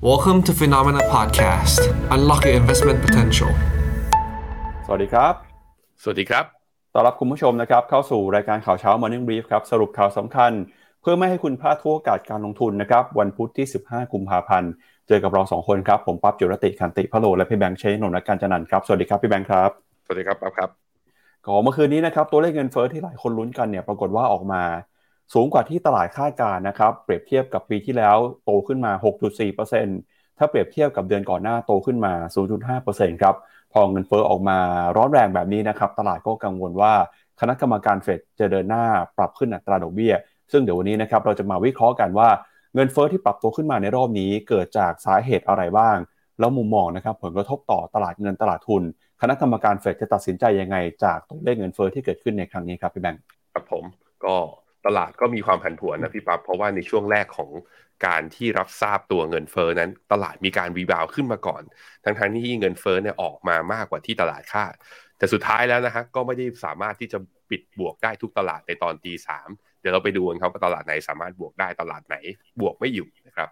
[0.00, 1.80] Welcome to Phenomena Podcast.
[2.14, 3.50] Unlock your investment potential.
[4.86, 5.34] สวัสดีครับ
[6.02, 6.44] สวัสดีครับ
[6.92, 10.52] ต้อนรับคุณผู้ชมนะครับ เข้าสู่รายการข่าวเช้า Morning Brief ครับ สรุปข่าวสำคัญ
[11.02, 14.70] เพื่อไม่ให้คุณพลาดทุกโอกาสการลงทุนนะครับ วันพุธที่ 15 กุมภาพันธ์
[15.08, 19.70] เจอกับเรา 2 คนครับ ผมปั๊บจุรติคันติพะโล และพี่แบงค์เชนนนท์การจันนันท์ครับ สวัสดีครับพี่แบงค์ครับ
[20.04, 20.70] สวัสดีครับปั๊บครับ
[21.46, 24.62] ก็เมื่อคืนนี้นะครับ ตัวเลขเงินเฟ้อที่หลายคนลุ้นกันเนี่ย ปรากฏว่าออกมา
[25.34, 28.92] สูงกว่าที่ตลาดคาดการ์นะครับ เปรียบเทียบกับปีที่แล้วโตขึ้นมา
[29.64, 32.12] 6.4%ถ้าเปรียบเทียบกับเดือนก่อนหน้าโตขึ้นมา
[32.68, 33.34] 0.5%ครับ
[33.72, 34.58] พอเงินเฟ้อออกมา
[34.96, 36.92] ร้อนแรงแบบนี้นะครับ ตลาดก็กังวลว่า
[37.40, 38.84] คณะกรรมการเฟดจะเดินหน้า
[39.16, 40.14] ปรับขึ้นอัตราดอกเบี้ย
[40.52, 42.28] ซึ่งเดี๋ยววันนี้นะครับเราจะมาวิเคราะห์กันว่า
[42.74, 45.96] เงินเฟ้อที่ปรับตัวขึ้นมาในรอบนี้เกิดจากสาเหตุอะไรบ้าง
[46.38, 48.82] แล้วมุมมองนะครับผลกระทบต่อตลาดเงินตลาดทุน
[49.20, 53.22] คณะกรรมการเฟดจะตัดสินใจยังไง จากตัวเลขเงินเฟ้อที่เกิดขึ้นในครั้งนี้ครับพี่แบงค์
[53.54, 53.84] ครับผม
[54.24, 54.34] ก็
[54.88, 57.50] ตลาดก็มีความผันผวนนะพี่ปั๊บเพราะว่าในช่วงแรกของ
[58.06, 61.62] การที่รับทราบตัวเงินเฟ้อนั้น ตลาดมีการรีบาวขึ้นมาก่อน
[62.04, 64.74] ทั้งๆที่เงินเฟ้อเนี่ยออกมามากกว่าที่ตลาดคาด
[65.18, 67.18] แต่สุดท้ายแล้วนะฮะก็ไม่ได้สามารถที่จะ
[67.50, 69.48] ปิดบวกได้ทุกตลาดในตอนตีสาม
[69.80, 72.16] เดี๋ยวเราไปดูกันครับว่าตลาดไหนสามารถบวกได้ตลาดไหน
[72.60, 73.48] บวกไม่อยู่นะครับ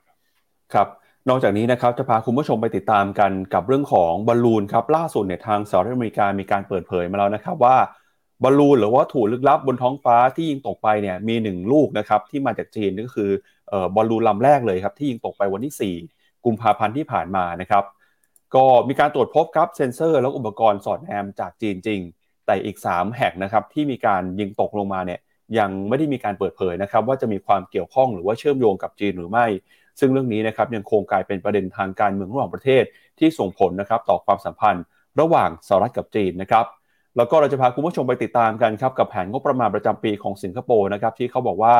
[0.74, 0.88] ครับ
[1.28, 7.76] นอกจากนี้นะครับจะพาคุณผู้ชมไปติดตามกันกับเรื่องของบอลลูนครับล่าสุดเนี่ยทางสหรัฐอเมริกามีการเปิดเผยมาแล้วนะครับว่า
[8.42, 13.30] บอลลูนหรือว่าวัตถุลึกลับบนท้องฟ้าที่ยิงตกไปเนี่ยมีหนึ่งลูกนะครับที่มาจากจีนก็คือ
[13.94, 17.84] บอลลูนลำแรกเลยครับที่ยิงตกไปวันที่ 4 กุมภาพันธ์ที่ผ่านมานะครับ
[18.54, 22.00] ก็มีการตรวจพบครับเซ็นเซอร์และอุปกรณ์สอดแนมจากจีนจริง
[22.46, 25.20] แต่อีก 3 แห่งนะครับที่มีการยิงตกลงมาเนี่ย
[25.58, 29.46] ยังไม่ได้มีการเปิดเผยนะครับว่าจะมีความเกี่ยวข้องหรือว่าเชื่อมโยงกับจีนหรือไม่
[30.00, 32.84] ซึ่งเรื่องนี้นะครับยังคงกลายเป็นประเด็นทางการเมืองระหว่างประเทศ
[33.18, 34.84] ที่ส่งผลนะครับต่อความสัมพันธ์
[35.20, 36.64] ระหว่างสหรัฐกับจีนนะครับ
[37.16, 41.76] แล้วก็เราจะพาคุณผู้ชมไปติดตามกันครับกับแผนงบประมาณประจำปีของสิงคโปร์นะครับที่เขาบอกว่า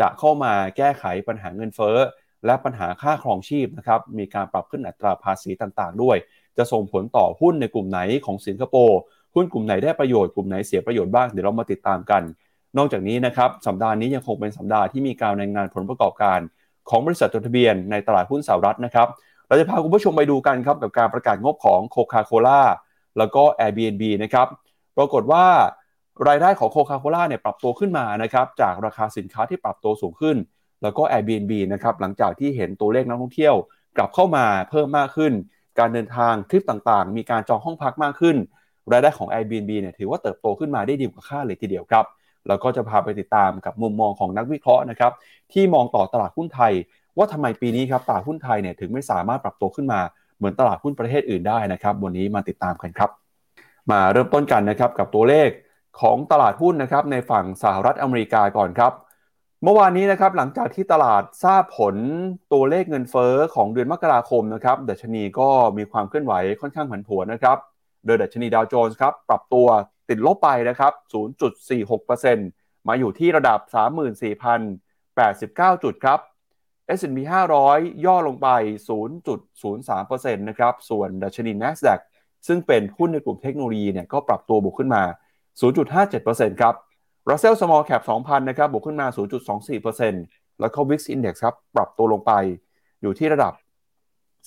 [0.00, 1.96] จะเข้ามาแก้ไขปัญหาเงินเฟ้อ
[2.46, 6.16] และปัญหาค่าครองชีพนะครับมีการปรับขึ้นอัตราภาษีต่างๆ ด้วย
[6.56, 8.98] จะส่งผลต่อหุ้นในกลุ่มไหนของสิงคโปร์
[9.34, 12.22] หุ้นกลุ่มไหนได้ประโยชน์กลุ่มไหนเสียประโยชน์บ้างเดี๋ยวเรามาติดตามกัน
[12.76, 16.38] นอกจากนี้นะครับสัปดาห์นี้ยังคงเป็นสัปดาห์ที่มีการรายงานผลประกอบการ
[16.88, 19.08] ของบริษัทจดทะเบียนในตลาดหุ้นสหรัฐนะครับ
[19.46, 22.60] เราจะพาคุณผู้ชมไปดูกันครับกับการประกาศงบของโคคาโคล่า
[23.18, 24.46] แล้วก็ Airbnb นะครับ
[24.96, 25.44] ปรากฏว่า
[26.28, 30.36] รายได้ของโคคาโคล่าเนี่ยปรับตัวขึ้นมานะครับจากราคาสินค้าที่ปรับตัวสูงขึ้น
[30.82, 33.54] แล้วก็ Airbnb นะครับหลังจากที่เห็นตัวเลขนักท่องเที่ยว
[33.96, 35.32] กลับเข้ามาเพิ่มมากขึ้น
[35.78, 38.36] การเดินทางทริปต่างๆ มีการจองห้องพักมากขึ้น
[38.92, 42.04] รายได้ของ Airbnb เนี่ยถือว่าเติบโตขึ้นมาได้ดีกว่าคาดเลยทีเดียวครับ
[42.48, 45.12] แล้วก็จะพาไปติดตามกับมุมมองของนักวิเคราะห์นะครับ
[45.52, 46.72] ที่มองต่อตลาดหุ้นไทย
[47.16, 50.00] ว่าทำไมปีนี้ครับตลาดหุ้นไทยเนี่ยถึงไม่สามารถปรับตัวขึ้นมา
[50.36, 53.25] เหมือนตลาดหุ้นประเทศอื่นได้นะครับวันนี้มาติดตามกันครับ
[53.90, 55.48] มาเริ่มต้นกันนะครับกับตัวเลข
[56.00, 58.92] ของตลาดหุ้นนะครับในฝั่งสหรัฐอเมริกาก่อนครับ
[59.62, 61.96] เมื่อวานนี้นะครับหลังจากที่ตลาดทราบผล
[62.52, 65.48] ตัวเลขเงินเฟอ้อของเดือนมกราคมนะครับดัชนีก็
[65.78, 67.58] มีความเคลื่อนไหวค่อนข้างผันผวนนะครับ
[68.06, 69.66] โดยดัชนีดาวโจนส์ครับปรับตัว
[70.08, 70.92] ติดลบไปนะครับ
[71.70, 73.60] 0.46%มาอยู่ที่ระดับ
[75.72, 76.18] 34,089 จุดครับ
[76.98, 77.18] S&P
[77.62, 78.48] 500 ย่อลงไป
[79.48, 82.00] 0.03%นะครับส่วนดัชนี NASDAQ
[82.46, 85.02] ซึ่งเป็นหุ้นในกลุ่มเทคโนโลยีเนี่ยก็ปรับตัวบวกขึ้นมา
[85.60, 86.74] 0.57%ครับ
[87.28, 89.06] Russell Small Cap 2,000 นะครับ บวกขึ้นมา
[89.64, 92.32] 0.24%แล้วก็ Wix Index ครับ ปรับตัวลงไป
[93.02, 93.52] อยู่ที่ระดับ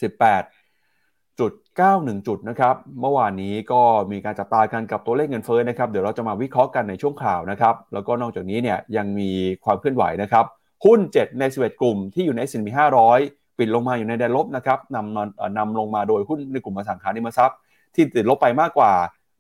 [0.02, 9.30] 18.91 จุดนะครับ เมื่อวานนี้ก็มีการจับตากันกับตัวเลขเงินเฟ้อนะครับ เดี๋ยวเราจะมาวิเคราะห์กันในช่วงข่าวนะครับ แล้วก็นอกจากนี้เนี่ยยังมี
[9.64, 10.46] ความเคลื่อนไหวนะครับ
[10.86, 12.70] หุ้น 7 ใน 11 กลุ่มที่อยู่ใน S&P
[13.14, 17.58] 500 ปิดลงมาอยู่ในแดนลบนะครับนำนำลงมาโดยหุ้นในกลุ่มอสังหาริมทรัพย์
[17.96, 18.92] ที่ติดลบไปมากกว่า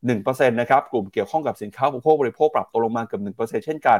[0.03, 3.99] 1%นะครับกลุ่มเกี่ยวข้องกับสินค้าอุปโภคบริโภคปรับตัวลงมาเกือบ1%เช่นกัน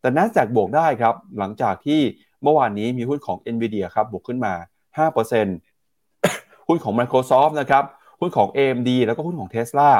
[0.00, 2.00] แต่ NASDAQ บวกได้ครับหลังจากที่
[2.42, 4.54] เมื่อวานนี้มีหุ้นของ NVIDIA ครับบวกขึ้นมา
[5.00, 7.84] 5%หุ้นของ Microsoft นะครับ
[8.20, 9.90] หุ้นของ AMD แล้วก็หุ้นของ Tesla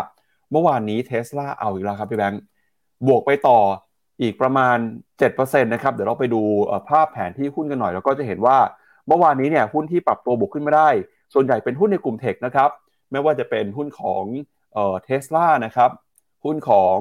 [0.50, 2.43] เมื่อวานนี้ Tesla เอาอีกแล้วครับพี่แบงค์
[3.06, 3.59] บวกไปต่อ
[4.22, 4.76] อีกประมาณ
[5.20, 6.43] 7%นะครับเดี๋ยวเราไปดู
[6.88, 8.59] ภาพแผนที่หุ้นกันหน่อย แล้วก็จะเห็นว่า
[9.06, 10.88] เมื่อวานนี้เนี่ยหุ้นที่ปรับตัวบวกขึ้นมาได้
[11.34, 12.70] ส่วนใหญ่เป็นหุ้นในกลุ่มเทคนะครับ
[13.12, 14.25] ไม่ว่าจะเป็นหุ้นของ
[14.73, 15.91] เออเทสลานะครับ
[16.44, 16.97] หุ้นของ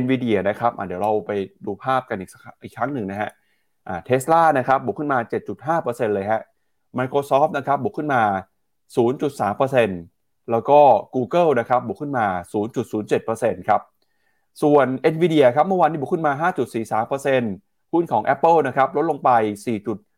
[0.00, 1.30] NVIDIA นะครับเดี๋ยวเราไป
[1.66, 2.30] ดูภาพกันอีก
[2.62, 3.30] อีกครั้งหนึ่งนะฮะ
[4.04, 5.18] เทสลานะครับบวกขึ้นมา
[5.66, 6.40] 7.5%เลยฮะ
[6.98, 8.22] Microsoft นะครับบวกขึ้นมา
[8.96, 10.80] 0.3%แล้วก็
[11.14, 12.26] Google นะครับบวกขึ้นมา
[12.96, 13.80] 0.07%ครับ
[14.62, 16.50] ส่วน NVIDIA ครับเมื่อวานนี้บวกขึ้นมา
[17.12, 19.30] 5.43%หุ้นของ Apple นะครับลดลงไป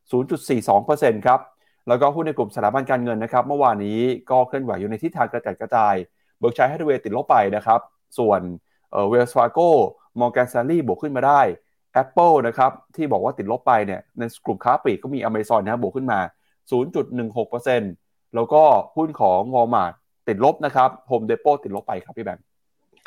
[0.01, 1.41] 4.0.42%ครับ
[1.89, 4.01] แล้วก็หุ้นในกลุ่มสถาบันการเงินนะครับ เมื่อวานนี้
[4.31, 5.95] ก็เคลื่อนไหวอยู่ในทิศทางกระจัดกระจาย
[6.39, 7.81] เบิร์กชัยฮัตเวย์ติดลบไปนะครับ
[8.19, 8.41] ส่วน
[9.09, 9.69] เวลส์ฟาโก้
[10.21, 11.41] มอร์แกนซารีบวกขึ้นมาได้
[12.03, 16.21] Apple นะครับ ที่บอกว่าติดลบไปเนี่ยในกลุ่มค้าปลีกก็มี Amazon นะครับบวกขึ้นมา
[17.13, 18.63] 0.16%แล้วก็
[18.97, 19.93] หุ้นของ Walmart
[20.29, 22.45] ติดลบนะครับ Home Depot ติดลบไปครับพี่แบงค์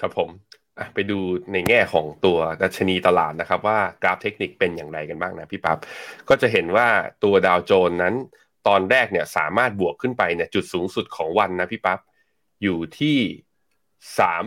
[0.02, 0.30] ครับผม
[0.94, 1.20] ไปดู
[1.54, 5.78] ในแง่ของตัวดัชนีตลาดนะครับ ว่ากราฟเทคนิคเป็นอย่างไรกันบ้างนะพี่ปับ๊บ
[6.30, 6.88] ก็จะเห็นว่า
[7.24, 8.16] ตัวดาวโจนนั้น
[8.70, 12.00] ตอนแรกเนี่ยสามารถบวกขึ้นไปเนี่ยจุดสูงสุดของวันนะพี่ปับ๊บ
[12.64, 13.18] อยู่ที่
[14.20, 14.44] สาม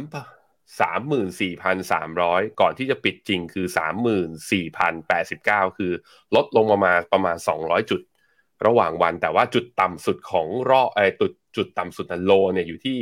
[0.80, 5.92] สามหมื่นสี่พันสามร้อยก่อนที่จะปิดจริงคือสามหมื่นสี่พันแปดสิบเก้าคือ
[6.36, 8.00] ลดลงมามาประมาณสองร้อยจุด
[8.66, 12.98] ระหว่างวันแต่ว่าจุดต่ำสุดของรอบไอ้จุดจุดต่ำสุดนันโลเนี่ยอยู่ที่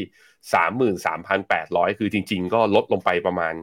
[0.55, 3.55] สามหมื่นสามพันแปดร้อยคือจริง ๆ ก็ลดลงไปประมาณ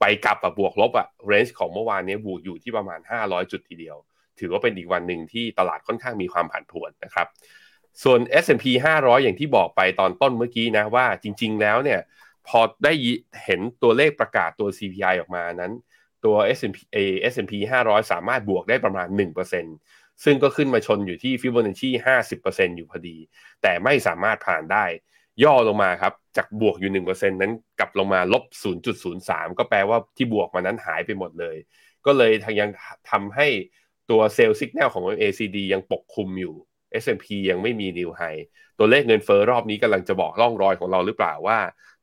[0.00, 3.96] ไปกลับอะบวกลบอะเรนจ์ของเมื่อวานนี้บูอยู่ที่ประมาณห้าร้อยจุดทีเดียว
[4.38, 7.26] ถือว่าเป็นอีกวันหนึ่งที่ตลาดค่อนข้างมีความผันผวนนะครับ
[8.02, 8.64] ส่วน S&P
[8.98, 12.00] 500 อย่างที่บอกไปตอนต้นเมื่อกี้นะว่าจริง ๆ แล้วเนี่ย
[12.48, 12.92] พอได้
[13.44, 15.72] เห็นตัวเลขประกาศตัว CPI ออกมานั้น
[16.24, 16.78] ตัว S&P
[17.32, 17.52] S&P
[17.84, 19.08] 500 สามารถบวกได้ประมาณ
[19.66, 21.90] 1%ซึ่งก็ขึ้นมาชนอยู่ที่ฟิโบนัชชี
[22.32, 23.16] 50%อยู่พอดี
[23.62, 24.84] แต่ไม่สามารถผ่านได้
[25.44, 28.44] ย่อลงมาครับ จากบวกอยู่ 1%นั้นกลับลงมาลบ
[29.00, 31.56] 0.03 ก็แปลว่าที่บวกมานั้นหายไปหมดเลย
[32.06, 32.70] ก็เลยทางยัง
[33.10, 33.46] ทำให้
[34.10, 36.54] ตัวเซลล์สัญญาณของ ACD ยังปกคลุมอยู่
[37.02, 38.22] S&P ยังไม่มีนิวไฮ
[38.78, 41.58] ตัวเลขเงินเฟอ้อรอบนี้กำลังจะบอกร่องรอยของเราหรือเปล่าว่า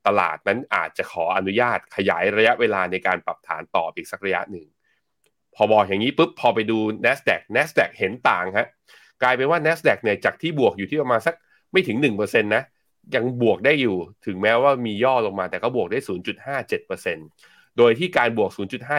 [0.08, 4.66] ตลาดนั้นอาจจะขออนุญาตขยายระยะเวลาในการปรับฐานต่ออีกสักระยะหนึ่ง
[5.56, 8.68] พอบอกอย่างนี้ปุ๊บพอไปดู NASDAQ NASDAQ เห็นต่างฮะ
[9.24, 11.36] กลายเป็นว่า NASDAQ เนี่ยจากที่บวกอยู่ที่ประมาณสัก
[11.72, 12.64] ไม่ถึง 1%นะ
[13.16, 16.00] ยังบวกได้อยู่ถึงแม้ว่ามีย่อลงมาแต่ก็บวกได้
[16.68, 18.50] 0.57%โดยที่การบวก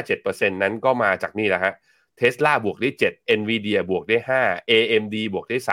[0.01, 1.75] 0.57%นั้นก็มาจากนี่แหละฮะ
[2.19, 5.71] เทสลาบวกได้ 7 NVIDIA บวกได้ 5 AMD บวกได้ 3 เพ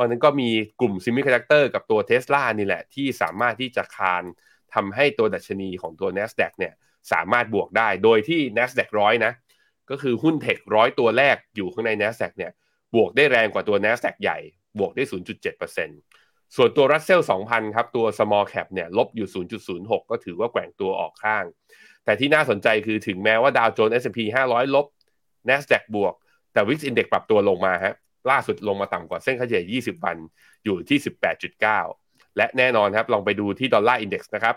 [0.00, 4.22] ราะนั้นก็มีกลุ่ม semiconductor กับตัวเทสลานี่แหละ ที่สามารถที่จะคาน
[4.74, 6.74] ทำให้ตัวดัชนีของตัว NASDAQ เนี่ย
[7.12, 9.32] สามารถบวกได้ โดยที่ NASDAQ ร้อยนะ
[9.90, 12.52] ก็คือหุ้น tech ร้อยตัวแรกอยู่ข้างใน NASDAQ เนี่ย
[12.94, 14.38] บวกได้แรงกว่าตัว NASDAQ ใหญ่
[14.78, 15.04] บวกได้
[15.78, 19.28] 0.7%ส่วนตัว Russell 2000 ครับ ตัว small cap เนี่ยลบอยู่
[19.68, 21.44] 0.06 ก็ถือว่าแกว่งตัวออกข้าง
[22.04, 24.18] แต่ที่น่าสนใจคือถึงแม้ว่าดาวโจนส์ S&P
[24.50, 24.86] 500 ลบ
[25.48, 26.14] NASDAQ บวก
[26.52, 27.94] แต่ VIX Index ปรับตัวลงมาฮะ
[28.30, 30.16] ล่าสุดลงมาต่ำกว่าเส้นค่าเฉลี่ย 20 วัน
[30.64, 30.98] อยู่ที่
[31.66, 34.56] 18.9 และแน่นอนครับ ลองไปดูที่ Dollar Index นะครับ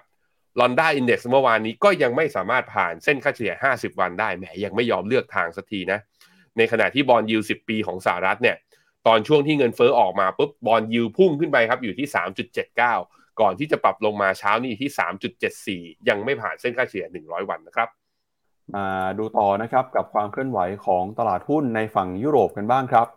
[0.59, 5.99] Dollar Index เมื่อวานนี้ก็ยังไม่สามารถผ่านเส้นค่าเฉลี่ย 50 วันได้แหมยังไม่ยอมเลือกทางสักทีนะ
[6.57, 8.57] ในขณะที่ bond yield 10 ปีของสหรัฐเนี่ย
[9.07, 12.07] ตอนช่วงที่เงินเฟ้อออกมาปุ๊บ bond yield พุ่งขึ้นไปครับอยู่ที่
[12.73, 14.89] 3.79 ก่อนที่จะปรับลงมาเช้านี้ที่
[15.93, 17.89] 3.74 ยังไม่ผ่านเส้นค่าเฉลี่ย 100 วันนะครับ
[18.75, 18.85] มา
[19.17, 23.07] ดูต่อนะครับกับความเคลื่อนไหวของตลาดหุ้นในฝั่งยุโรปกันบ้างครับ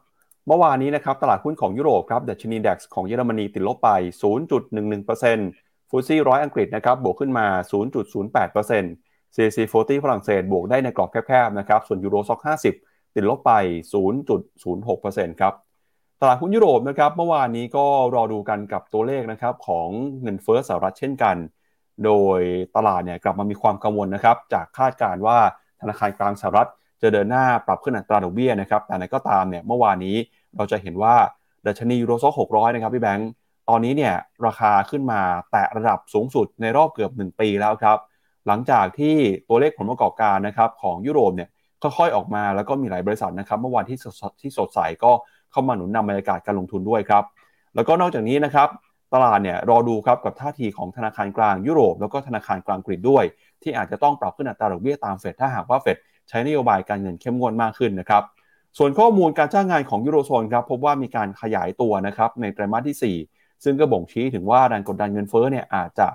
[0.47, 3.91] เมื่อวานนี้นะครับตลาดหุ้นของยุโรปครับดัชนี DAX ของเยอรมนีติดลบไป
[4.71, 12.41] 0.11% FTSE ร้อยอังกฤษนะครับบวกขึ้นมา 0.08% CAC 40ฝรั่งเศสบวกได้ในกรอบแคบๆนะครับส่วน Euro Stoxx
[12.79, 13.53] 50 ติดลบไป
[14.31, 15.55] 0.06%ครับ
[16.21, 19.89] ตลาดหุ้นยุโรปนะครับเมื่อวานนี้ก็รอดูกันกับตัวเลขนะครับของ
[20.23, 21.37] เงินเฟ้อสหรัฐเช่นกัน
[22.05, 22.41] โดย
[22.77, 25.39] ตลาดเนี่ยกลับมามีความกังวลนะครับ จากคาดการว่า
[25.81, 26.69] ธนาคารกลางสหรัฐ
[27.03, 30.17] จะเดินหน้าปรับขึ้นอัตราดอกเบี้ยนะครับ แต่ไหนก็ตามเนี่ยเมื่อวานนี้
[30.57, 31.15] เราจะเห็นว่า
[31.67, 33.31] ดัชนียูโรซ็อก600นะครับพี่แบงค์
[33.69, 34.15] ตอนนี้เนี่ย
[34.47, 35.21] ราคาขึ้นมา
[35.51, 37.99] แตะระดับสูงสุดในรอบเกือบ 1 ปีแล้วครับ
[38.47, 39.15] หลังจากที่
[39.49, 41.49] ตัวเลขผลประกอบการนะครับของยุโรปเนี่ย
[41.83, 45.13] ค่อยๆออกมาแล้วก็มีหลายบริษัทนะครับเมื่อวานที่สดที่สดใสก็
[45.53, 47.25] เข้ามาหนุนนำบรรยากาศการลงทุนด้วยครับ
[47.75, 48.69] แล้วก็นอกจากนี้นะครับ
[49.15, 53.25] ตลาดเนี่ยรอดูครับกับท่าทีของธนาคารกลางยุโรป แล้วก็ธนาคารกลางกรีกด้วย
[53.63, 55.97] ที่อาจจะต้องปรับขึ้นอัตราดอกเบี้ยตามเฟดถ้าหากว่าเฟด
[56.29, 58.23] ใช้นโยบายการเงินเข้มงวดมากขึ้นนะครับ
[58.79, 66.07] ส่วนข้อมูลการจ้างงานของยูโรโซนครับพบว่ามีการขยายตัวนะครับในไตรมาสที่ 4 ซึ่งก็บ่งชี้ถึงว่าแรงกดดันเงินเฟ้อเนี่ยอาจจะ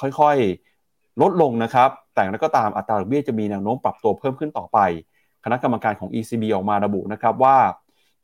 [0.00, 4.78] ค่อยๆลดลงนะครับแต่แล้วก็ตามอัตราดอกเบี้ยจะมีแนวโน้มปรับตัวเพิ่มขึ้นต่อไป
[5.44, 7.56] คณะกรรมการของ ECB ออกมาระบุนะครับว่า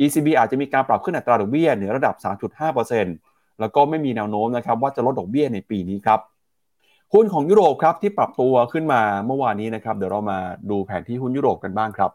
[0.01, 3.30] ECB อาจจะมีการปรับขึ้นอัตราดอกเบี้ยเหนือระดับ 3.5%
[3.61, 6.21] แล้วก็ไม่มีแนวโน้มนะครับว่าจะลดดอกเบี้ยในปีนี้ครับ
[7.15, 10.39] หุ้นของยุโรปครับที่ปรับตัวขึ้นมาเมื่อวานนี้นะครับเดี๋ยวเรามา
[10.71, 12.11] ดูแผนที่หุ้นยุโรปกันบ้างครับ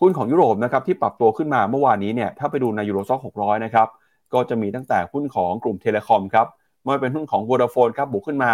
[0.00, 3.88] หุ้นของยุโรปนะครับที่ปรับตัวขึ้นมาเมื่อวานนี้เนี่ยถ้าไปดูในยูโรซ็อก600นะครับ
[4.34, 6.46] ก็จะมีตั้งแต่หุ้นของกลุ่มเทเลคอมครับ
[6.84, 8.50] ไม่เป็นหุ้นของ Vodafone ครับบวกขึ้นมา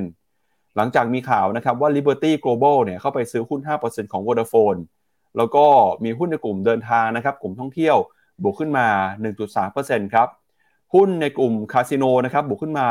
[0.00, 4.80] 3.4%หลังจากมีข่าวนะครับว่า Liberty Global เนี่ยเข้าไปซื้อหุ้น 5%ของ Vodafone
[5.36, 5.64] แล้วก็
[6.04, 7.96] มีหุ้นในกลุ่มเดินทางนะครับกลุ่มท่องเที่ยว
[8.42, 8.86] บวกขึ้นมา
[9.46, 10.28] 1.3%ครับ
[10.94, 12.86] หุ้นในกลุ่มคาสิโนนะครับบวกขึ้นมา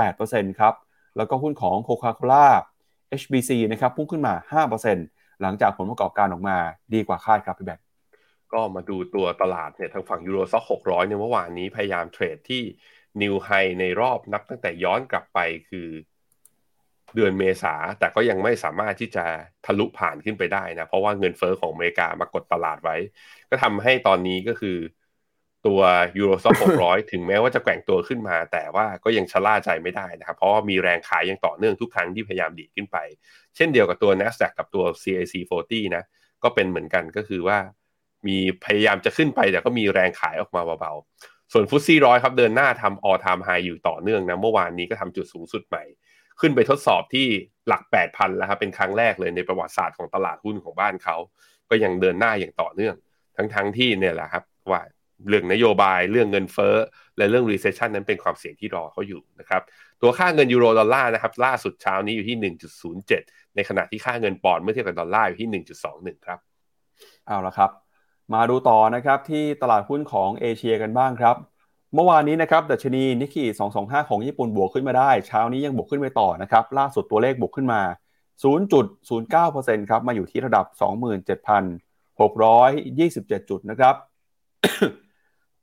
[0.00, 0.74] 1.8%ครับ
[1.16, 2.46] แล้วก็หุ้นของ Coca-Cola
[3.20, 6.56] HBC นะครับพุ่งขึ้นมา 5%หลังจากผลประกอบการออกมา
[6.94, 7.80] ดีกว่าคาดครับพี่แบง
[8.52, 12.62] ก็มาดูตัวตลาดเนี่ยทางฝั่งยูโรซ็อกหกร้อยในเมื่อวานนี้พยายามเทรดที่
[13.22, 13.48] นิวไฮ
[13.80, 15.38] ในรอบนับตั้งแต่ย้อนกลับไป
[15.68, 15.88] คือ
[17.14, 19.24] เดือนเมษาแต่ก็ยังไม่สามารถที่จะ
[19.66, 22.96] ทะลุผ่านขึ้นไปได้นะ เพราะว่าเงินเฟอ้อของอเมริกามากดตลาดไว้
[23.50, 24.76] ก็ทำให้ตอนนี้ก็คือ
[25.66, 25.80] ตัว
[26.18, 32.96] ยูโรซ็อก600 ถึงแม้ว่าจะแกว่งตัวขึ้นมา แต่ว่าก็ยังชะล่าใจไม่ได้นะครับ เพราะมีแรงขายยังต่อเนื่องทุกครั้งที่พยายามดีดขึ้นไป
[33.56, 35.34] เช่นเดียวกับตัว NASDAQ กับตัว CAC
[35.64, 36.04] 40นะ
[36.42, 37.58] ก็เป็นเหมือนกันก็คือว่า
[38.26, 45.84] มีพยายามจะขึ้นไป แต่ก็มีแรงขายออกมาเบาๆ ส่วนฟุตซี่ร้อยครับเดินหน้าทำออทามไฮอยู่ต่อเนื่องนะ เมื่อวานนี้ก็ทำจุดสูงสุดใหม่
[46.40, 47.26] ขึ้นไปทดสอบที่
[47.68, 51.16] หลัก 8,000 แล้วครับเป็นครั้งแรกเลยในประวัติศาสตร์ของตลาดหุ้นของบ้านเขา
[51.70, 52.94] ก็ยังเดินหน้าอย่างต่อเนื่อง
[53.36, 54.80] ทั้งๆทที่เนี่ยแหละครับว่า
[55.28, 56.76] เรื่องนโยบายเรื่องเงินเฟ้อ
[57.16, 59.62] และเรื่อง recession นั้นเป็นความเสี่ยงที่รอเขาอยู่นะครับ
[60.00, 62.36] ตัวค่าเงินยูโรดอลลาร์นะครับล่าสุดเช้านี้อยู่ที่
[62.96, 65.48] 1.07 ในขณะที่ค่าเงินปอนด์เมื่อเทียบกับดอลลาร์อยู่ที่
[65.90, 66.38] 1.21 ครับ
[67.26, 67.70] เอาละครับ
[68.34, 71.36] มาดูต่อนะครับที่ตลาดหุ้นของเอเชียกันบ้างครับ
[71.94, 73.44] เมื่อวานนี้นะครับดัชนีนิกเกิ
[73.78, 77.80] 225 ของญี่ปุ่นบวกขึ้นมาได้ เช้านี้ยังบวกขึ้นไปต่อนะครับล่าสุดตัวเลขบวกขึ้นมา
[78.42, 83.94] 0.09%ครับมาอยู่ที่ระดับ 27,627 จุดนะครับ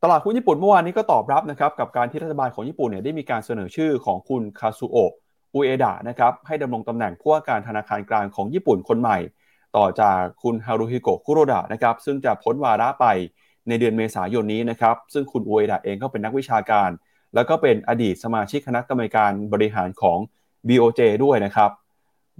[0.03, 5.11] ตลาดหุ้นญี่ปุ่นเมื่อวานนี้ก็ตอบรับนะครับกับการที่รัฐบาลของญี่ปุ่นเนี่ยได้มีการเสนอชื่อของคุณคาซูโอะ
[5.53, 9.17] อุเอดะนะครับให้ดำรงตำแหน่งผู้ว่าการธนาคารกลางของญี่ปุ่นคนใหม่
[9.77, 13.05] ต่อจากคุณฮารุฮิโกะคุโรดะนะครับซึ่งจะพ้นวาระไป
[13.67, 16.89] ในเดือนเมษายนนี้นะครับซึ่งคุณอุเอดะเองก็เป็นนักวิชาการ
[17.35, 20.17] แล้วก็เป็นอดีตสมาชิกคณะกรรมการบริหารของ
[20.67, 21.71] BOJ ด้วยนะครับ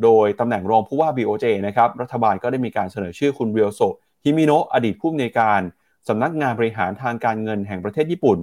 [0.04, 3.82] โดยตำแหน่งรองผู้ว่า BOJ นะครับรัฐบาลก็ได้มีการเสนอชื่อคุณเรียวโซ
[4.24, 5.62] ฮิมิโนะอดีตผู้อำนวยการ
[6.08, 8.40] สำนักงานบริหารทางการเงินแห่งประเทศญี่ปุ่น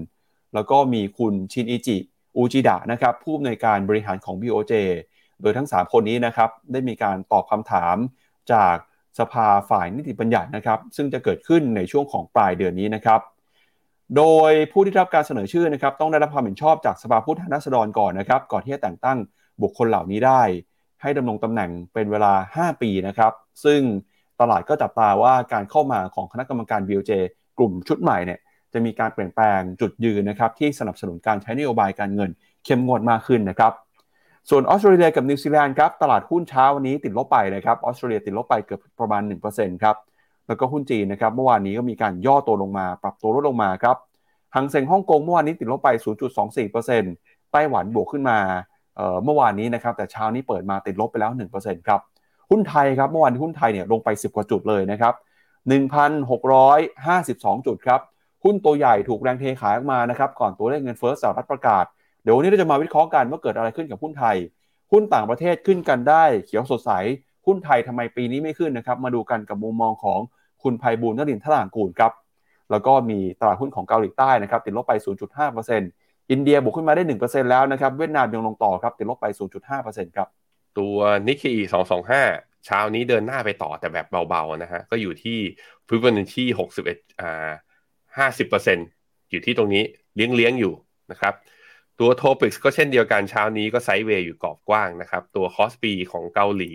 [0.54, 1.96] แล้วก็มีคุณชินอิจิ
[2.36, 4.72] อูจิดะนะครับผู้อำนวยการบริหารของ BOJ
[5.42, 7.96] โดยทั้ง 3 คนนี้นะครับได้มีการตอบคำถาม
[8.52, 8.76] จาก
[9.18, 13.20] สภาฝ่ายนิติบัญญัตินะครับ ซึ่งจะเกิดขึ้นในช่วงของปลายเดือนนี้นะครับ
[14.16, 19.18] โดยผู้ที่รับการเสนอชื่อนะครับต้องได้รับความเห็นชอบจากสภาผู้แทนราษฎรก่อนนะครับ ก่อนที่จะแต่งตั้ง
[19.62, 20.42] บุคคลเหล่านี้ได้
[21.02, 23.32] ให้ดำรงตำแหน่งเป็นเวลา 5 ปีนะครับ
[23.64, 23.80] ซึ่ง
[24.40, 27.12] ตลาดก็จับตาว่าการเข้ามาของคณะกรรมการ BOJ
[27.58, 28.38] กลุ่มชุดใหม่เนี่ย
[28.72, 32.30] จะมีการเปลี่ยนแปลงจุดยืนนะครับที่สนับสนุนการใช้นโยบายการเงิน
[32.64, 33.72] เข้มงวดมากขึ้นนะครับ
[34.50, 39.96] ส่วนออสเตรเลียกับนิวซีแลนด์ครับตลาดหุ้นเช้าวันนี้ติดลบไปนะครับออสเตรเลียติดลบไปเกือบประมาณ 1%ครับ
[40.46, 43.96] แล้วก็หุ้นจีนนะครับเมื่อวานนี้ก็มีการย่อตัวลงมาปรับตัวลดลงมาครับ
[44.54, 45.88] หังเซ็งฮ่องกงเมื่อวานนี้ติดลบไป
[46.70, 48.38] 0.24%ไต้หวันบวกขึ้นมา
[49.24, 52.00] เมื่อวานนี้นะครับแต่เช้านี้เปิดมาติดลบไปแล้ว 1%ครับ
[52.50, 55.14] หุ้นไทยครับเมื่อวานหุ้นไทยเนี่ยลงไป 10 กว่าจุดเลยนะครับ
[55.70, 58.00] 1,652 จุดครับ
[58.44, 61.84] หุ้นตัวใหญ่ถูกแรงเทขายออกมานะครับ ก่อนตัวเลขเงินเฟ้อสหรัฐประกาศ
[62.22, 64.36] เดี๋ยววันนี้เราจะมาวิเคราะห์กันว่าเกิดอะไรขึ้นกับหุ้นไทย
[64.92, 66.90] หุ้นต่างประเทศขึ้นกันได้เขียวสดใส
[67.46, 70.20] หุ้นไทยทำไมปีนี้ไม่ขึ้นนะครับ มาดูกันกับมุมมองของ
[70.62, 72.12] คุณภัยบูลนรินทรางกูลครับ
[72.70, 74.92] แล้วก็มีตลาดหุ้นของเกาหลีใต้นะครับติดลบไป
[75.62, 79.26] 0.5%อินเดียบวกขึ้นมาได้ 1%แล้วนะครับ เวียดนามยังลงต่อครับติดลบไป
[79.70, 80.28] 0.5%ครับ
[80.78, 81.62] ตัวนิกเกอี
[82.08, 85.38] 225 เช้านี้เดินหน้าไปต่อแต่แบบเบาๆนะฮะ ก็อยู่ที่
[85.86, 87.50] ฟิบนัชชีหกสิบเอ็ดอ่า
[88.16, 88.78] ห้าสิบเปอร์เซ็นต์
[89.30, 89.82] อยู่ที่ตรงนี้
[90.16, 90.74] เลี้ยงเลี้ยงอยู่
[91.10, 91.34] นะครับ
[92.00, 96.70] ตัว TOPIX ก็เช่นเดียวกันเช้านี้ก็ sideway อยู่กรอบกว้างนะครับ ตัว KOSPI ของเกาหลี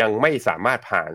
[0.00, 1.10] ยังไม่สามารถผ่าน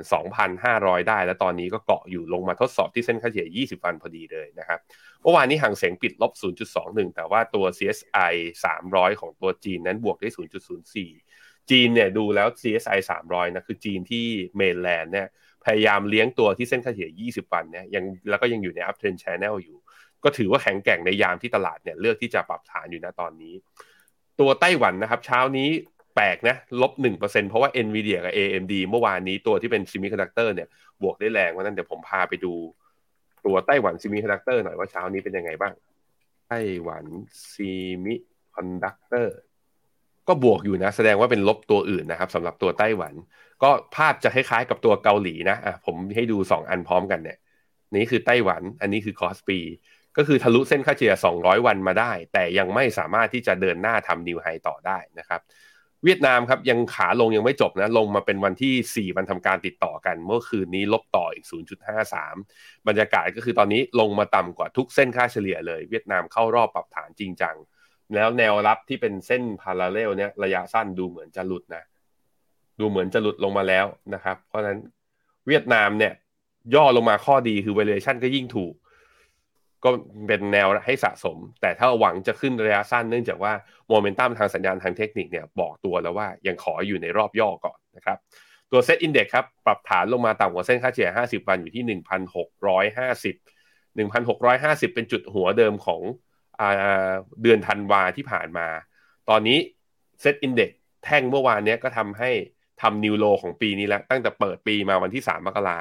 [0.51, 4.79] 2,500 ได้ และตอนนี้ก็เกาะอยู่ลงมาทดสอบที่เส้นค่าเฉลี่ย 20 วันพอดีเลยนะครับ
[5.21, 6.31] เมื่อวานนี้ห่างเสียงปิดลบ
[6.73, 8.33] 0.21 แต่ว่าตัว CSI
[8.75, 10.29] 300 ของตัวจีนนั้นบวกได้
[10.99, 11.24] 0.04
[11.69, 15.27] จีนเนี่ยดูแล้ว CSI 300นะคือจีนที่เมนแลนด์เนี่ย
[15.65, 19.77] พยายามเลี้ยงตัวที่เส้นค่าเฉลี่ย 20 วันเนี่ยยังแล้วก็ยังอยู่ใน uptrend channel อยู่
[20.23, 23.53] ก็ถือว่าแข็งแกร่งในยามที่ตลาดเนี่ยเลือกที่จะปรับฐานอยู่นะตอนนี้
[24.39, 25.69] ตัวไต้หวันนะครับ เช้านี้
[26.15, 27.19] แปลกนะลบ1%
[27.49, 30.67] เพราะว่า NVIDIA กับ AMD เมื่อวานนี้ตัวที่เป็น semiconductor เนี่ย
[31.03, 32.53] บวกได้แรงเพราะนั้นเดี๋ยวผมพาไปดู
[33.45, 35.73] ตัวไต้หวัน semiconductor หน่อยว่าเช้านี้เป็นยังไงบ้าง
[36.49, 37.05] ไต้หวัน
[37.51, 38.91] semiconductor
[40.27, 43.13] ก็บวกอยู่นะ แสดงว่าเป็นลบตัวอื่นนะครับสำหรับตัวไต้หวัน
[43.63, 47.37] ก็ภาพจะคล้ายๆกับตัวเกาหลีนะอะผมให้ดู 2 อันพร้อมกันเนี่ย
[47.95, 49.59] นี่คือไต้หวัน อันนี้คือ KOSPI
[50.17, 55.41] ก็คือทะลุเส้นค่าเฉลี่ย 200 วันมาได้ แต่ยังไม่สามารถที่จะเดินหน้าทำนิวไฮต่อได้นะครับ
[56.03, 61.45] เวียดนามครับยังขาลงยังไม่จบนะ ลงมาเป็นวันที่ 4 วันทำการติดต่อกัน เมื่อคืนนี้ลบต่ออีก
[62.15, 67.55] 0.53 บรรยากาศก็คือตอนนี้ลงมาต่ำกว่าทุกเส้นค่าเฉลี่ยเลย เวียดนามเข้ารอบปรับฐานจริงจัง
[68.15, 71.83] แล้วแนวรับที่เป็นเส้นพาราเรลเนี่ยระยะสั้นดูเหมือนจะหลุดนะ
[72.79, 74.77] ดูเหมือนจะหลุดลงมาแล้วนะครับ เพราะนั้น
[75.47, 76.13] เวียดนามเนี่ย
[76.75, 78.73] ย่อลงมาข้อดีคือ valuation ก็ยิ่งถูก
[79.83, 79.89] ก็
[80.27, 83.53] เป็นแนวให้สะสม แต่ถ้าหวังจะขึ้นระยะสั้นเนื่องจากว่า
[83.87, 88.17] โมเมนตัมทางสัญญาณทางเทคนิคเนี่ยบอกตัวแล้วว่ายังขออยู่ในรอบย่อก่อนนะครับ
[88.71, 93.35] ตัว SET Index ครับปรับฐานลงมาต่ำกว่าเส้นค่าเฉลี่ย 50 วันอยู่ที่ 1,650
[93.97, 96.01] 1,650 เป็นจุด high เดิมของ
[97.41, 98.67] เดือนธันวาที่ผ่านมา
[99.29, 99.57] ตอนนี้
[100.21, 100.69] SET Index
[101.03, 102.31] แท่งเมื่อวานนี้ก็ทำให้
[102.81, 105.77] ทำนิวโลของปีนี้แล้ว ตั้งแต่เปิดปีมาวันที่ 3 มกรา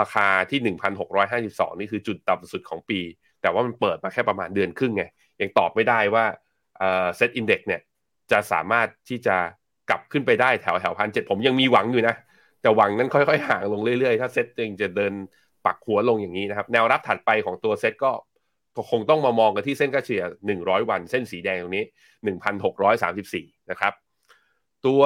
[0.00, 0.74] ราคาที่
[1.20, 3.00] 1,652 นี่คือจุดต่ำสุดของปี
[3.42, 5.04] แต่ว่ามันเปิดมาแค่ประมาณเดือนครึ่งไง
[5.40, 6.24] ยังตอบไม่ได้ว่า
[7.16, 7.80] เซตอินเด็กเนี่ย
[8.30, 9.36] จะสามารถที่จะ
[9.90, 12.14] กลับขึ้นไปได้แถวแถวพันเจ็ดผมยังมีหวังอยู่นะ
[12.62, 15.12] แต่หวังนั้นค่อยๆ ห่างลงเรื่อยๆ ถ้าเซตเองจะเดิน
[15.66, 18.10] ปักหัวลงอย่างนี้นะครับ แนวรับถัดไปของตัวเซตก็
[18.90, 20.24] คงต้องมามองกันที่เส้นค่าเฉลี่ย
[20.56, 21.84] 100 วัน เส้นสีแดงตรงนี้
[22.96, 23.92] 1,634 นะครับ
[24.86, 25.02] ตัว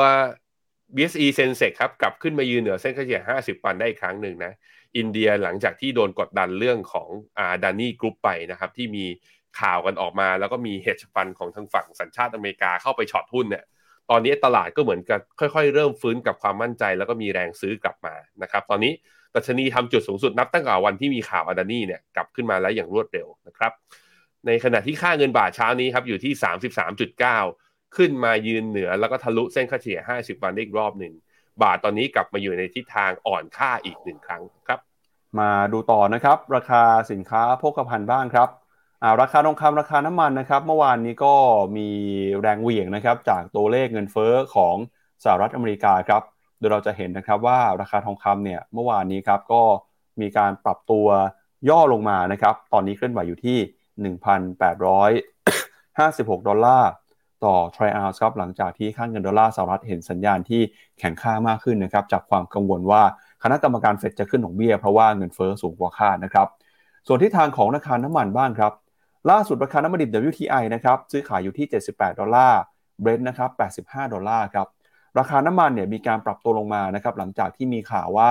[0.94, 4.52] BSE Sensex ครับ กลับขึ้นมายืนเหนือเส้นค่าเฉลี่ย 50 วันได้อีกครั้งหนึ่งนะ
[4.96, 9.04] อินเดียหลังจากที่โดนกดดันเรื่องของ Adani Group ไปนะครับ ที่มี
[9.60, 13.64] ข่าวกันออกมา แล้วก็มี hedge fund ของทางฝั่งสัญชาติอเมริกาเข้าไป short หุ้นเนี่ย
[14.10, 18.92] ตอนนี้ตลาดก็เหมือนกับค่อยๆ เริ่มฟื้นกับความมั่นใจ แล้วก็มีแรงซื้อกลับมานะครับ ตอนนี้
[19.34, 23.72] ดัชนีทำจุดสูงสุดนับตั้งแต่วันที่มีข่าว Adani เนี่ยกลับขึ้นมาแล้วอย่างรวดเร็วนะครับ
[24.46, 26.32] ในขณะที่ค่าเงินบาทเช้านี้ครับอยู่ที่
[27.34, 31.12] 33.9 ขึ้นมายืนเหนือแล้วก็ทะลุเส้นค่าเฉลี่ย 50 วันได้อีกรอบหนึ่ง
[31.62, 34.80] บาทตอนนี้กลับมาอยู่ในทิศทางอ่อนค่าอีกหนึ่งครั้งครับ
[35.38, 38.48] มาดูต่อนะครับ ราคาสินค้าโภคภัณฑ์บ้างครับ
[39.20, 41.34] ราคาทองคำราคาน้ำมันนะครับ เมื่อวานนี้ก็
[41.76, 41.88] มี
[42.40, 44.76] แรงเหวี่ยงนะครับจากตัวเลขเงินเฟ้อของ
[45.24, 46.22] สหรัฐอเมริกาครับ
[46.60, 49.62] โดยเราจะเห็นนะครับว่าราคาทองคำเนี่ยเมื่อวานนี้ครับก็
[50.20, 51.06] มีการปรับตัว
[51.68, 53.58] ย่อลงมานะครับ ตอนนี้เคลื่อนไหวอยู่ที่
[54.16, 56.90] 1,856 ดอลลาร์
[57.44, 60.62] ต่อทรอยออนซ์ครับหลังจากที่ค่าเงินดอลลาร์สหรัฐเห็นสัญญาณที่
[60.98, 63.02] แข็งค่ามากขึ้นนะครับจากความกังวลว่า
[63.42, 66.48] คณะกรรมการเฟดจะขึ้นดอกเบี้ยเพราะว่าเงินเฟ้อสูงกว่าคาดนะครับ
[67.06, 68.72] ส่วนที่ทางของราคาน้ำมันบ้างครับ
[69.30, 72.60] ล่าสุดราคาน้ำมันดิบ WTI นะครับซื้อขายอยู่ที่ 78 ดอลลาร์
[73.00, 73.50] เบรนท์นะครับ
[73.92, 74.66] 85 ดอลลาร์ครับ
[75.18, 78.30] ราคาน้ำมันเนี่ยมีการปรับตัวลงมานะครับหลังจากที่มีข่าวว่า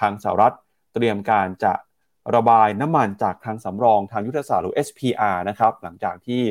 [0.00, 0.54] ทางสหรัฐ
[0.94, 1.72] เตรียมการจะ
[2.36, 6.42] ระบายน้ำมันจากทางสำรองทางยุทธศาสตร์หรือ SPR นะครับหลังจากที่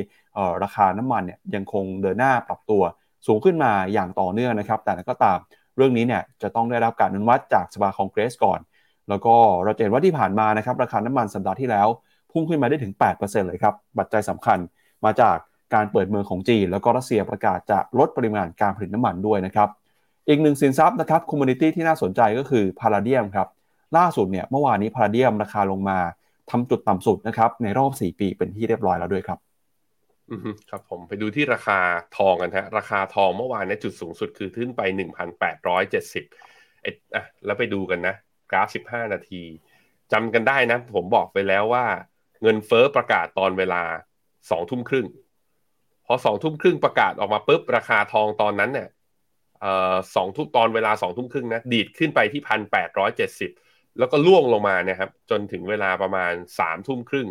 [0.63, 2.83] ราคาน้ำมันเนี่ยยังคงเดินหน้าปรับตัว
[3.27, 5.37] สูงขึ้นมาอย่างต่อเนื่องนะครับ แต่ก็ตาม
[5.77, 8.59] เรื่องนี้เนี่ยจะต้องได้รับการอนุมัติจากสภาคองเกรสก่อน
[9.09, 11.87] แล้วก็เราเห็นว่าที่ผ่านมานะครับราคาน้ำมันสัปดาห์ที่แล้ว
[12.31, 14.57] พุ่งขึ้นมาได้ถึง 8%เลยครับปัจจัยสำคัญ
[15.05, 15.37] มาจาก
[15.75, 19.69] การเปิดเมืองของจีน แล้วก็รัสเซียประกาศจะลดปริมาณการผลิตน้ำมันด้วยนะครับ
[20.29, 23.47] อีกหนึ่งสินทรัพย์นะครับ commodity ที่น่าสนใจก็คือพาราเดียมครับ
[23.97, 25.97] ล่าสุดเนี่ยเมื่อวานนี้พาราเดียมราคาลงมา
[26.51, 29.39] ทำจุดต่ำสุดนะครับในรอบ 4 ปีเป็นที่เรียบร้อยแล้วด้วยครับ
[30.31, 31.79] อืมครับผมไปดูที่ราคา
[32.17, 34.81] ทองกันฮะราคาทองเมื่อวานในจุดสูงสุดคือขึ้นไป
[35.63, 38.15] 1,870เอ็ดอะแล้วไปดูกันนะ
[38.51, 39.41] กราฟ 15 นาที
[40.11, 41.85] จำกันได้นะ ผมบอกไปแล้วว่า
[42.41, 43.81] เงินเฟ้อประกาศตอนเวลา
[44.49, 45.07] สองทุ่มครึ่ง
[46.05, 48.89] พอสองทุ่มครึ่งประกาศออกมาปุ๊บราคาทองตอนนั้นเนี่ย
[50.15, 53.51] สองทุ่มตอนเวลาสองทุ่มครึ่งนะดีดขึ้นไปที่พันแปดร้อยเจ็ดสิบ
[53.99, 57.27] แล้วก็ล่วงลงมาเนี่ยครับ จนถึงเวลาประมาณสามทุ่มครึ่ง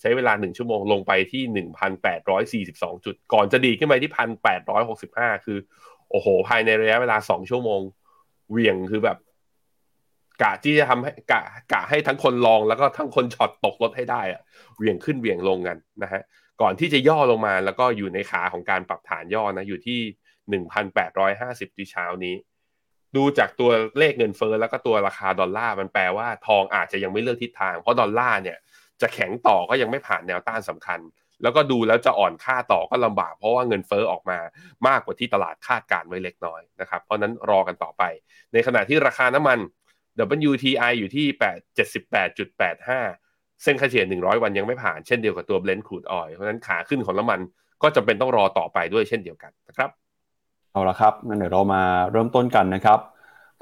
[0.00, 5.58] ใช้เวลาหนึ่งชั่วโมงลงไปที่หนึ่งพันแปดร้อยสี่สิบสองจุด ก่อนจะดีขึ้นไปที่พันแปดร้อยหกสิบห้าคือ
[6.10, 7.80] โอ้โห ภายในระยะเวลาสองชั่วโมง
[8.52, 9.18] เวียงคือแบบ
[10.42, 14.42] กะที่จะทำให้กะกะให้ทั้งคนลองแล้วก็ทั้งคนช็อตตกรถให้ได้อะ
[14.78, 16.22] เวียงขึ้นเวียงลงกันนะฮะ
[16.60, 20.00] ก่อนที่จะย่อลงมาแล้วก็อยู่ในขาของการปรับฐานย่อนะอยู่ที่
[20.50, 22.34] หนึ่งพันแปดร้อยห้าสิบที่เช้านี้
[23.16, 28.58] ดูจากตัวเลขเงินเฟ้อแล้วก็ตัวราคาดอลลาร์มันแปลว่าทองอาจจะยังไม่เลือกทิศทางเพราะดอลลาร์เนี่ย
[29.00, 31.00] จะแข็งต่อก็ยังไม่ผ่านแนวต้านสำคัญ
[31.42, 34.38] แล้วก็ดูแล้วจะอ่อนค่าต่อก็ลำบาก เพราะว่าเงินเฟ้อออกมา
[34.86, 38.02] มากกว่าที่ตลาดคาดการไว้เล็กน้อยนะครับเพราะนั้นรอกันต่อไป
[38.52, 39.58] ในขณะที่ราคาน้ำมัน
[40.50, 43.25] WTI อยู่ที่8 78.85
[43.62, 47.40] เส้นค่าเฉลี่ย 100 วันยังไม่ผ่านเช่นเดียวกับตัว Blend crude oil เพราะนั้นขาขึ้นของน้ำมัน
[47.82, 49.90] ก็จำเป็นต้องรอต่อไปด้วยเช่นเดียวกันนะครับ
[50.72, 52.98] เอาละครับงั้นเดี๋ยวเรามาเริ่มต้นกันนะครับ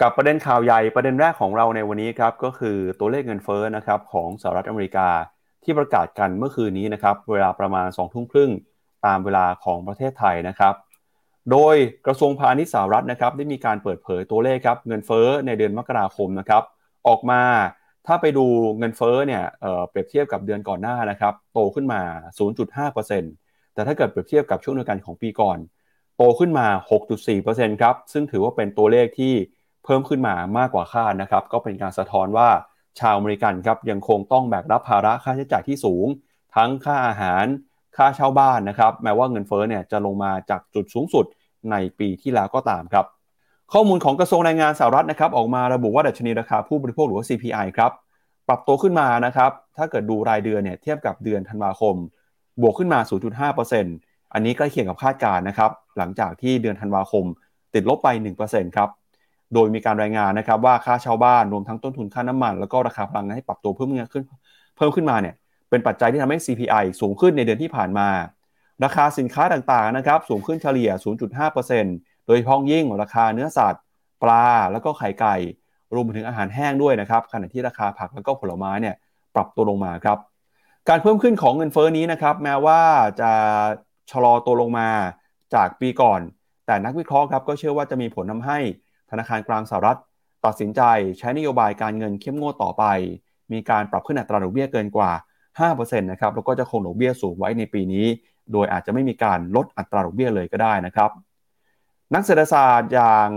[0.00, 5.08] กับประเด็นข่าวใหญ่ประเด็นแรกของเราในวันนี้ครับก็คือตัวเลขเงินเฟ้อนะครับของสหรัฐอเมริกา
[5.64, 8.50] ที่ประกาศกันเมื่อคืนนี้นะครับเวลาประมาณ2ทุ่มครึ่ง
[9.06, 10.74] ตามเวลาของประเทศไทยนะครับ
[11.50, 11.76] โดย
[12.06, 16.62] กระทรวงพาณิชย์สหรัฐนะครับได้มีการเปิดเผยตัวเลขครับเงินเฟ้อในเดือนมกราคมนะครับ
[17.08, 17.40] ออกมา
[18.06, 18.46] ถ้าไปดู
[18.78, 22.00] เงินเฟ้อเนี่ยเเปรียบเทียบกับเดือนก่อนหน้านะครับโตขึ้นมา
[22.68, 25.58] 0.5%แต่ถ้าเกิดเปรียบเทียบกับช่วงเดียวกันของปีก่อน
[26.16, 26.66] โตขึ้นมา
[27.20, 29.34] 6.4%ครับซึ่งถือว่าเป็นตัวเลขที่
[29.84, 32.48] เพิ่มขึ้นมามากกว่าคาดนะครับก็เป็นการสะท้อนว่า
[33.00, 36.06] ชาวอเมริกันครับยังคงต้องแบกรับภาระค่าใช้จ่ายที่สูง
[36.56, 37.44] ทั้งค่าอาหาร
[37.96, 41.24] ค่าเช่าบ้านนะครับแม้ว่าเงินเฟ้อเนี่ยจะลงมาจากจุดสูงสุด
[41.70, 43.06] ในปีที่แล้วก็ตามครับ
[43.76, 47.92] ข้อมูลของกระทรวงแรงงานสหรัฐนะครับออกมาระบุว่าดัชนีราคาผู้บริโภคหรือว่า CPI ครับ
[48.48, 51.94] ปรับตัวขึ้นมานะครับถ้าเกิดดูรายเดือนเนี่ยเทียบกับเดือนธันวาคม
[52.62, 52.98] บวกขึ้นมา
[53.66, 57.24] 0.5%อันนี้ใกล้เคียงกับคาดการณ์นะครับหลังจากที่เดือนธันวาคม
[57.74, 58.08] ติดลบไป
[58.42, 58.88] 1%ครับ
[59.54, 64.24] โดยมีการรายงานนะครับว่าค่าเช่าบ้านรวมทั้งต้นทุนค่าน้ำมัน แล้วก็ราคาพลังงานให้ปรับตัวเพิ่มขึ้น
[64.76, 65.34] เพิ่มขึ้นมาเนี่ย
[65.70, 68.08] เป็นปัจจัยที่ทำให้ CPI สูงขึ้นในเดือนที่ผ่านมา
[68.84, 70.90] ราคาสินค้าต่างๆนะครับสูงขึ้นเฉลี่ย
[71.54, 73.82] 0.5% โดยเฉพาะยิ่งราคาเนื้อสัตว์
[74.22, 75.36] ปลาแล้วก็ไข่ไก่
[75.94, 78.94] รวมถึงอาหารแห้งด้วยนะครับขณะที่ราคาผักแล้วก็ผลไม้เนี่ย
[79.34, 80.18] ปรับตัวลงมาครับ
[80.88, 82.80] การเพิ่มขึ้นของเงินเฟ้อนี้นะครับ แม้ว่า
[83.20, 83.32] จะ
[84.10, 84.88] ชะลอตัวลงมา
[85.54, 86.20] จากปีก่อน
[86.66, 88.58] แต่นักวิเคราะห์ครับก็เชื่อว่าจะมีผลทาให้
[89.10, 89.98] ธนาคารกลางสหรัฐ
[90.46, 90.82] ตัดสินใจ
[91.18, 92.84] ใช้นโยบายการเงินเข้มงวดต่อไป
[93.52, 95.10] มีการปรับขึ้นอัตราดอกเบี้ยเกินกว่า
[95.58, 98.06] 5%นะครับแล้วก็จะคงดอกเบี้ยสูงไว้ในปีนี้
[98.52, 101.10] โดยอาจจะไม่มีการลดอัตราดอกเบี้ยเลยก็ได้นะครับ
[102.14, 103.28] นักเศรษฐศาสตร์อย่าง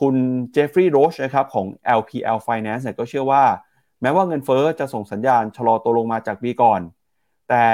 [0.00, 0.14] คุณ
[0.52, 1.66] เจฟฟรีย์โรชนะครับของ
[2.00, 3.42] LPL Finance เนี่ยก็เชื่อว่า
[4.02, 6.80] แม้ว่าเงินเฟอ้อจะส่งสัญญาณชะลอตัวลงมาจากปีก่อน
[7.48, 7.64] แต่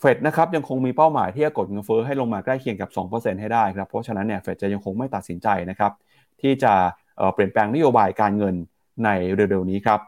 [0.00, 5.92] เฟดนะครับยังคงมีเป้าหมายที่จะกดเงินเฟอ้อให้ลงมาใกล้เคียงกับ 2%ให้ได้ครับเพราะฉะนั้นเนี่ยเฟดจะยังคงไม่ตัดสินใจนะครับ
[6.40, 6.72] ที่จะ
[7.34, 8.54] เปลี่ยนแปลงนโยบายการเงิน
[9.04, 10.00] ในเร็วๆนี้ครับ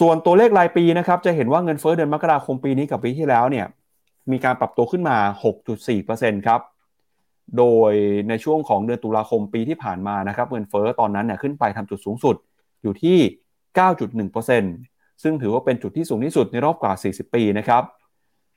[0.00, 3.66] ส่วนตัวเลขรายปีนะครับจะเห็นว่าเงินเฟ้อเดือนมกราคมปีนี้กับปีที่แล้วเนี่ย
[4.30, 5.16] มีการปรับตัวขึ้นมา
[5.82, 6.60] 6.4%ครับ
[7.58, 7.92] โดย
[8.28, 12.36] ในช่วงของเดือนตุลาคมปีที่ผ่านมานะครับเงินเฟ้อตอนนั้นเนี่ยขึ้นไปทำจุดสูงสุด
[12.82, 13.18] อยู่ที่
[13.80, 17.82] 9.1%ซึ่งถือว่าเป็นจุดที่สูงที่สุดในรอบกว่า 40 ปีนะครับ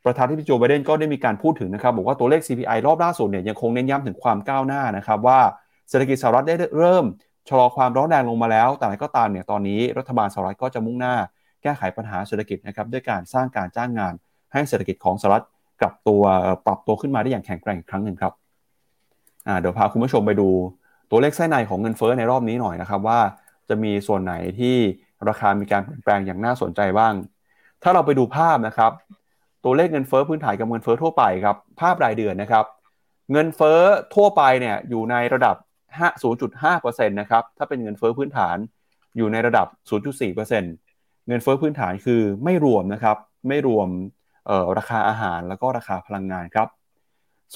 [0.06, 5.40] ประธานที่พิโจไบเดนก็ได้มีการพูดถึงนะครับบอกว่าตัวเลข CPI รอบล่าสุดเนี่ยยังคงเน้นย้ำถึงความก้าวหน้านะครับว่า
[5.90, 7.06] เศรษฐกิจสหรัฐได้เริ่ม
[7.50, 11.16] ชะลอความร้อนแรงลงมาแล้ว แต่ก็ตามเนี่ยตอนนี้รัฐบาลสหรัฐก็จะมุ่งหน้า
[11.62, 14.14] แก้ไขปัญหาเศรษฐกิจนะครับด้วยการสร้างการจ้างงาน
[14.54, 15.46] ให้เศรษฐกิจของสหรัฐ
[15.82, 16.24] กลับตัว
[16.66, 18.34] ปรับตัวขึ้นมาได้อย่างแข็งแกร่งอีกครั้งหนึ่งครับ
[19.60, 20.50] เดี๋ยวพาคุณผู้ชมไปดู
[21.12, 23.20] ตัวเลขไส้ในของเงินเฟ้อในรอบนี้หน่อยนะครับว่า
[23.70, 24.76] จะมีส่วนไหนที่
[25.30, 27.14] ราคามีการเปลี่ยนแปลงอย่างน่าสนใจบ้าง
[27.84, 28.92] ถ้าเราไปดูภาพนะครับ
[29.64, 32.66] ตัวเลขเงินเฟ้อพื้นฐานกับเงินเฟ้อทั่วไปครับภาพรายเดือนนะครับ
[33.32, 33.80] เงินเฟ้อ
[34.16, 35.56] ทั่วไปเนี่ยอยู่ในระดับ
[36.52, 38.58] 0.5%นะครับถ้าเป็นเงินเฟ้อพื้นฐาน
[39.18, 39.68] อยู่ในระดับ
[40.14, 43.88] 0.4%เงินเฟ้อพื้นฐานคือไม่รวมนะครับไม่รวม
[44.78, 46.68] ราคาอาหารแล้วก็ราคาพลังงานครับ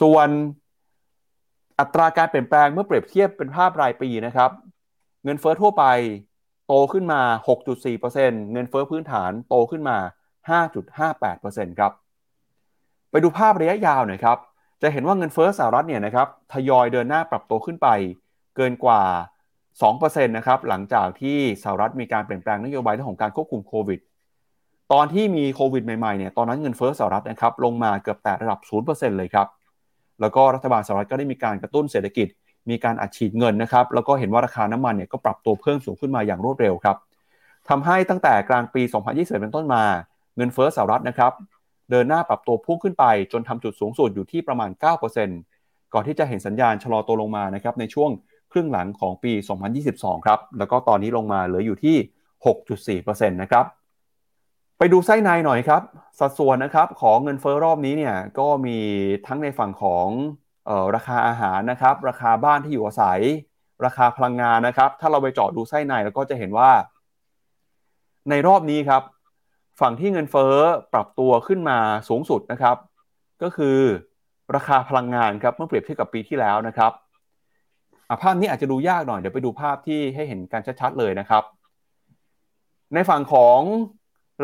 [0.02, 0.30] ส่วน
[1.80, 4.52] อัตราการเปลี่ยนแปลงเมื่อเปรียบเทียบเป็นภาพรายปีนะครับ
[5.24, 5.86] เงินเฟ้อทั่วไป
[6.68, 7.22] โตขึ้นมา
[7.84, 9.98] 6.4%เงินเฟ้อพื้นฐานโตขึ้นมา
[10.58, 11.92] 5.58%ครับ
[13.12, 14.38] ไปดูภาพระยะยาวหน่อยครับ
[14.82, 17.88] จะเห็นว่าเงินเฟ้อสหรัฐเนี่ยนะครับทยอยเดินหน้าปรับตัวขึ้นไป
[18.56, 19.02] เกินกว่า
[19.68, 24.00] 2%นะครับหลังจากที่สหรัฐมีการเปลี่ยนแปลงนโยบายเรื่องของการควบคุมโควิด
[24.94, 29.48] ตอนที่มีโควิดใหม่ๆเนี่ยตอนนั้นเงินเฟ้อสหรัฐนะครับลงมาเกือบแต่ระดับ 0%เลยครับ
[30.22, 32.28] แล้วก็รัฐบาลสหรัฐก็ได้มีการกระตุ้นเศรษฐกิจ
[32.70, 36.98] มีการอัดฉีดเงินนะครับ แล้วก็เห็นว่าราคาน้ำมันเนี่ยก็ปรับตัวเพิ่มสูงขึ้นมาอย่างรวดเร็วครับ
[37.70, 39.84] ทำให้ตั้งแต่กลางปี 2020เป็นต้นมา
[40.36, 41.34] เงินเฟ้อสหรัฐนะครับ
[41.92, 44.70] เดินหน้าปรับตัวพุ่งขึ้นไปจนทำจุดสูงสุดอยู่ที่ประมาณ
[45.32, 48.10] 9%ก่อนที่จะเห็นสัญญาณชะลอตัวลงมานะครับในช่วง
[48.52, 49.32] ครึ่งหลังของปี
[49.80, 51.98] 2022 ครับ แล้วก็ตอนนี้ลงมาเหลืออยู่ที่
[53.00, 53.66] 6.4%นะครับ
[54.82, 55.82] ไปดูไส้ในหน่อยครับ
[56.20, 58.78] สัดส่วนนะครับของเงินเฟอ้อรอบนี้เนี่ยก็มี
[59.28, 60.08] ทั้งในฝั่งของ
[60.70, 63.22] ออราคาอาหารนะครับ ราคาบ้านที่อยู่อาศัย
[63.86, 66.72] ราคาพลังงานนะครับ ถ้าเราไปเจาะดูไส้ในเราก็จะเห็นว่า
[68.30, 69.04] ในรอบนี้ครับ
[69.82, 70.56] ฝั่งที่เงินเฟอ้อ
[70.94, 71.78] ปรับตัวขึ้นมา
[72.10, 72.78] สูงสุดนะครับ
[73.42, 73.78] ก็คือ
[74.56, 76.92] ราคาพลังงานครับเมื่อเปรียบเทียบกับปีที่แล้วนะครับ
[78.22, 81.44] ภาพนี้อาจจะดูยากหน่อยเดี๋ยวไปดูภาพที่ให้เห็นการชัดๆเลยนะครับ
[82.94, 83.60] ในฝั่งของ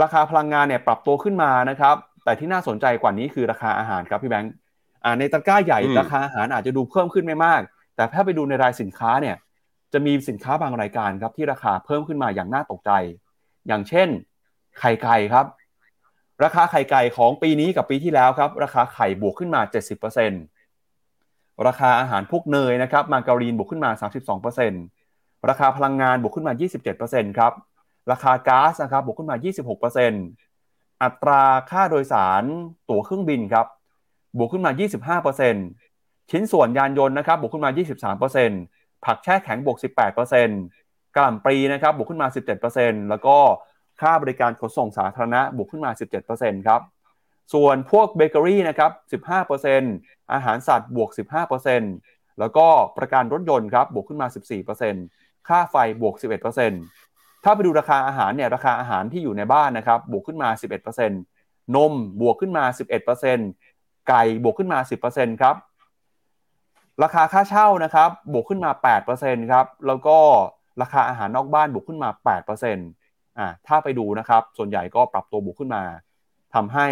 [0.01, 4.53] ราคาพลังงานเนี่ยปรับตัวขึ้นมานะครับ แต่ที่น่าสนใจกว่านี้คือราคาอาหารครับพี่แบงค์
[5.19, 7.61] ในตะกร้าใหญ่ราคาอาหารอาจจะดูเพิ่มขึ้นไม่มาก
[7.95, 9.35] แต่ถ้าไปดูในรายสินค้าเนี่ย
[9.93, 12.91] จะมีสินค้าบางรายการครับที่ราคาเพิ่มขึ้นมาอย่างน่าตกใจ
[13.67, 14.07] อย่างเช่น
[14.79, 15.45] ไข่ไก่ครับ
[16.43, 19.61] ราคาไข่ไก่ของปีนี้กับปีที่แล้วครับ ราคาไข่บวกขึ้นมา
[20.43, 23.91] 70%ราคาอาหารพวกเนยนะครับมาการีนบวกขึ้นมา
[24.69, 26.53] 32%ราคาพลังงานบวกขึ้นมา
[26.95, 27.53] 27%ครับ
[28.11, 29.35] ราคาก๊าซนะครับบวกขึ้นมา
[30.19, 32.43] 26%อัตราค่าโดยสาร
[32.89, 33.67] ตั๋วเครื่องบินครับ
[34.37, 35.19] บวกขึ้นมา
[35.71, 37.71] 25%ชิ้นส่วนยานยนต์นะครับบวกขึ้นมา
[38.17, 39.77] 23%ผักแช่แข็งบวก
[40.45, 42.27] 18%กล่ำปรีนะครับบวกขึ้นมา
[42.67, 43.37] 17%แล้วก็
[44.01, 45.91] ค่าบริการขนส่งสาธารณะบวกขึ้นมา
[46.29, 46.81] 17%ครับ
[47.53, 48.87] ส่วนพวกเบเกอรี่นะครั
[49.19, 49.21] บ
[49.61, 51.09] 15%อาหารสัตว์บวก
[51.75, 54.27] 15%แล้วก็ประกันรถยนต์ครับบวกขึ้นมา
[54.87, 57.04] 14%ค่าไฟบวก 11%
[57.47, 60.49] ถ้าไปดูราคาอาหารเนี่ยราคาอาหารที่อยู่ในบ้านนะครับบวกขึ้นมา
[61.11, 62.63] 11%นมบวกขึ้นมา
[63.35, 64.79] 11%ไก่บวกขึ้นมา
[65.11, 65.55] 10%ครับ
[67.03, 68.71] ราคาค่าเช่านะครับบวกขึ้นมา
[69.11, 70.17] 8%ครับแล้วก็
[70.81, 72.09] ราคาอาหารนอกบ้านบวกขึ้นมา
[72.73, 75.83] 8%อ่าถ้าไปดูนะครับส่วนใหญ่ก็ปรับตัวบวกขึ้นมา
[76.55, 76.87] ทำให้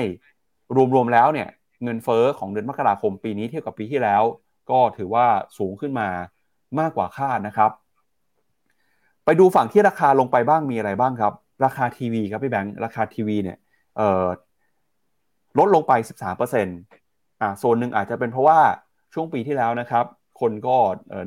[0.96, 1.50] รวมๆแล้วเนี่ย
[1.84, 4.24] เงินเฟอ้อของเดือนมกราคมปีนี้เทียบกับปีที่แล้ว
[4.70, 5.26] ก็ถือว่า
[5.58, 6.10] สูงขึ้นมา
[6.80, 7.72] มากกว่าคาดนะครับ
[9.26, 11.34] ไปดูฝั่งที่ราคาลงไปบ้างมีอะไรบ้างครับ
[11.66, 13.58] ราคาทีวีครับพี่แบงค์ราคาทีวีเนี่ย
[15.60, 15.94] ลดลงไป
[16.48, 18.60] 13%อ่าโซนหนึ่งอาจจะเป็นเพราะว่า
[19.14, 20.06] ช่วงปีที่แล้วนะครับ
[20.42, 20.78] คนก็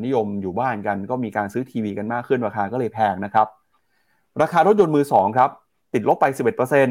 [0.05, 3.47] นิยมอยู่บ้านกันก็มีการซื้อทีวีกันมากขึ้นราคาก็เลยแพงนะครับ
[4.43, 5.51] ราคารถยนต์มือสองครับ
[5.95, 6.89] ติดลบไป 11%น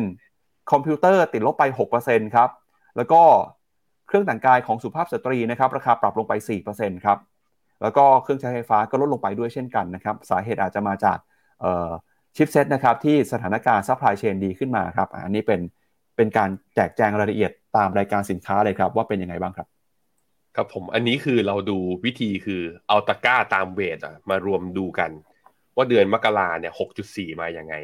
[0.71, 1.63] คอมพิวเตอร์ติดลบไป
[2.01, 2.49] 6%ครับ
[2.97, 3.21] แล้วก็
[4.07, 6.33] เครื่องแต่งกายของสุภาพสตรีนะครับ ราคาปรับลงไป
[6.69, 7.17] 4%ครับ
[7.85, 11.17] แล้วก็เครื่องใช้ไฟฟ้าก็ลดลงไปด้วยเช่นกันนะครับสาเหตุอาจจะมาจาก
[12.35, 15.59] chipset นะครับที่สถานการณ์ supply chain ดีขึ้นมาครับอันนี้เป็น
[16.15, 19.67] เป็นการแจกแจงรายละเอียดตามรายการสินค้าเลยครับ ว่าเป็นยังไงบ้างครับ
[20.55, 25.11] ครับผมอันนี้คือเราดูวิธีคือเอาตะกร้าตาม weight อะมารวมดูกัน
[25.75, 27.75] ว่าเดือนมกราเนี่ยหกจุดสี่มาอย่างไง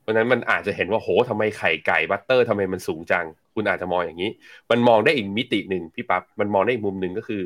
[0.00, 4.30] เพราะนั้นมันอาจจะเห็นว่าโหทำไมไข่ไก่ butter ทำไมมันสูงจัง คุณอาจจะมองอย่างนี้
[4.70, 7.42] มันมองได้อีกมิติหนึ่งพี่ปับ๊บมันมองได้อีกมุมหนึ่งก็คือ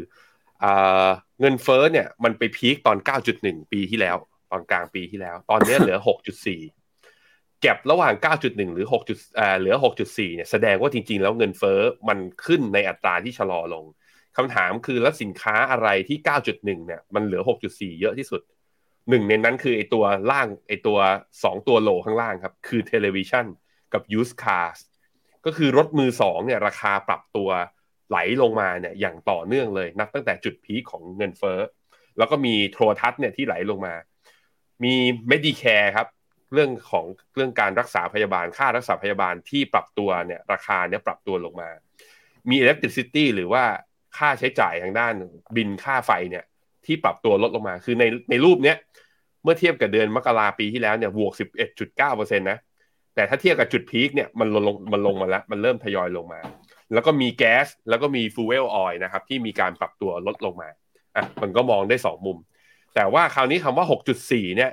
[1.41, 2.99] เงินเฟ้อเนี่ยมันไปพีคตอน
[3.35, 4.17] 9.1 ปีที่แล้ว
[4.51, 5.99] ตอนกลางปีที่แล้ว ตอนนี้เหลือ
[6.79, 8.15] 6.4 เก็บระหว่าง
[8.45, 9.75] 9.1 หรือ6เหลือ
[10.07, 13.85] 6.4 เนี่ยแสดงว่าจริง ๆ แล้วเงินเฟ้อมันขึ้นในอัตราที่ชะลอลง
[14.37, 18.41] คำถามคือแล้วสินค้าอะไรที่ 9.1 เนี่ยมันเหลือ 6.4 เยอะที่สุด
[19.09, 20.99] หนึ่งในนั้นคือไอตัวล่างไอตัว
[21.33, 23.47] 2 ตัวโลข้างล่างครับ คือเทเลวิชัน
[23.93, 24.79] กับ used cars
[25.47, 27.49] ก็คือรถมือสองเนี่ยราคาปรับตัว
[28.11, 31.59] ไหลลงมาเนี่ยอย่างต่อเนื่องเลยนับตั้งแต่จุดพีคของเงินเฟ้อ
[32.19, 33.95] แล้วก็มีโทรทัศน์เนี่ยที่ไหลลงมา
[34.85, 34.95] มี
[35.31, 36.09] Medicare ครับ
[36.53, 41.69] เรื่องของเรื่องการรักษาพยาบาลค่ารักษาพยาบาลที่ปรับตัวเนี่ยราคาเนี่ยปรับตัวลงมา
[42.51, 43.65] มี Electricity หรือว่า
[44.17, 45.15] ค่าใช้จ่ายทางด้าน
[45.57, 46.45] บินค่าไฟเนี่ย
[46.87, 48.77] ที่ปรับตัวลดลงมา คือในในรูปเนี้ย
[49.43, 51.33] เมื่อเทียบกับเดือนมกราปีที่แล้วเนี่ยบวก
[51.81, 52.59] 11.9%นะ
[53.15, 56.41] แต่ถ้าเทียบกับจุดพีคเนี่ยมันลงมันลงมาแล้ว มันเริ่มทยอยลงมา
[56.93, 60.69] แล้วก็มีแก๊สแล้วก็มีฟูเอลออยนะครับที่มีการปรับตัวลดลงมา
[61.17, 62.39] อะมันก็มองได้ 2 มุม
[62.95, 63.87] แต่ว่าคราวนี้คำว่า
[64.21, 64.71] 6.4 เนี่ย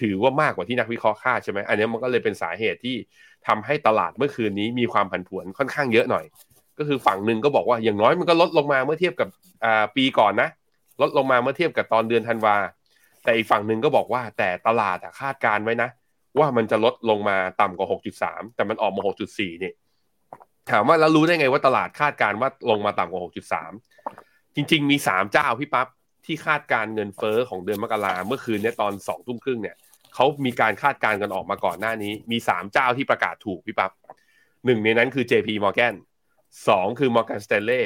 [0.00, 2.96] ถือว่ามากกว่าที่นักวิเคราะห์คาดใช่ไหมอันนี้มันก็เลยเป็นสาเหตุที่
[3.46, 6.24] ทำให้ตลาดเมื่อคืนนี้มีความผันผวนค่อนข้างเยอะหน่อย
[6.78, 9.28] ก็คือฝั่งหนึ่งก็บอกว่าอย่างน้อยมันก็ลดลงมาเมื่อเทียบกับ
[9.96, 10.48] ปีก่อนนะ
[11.02, 12.56] ลดลงมาเมื่อเทียบกับตอนเดือนธันวา
[13.24, 15.88] แต่อีกฝั่งหนึ่งก็บอกว่าแต่ตลาดคาดการไว้นะ
[16.38, 17.88] ว่ามันจะลดลงมาต่ำกว่า
[18.22, 19.74] 6.3 แต่มันออกมา 6.4นี่ย
[20.70, 23.22] ถามว่าแล้วรู้ได้ไงว่าตลาดคาดการว่าลงมาต่ำกว่า
[23.88, 25.86] 6.3 จริง ๆ มี 3 เจ้าพี่ปั๊บ
[26.26, 29.76] ที่คาดการเงินเฟอ้อของเดือนมกราเมื่อคืนเนี้ตอนสองทุ่มครึ่งเนี่ย
[30.14, 33.92] เขามีการคาดการกันออกมาก่อนหน้านี้ มี3เจ้าที่ประกาศถูกพี่ปับ๊บ
[34.66, 35.94] หนึ่งในนั้นคือ JP Morgan
[36.68, 37.84] สองคือ Morgan Stanley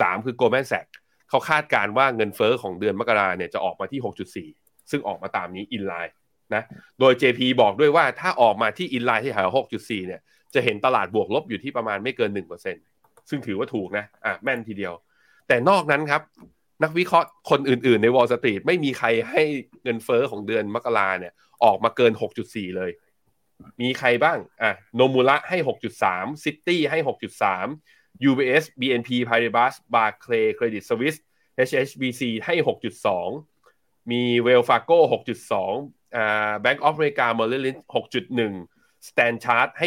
[0.00, 0.92] สามคือ Goldman Sachs
[1.28, 4.00] เขาคาดการว่าเงินเฟอ้อของเดือนมกราเนี่ยจะออกมาที่
[4.46, 6.14] 6.4 ซึ่งออกมาตามนี้อินไลน์
[6.54, 6.62] นะ
[7.00, 10.20] โดย JP บอกด้วยว่าถ้าออกมาที่อินไลน์ที่หาย6.4 เนี่ย
[10.54, 12.30] จะเห็นตลาดบวกลบอยู่ที่ประมาณไม่เกิน
[12.80, 14.92] 1%ซึ่งถือว่าถูกนะอะแม่นทีเดียว
[15.48, 16.22] แต่นอกนั้นครับ
[16.82, 19.42] นักวิเคราะห์คนอื่นๆ ใน Wall Street ไม่มีใครให้
[19.82, 21.32] เงินเฟอ้อของเดือนมกราเนี่ย
[21.64, 22.12] ออกมาเกิน
[22.44, 22.90] 6.4 เลย
[23.80, 25.58] มีใครบ้างอะโนมูระให้
[26.04, 31.18] 6.3 City ให้ 6.3 UBS BNP Paribas Barclay Credit Suisse
[31.68, 32.54] HSBC ให้
[33.32, 34.98] 6.2 มี Wells Fargo
[35.62, 38.71] 6.2อ่า Bank of America Merrill Lynch 6.1
[39.08, 39.86] Stand Chart ให้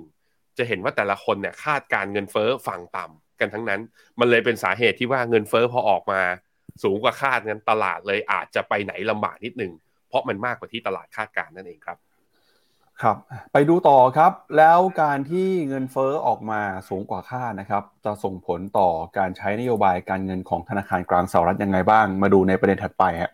[0.00, 3.80] 6.1 จะเห็นว่าแต่ละคนเนี่ยคาดการเงินเฟ้อฝั่งต่ำกันทั้งนั้น
[4.20, 6.20] มันเลยเป็นสาเหตุที่ว่าเงินเฟ้อพอออกมา
[6.82, 9.72] สูงกว่าคาดงั้นตลาดเลยอาจจะไปไหนลำบากนิดนึง
[10.08, 11.98] เพราะมันมากกว่าที่ตลาดคาดการนั่นเองครับ
[13.02, 13.16] ครับ
[13.52, 23.32] ไปดูต่อครับแล้วการที่เงินเฟ้อออกมาสูงกว่าคาดนะครับ จะส่งผลต่อการใช้นโยบายการเงินของธนาคารกลางสหรัฐยังไงบ้าง มาดูในประเด็นถัดไปฮะ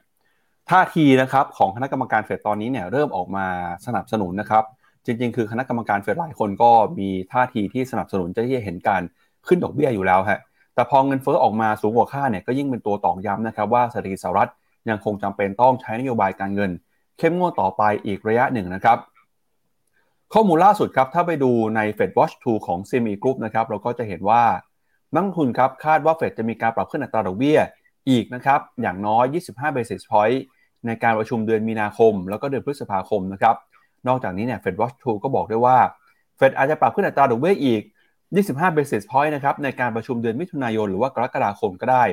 [0.71, 3.47] ท่าทีนะครับของคณะกรรมการเฟดตอนนี้เนี่ยเริ่มออกมา
[3.87, 4.65] สนับสนุนนะครับ
[5.07, 9.03] จริง ๆ คือคณะกรรมการเฟดหลายคนก็มีท่าทีที่สนับสนุนจะที่จะเห็นการ
[9.47, 10.40] ขึ้นดอกเบี้ยอยู่แล้วฮะ
[10.75, 14.51] แต่พอเงินเฟ้อออกมาสูงกว่าคาดเนี่ยก็ยิ่งเป็นตัวตอกย้ำนะครับว่าเศรษฐกิจสหรัฐ
[14.90, 16.71] ยังคงจำเป็นต้องใช้นโยบายการเงิน
[17.19, 18.99] เข้มงวดต่อไปอีกระยะหนึ่งนะครับ
[20.33, 24.43] ข้อมูลล่าสุดครับถ้าไปดูใน Fed Watch 2 ของ CME Group นะครับเราก็จะเห็นว่า
[25.14, 27.59] นักทุนครับคาดว่าเฟดจะมีการปรับขึ้นอัตราดอกเบี้ย
[28.11, 30.38] อีกนะครับอย่างน้อย 25 basis point
[30.87, 33.57] ในการประชุมเดือนมีนาคม แล้วก็เดือนพฤษภาคมนะครับ
[34.09, 35.79] นอกจากนี้เนี่ย Fed Watch 2 ก็บอกได้ว่า
[36.37, 37.83] เฟดอาจจะปรับขึ้นอัตราดอกเบี้ยอีก
[38.31, 42.05] 25 basis point นะครับในการประชุมเดือนมิถุนายน หรือว่ากรกฎาคมก็ได้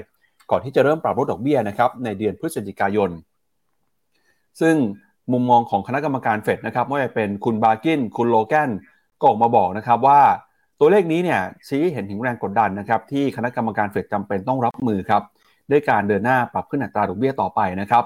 [0.51, 3.09] ก่อนที่จะเริ่มปรับลดดอกเบี้ยนะครับในเดือนพฤศจิกายน
[4.61, 4.75] ซึ่ง
[5.31, 8.69] มุมมองของคณะกรรมการเฟดนะครับไม่ว่าจะเป็นคุณบากินคุณโลแกน
[9.19, 10.21] ก็ออกมาบอกนะครับว่า
[10.79, 15.23] ตัวเลขนี้เนี่ยชี้เห็นถึงแรงกดดันนะครับที่คณะกรรมการเฟดจำเป็นต้องรับมือครับ
[15.71, 18.03] ด้วยการเดินหน้าปรับขึ้นอัตราดอกเบี้ยต่อไปนะครับ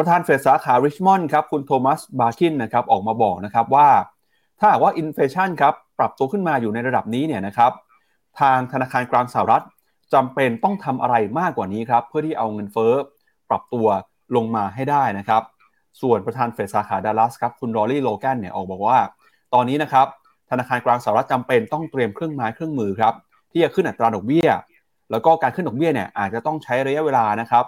[0.00, 3.88] ประธานเฟดสาขาริชมอนด์ครับคุณโทมัสบาคินนะครับออกมาบอกนะครับว่า
[4.58, 7.72] ถ้าหากว่า inflation ครับปรับตัวขึ้นมาอยู่ในระดับนี้เนี่ยนะครับ
[8.40, 9.64] ทางธนาคารกลางสหรัฐ
[10.14, 12.92] จำเป็นต้องทำอะไรมากกว่านี้ครับเพื่อที่เอาเงินเฟ้อ
[13.50, 13.86] ปรับตัว
[14.36, 15.42] ลงมาให้ได้นะครับ
[16.00, 18.98] ส่วนประธานเฟดสาขาดัลลัสครับคุณ Lorie Logan เนี่ยออกบอกว่า
[19.54, 20.06] ตอนนี้นะครับ
[20.50, 23.14] ธนาคารกลางสหรัฐจำเป็นต้องเตรียมเครื่องไม้เครื่องมือครับ
[23.50, 24.48] ที่จะขึ้นอัตราดอกเบี้ย
[25.10, 27.64] แล้วก็การขึ้นดอกเบี้ยเนี่ยอาจจะต้องใช้ระยะเวลานะครับ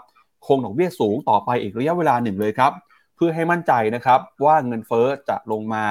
[0.47, 2.73] คงดอกเบี้ยสูงต่อไปอีกระยะเวลาหนึ่งเลยครับ
[3.17, 5.87] เพื่อให้มั่นใจนะครับว่าเงินเฟ้อจะลงมา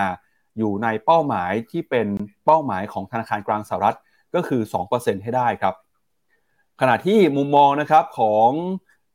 [0.58, 2.08] อยู่ในเป้าหมายที่เป็น
[2.46, 3.98] เป้าหมายของธนาคารกลางสหรัฐ
[4.36, 4.62] ก็คือ
[4.94, 5.76] 2%ให้ได้ครับ
[6.82, 8.50] ขณะที่มุมมองนะครับของ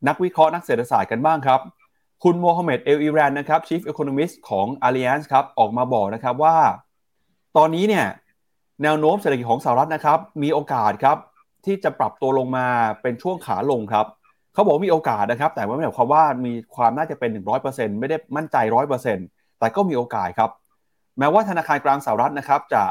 [0.08, 1.60] นักวิเคราะห์นักเศรษฐศาสตร์กันบ้างครับ
[2.22, 6.56] คุณโมฮัมเหม็ดเอลอิรันนะครับ Chief Economist ของ Allianz ครับออกมาบอกนะครับว่า
[7.56, 8.06] ตอนนี้เนี่ย
[8.82, 11.18] แนวโน้มเศรษฐกิจของสหรัฐนะครับ มีโอกาสครับ
[11.64, 12.66] ที่จะปรับตัวลงมา
[13.02, 14.06] เป็นช่วงขาลงครับ
[14.54, 17.30] เขาบอกมีโอกาสนะครับ แต่ว่าไม่ได้หมความว่ามีความน่าจะเป็น
[17.64, 18.56] 100%ไม่ได้มั่นใจ
[19.08, 20.50] 100%แต่ก็มีโอกาสครับ
[21.18, 22.82] แม้ว่าธนาคารกลางสหรัฐนะครับ จะ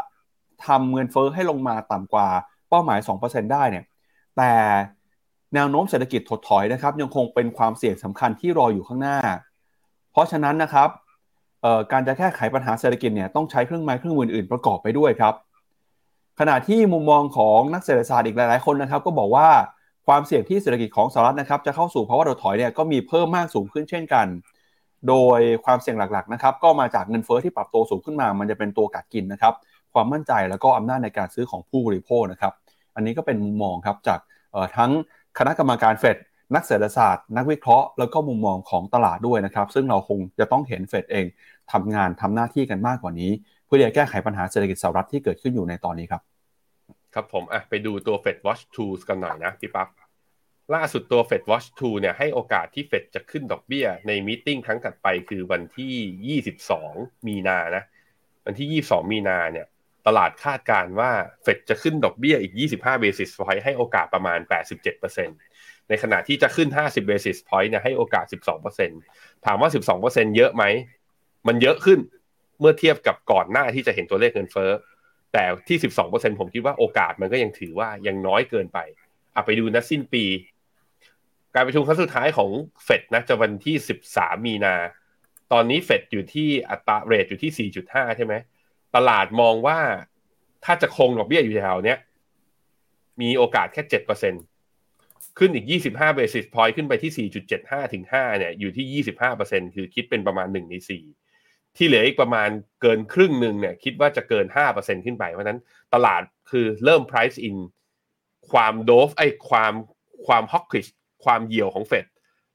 [0.67, 2.27] ทำเงินเฟ้อให้ลงมาต่ำกว่า
[2.69, 3.83] เป้าหมาย 2%ได้เนี่ย
[4.37, 4.51] แต่
[5.53, 9.17] แนวโน้มเศรษฐกิจถดถอยนะครับ ยังคงเป็นความเสี่ยงสำคัญที่รออยู่ข้างหน้า
[10.11, 10.89] เพราะฉะนั้นนะครับ
[11.91, 15.33] การจะแก้ไขปัญหาเศรษฐกิจเนี่ยต้องใช้เครื่องไม้เครื่องมืออื่นประกอบไปด้วยครับ
[16.39, 19.47] ขณะที่มุมมองของนักเศรษฐศาสตร์อีกหลาย ๆ คนนะครับ ก็บอกว่า
[20.07, 24.27] ความเสี่ยงที่เศรษฐกิจของสหรัฐนะครับจะเข้าสู่ภาวะถดถอยเนี่ยก็มีเพิ่มมากสูงขึ้นเช่นกัน
[25.07, 29.53] โดยความเสี่ยงหลักๆนะครับก็มาจากเงินเฟ้อที่ปรับตัวสูงขึ้นมา มันจะเป็นตัวกัดกินนะครับ
[29.93, 32.53] ความมั่นใจแล้วก็อำนาจในการซื้อของผู้บริโภคนะครับ
[32.95, 34.19] อันนี้ก็เป็นมุมมองครับจาก
[34.77, 34.91] ทั้ง
[35.37, 36.17] คณะกรรมการเฟด
[36.55, 41.25] นักเศรษฐศาสตร์ นักวิเคราะห์แล้วก็มุมมองของตลาดด้วยนะครับ ซึ่งเราคงจะต้องเห็นเฟดเอง
[41.71, 43.31] ทำงานทำหน้าที่กันมากกว่านี้
[43.65, 46.21] เพื่อจะแก้ไขปัญหาเศรษฐกิจสหรัฐที่เกิดขึ้นอยู่ในตอนนี้ครับ
[47.13, 49.89] ครับผมอะไปดูตัว Fed Watch Tools กันหน่อยนะพี่ปั๊บ
[50.75, 56.39] ล่าสุดตัว Fed Watch 2 เนี่ยให้โอกาสที่เฟดจะขึ้นดอกเบี้ย ในมีติ้งครั้งถัดไปคือวันที่
[56.81, 57.83] 22 มีนานะ
[58.45, 59.67] วันที่ 22 มีนาเนี่ย
[60.07, 61.11] ตลาดคาดการว่า
[61.43, 64.39] เฟดจะขึ้นดอกเบี้ยอีก 25 basis point ให้โอกาสประมาณ
[64.93, 68.25] 87%ในขณะที่จะขึ้น 50 basis point เนี่ยให้โอกาส
[68.85, 69.69] 12%ถามว่า
[70.03, 70.63] 12%เยอะไหม
[71.47, 71.99] มันเยอะขึ้น
[72.59, 74.71] เมื่อเทียบกับก่อนหน้าที่จะเห็นตัวเลขเงินเฟ้อ
[75.33, 75.77] แต่ที่
[76.09, 78.79] 12%ผมคิดว่าโอกาสมันก็ยังถือว่ายังน้อยเกินไป
[79.35, 80.25] อะไปดูนะสิ้นปี
[81.55, 82.49] การประชุมครั้งสุดท้ายของ
[82.83, 83.75] เฟดนะจะวันที่
[84.09, 84.75] 13 มีนา
[85.51, 88.33] ตอนนี้เฟดอยู่ที่อัตรา rate อยู่ที่ 4.5 ใช่ไหม
[88.95, 89.79] ตลาดมองว่า
[90.65, 91.99] ถ้าจะคงดอกเบี้ยอยู่แถวเนี้ย
[93.21, 94.33] มีโอกาสแค่เจ็ดเปอร์เซ็น
[95.37, 101.03] ขึ้นอีกยี่สิบห้า basis point ขึ้นไปที่สี่จุดเจ็ดห้าถึงห้าเนี่ย อยู่ที่ยี่สิบห้าเปอร์เซ็นคือคิดเป็นประมาณหนึ่งในสี่
[101.77, 102.49] ที่เหลืออีกประมาณ
[102.81, 105.59] เกินครึ่งหนึ่งเนี่ยคิดว่าจะเกินห้าเปอร์เซ็นขึ้นไป เพราะนั้น
[105.93, 107.57] ตลาดคือเริ่ม price in
[108.51, 109.73] ความโดฟไอ้ความ
[110.27, 110.87] ความฮอกคิช
[111.23, 112.05] ความเหี่ยวของเฟด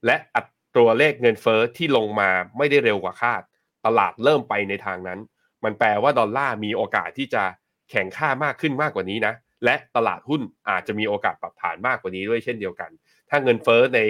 [0.07, 0.43] และอั
[0.75, 3.43] ตราเลขเงินเฟอ้อที่ลงมาไม่ได้เร็วกว่าคาด
[3.87, 5.19] ตลาดเริ่มไปในทางนั้น
[5.65, 7.43] มันแปลว่าดอลลาร์มีโอกาสที่จะ
[7.91, 12.91] แข่งค่ามากขึ้นมากกว่านี้นะ และตลาดหุ้นอาจจะมีโอกาสปรับฐานมากกว่านี้ด้วยเช่นเดียวกัน
[13.31, 14.01] ถ้าเงินเฟ้อใน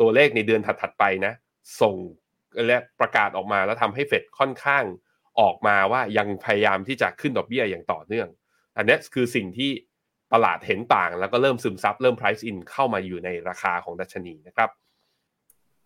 [0.00, 1.32] ตัวเลขในเดือนถัดๆไปนะ
[1.80, 1.96] ส่ง
[2.66, 4.84] และประกาศออกมาแล้วทำให้เฟดค่อนข้าง
[5.40, 8.28] ออกมาว่ายังพยายามที่จะขึ้นดอกเบี้ยอย่างต่อเนื่อง
[8.76, 9.70] อันนี้คือสิ่งที่
[10.32, 14.68] ตลาดเห็นต่าง แล้วก็เริ่มซึมซับเริ่ม price in เข้ามาอยู่ในราคาของดัชนีนะครับ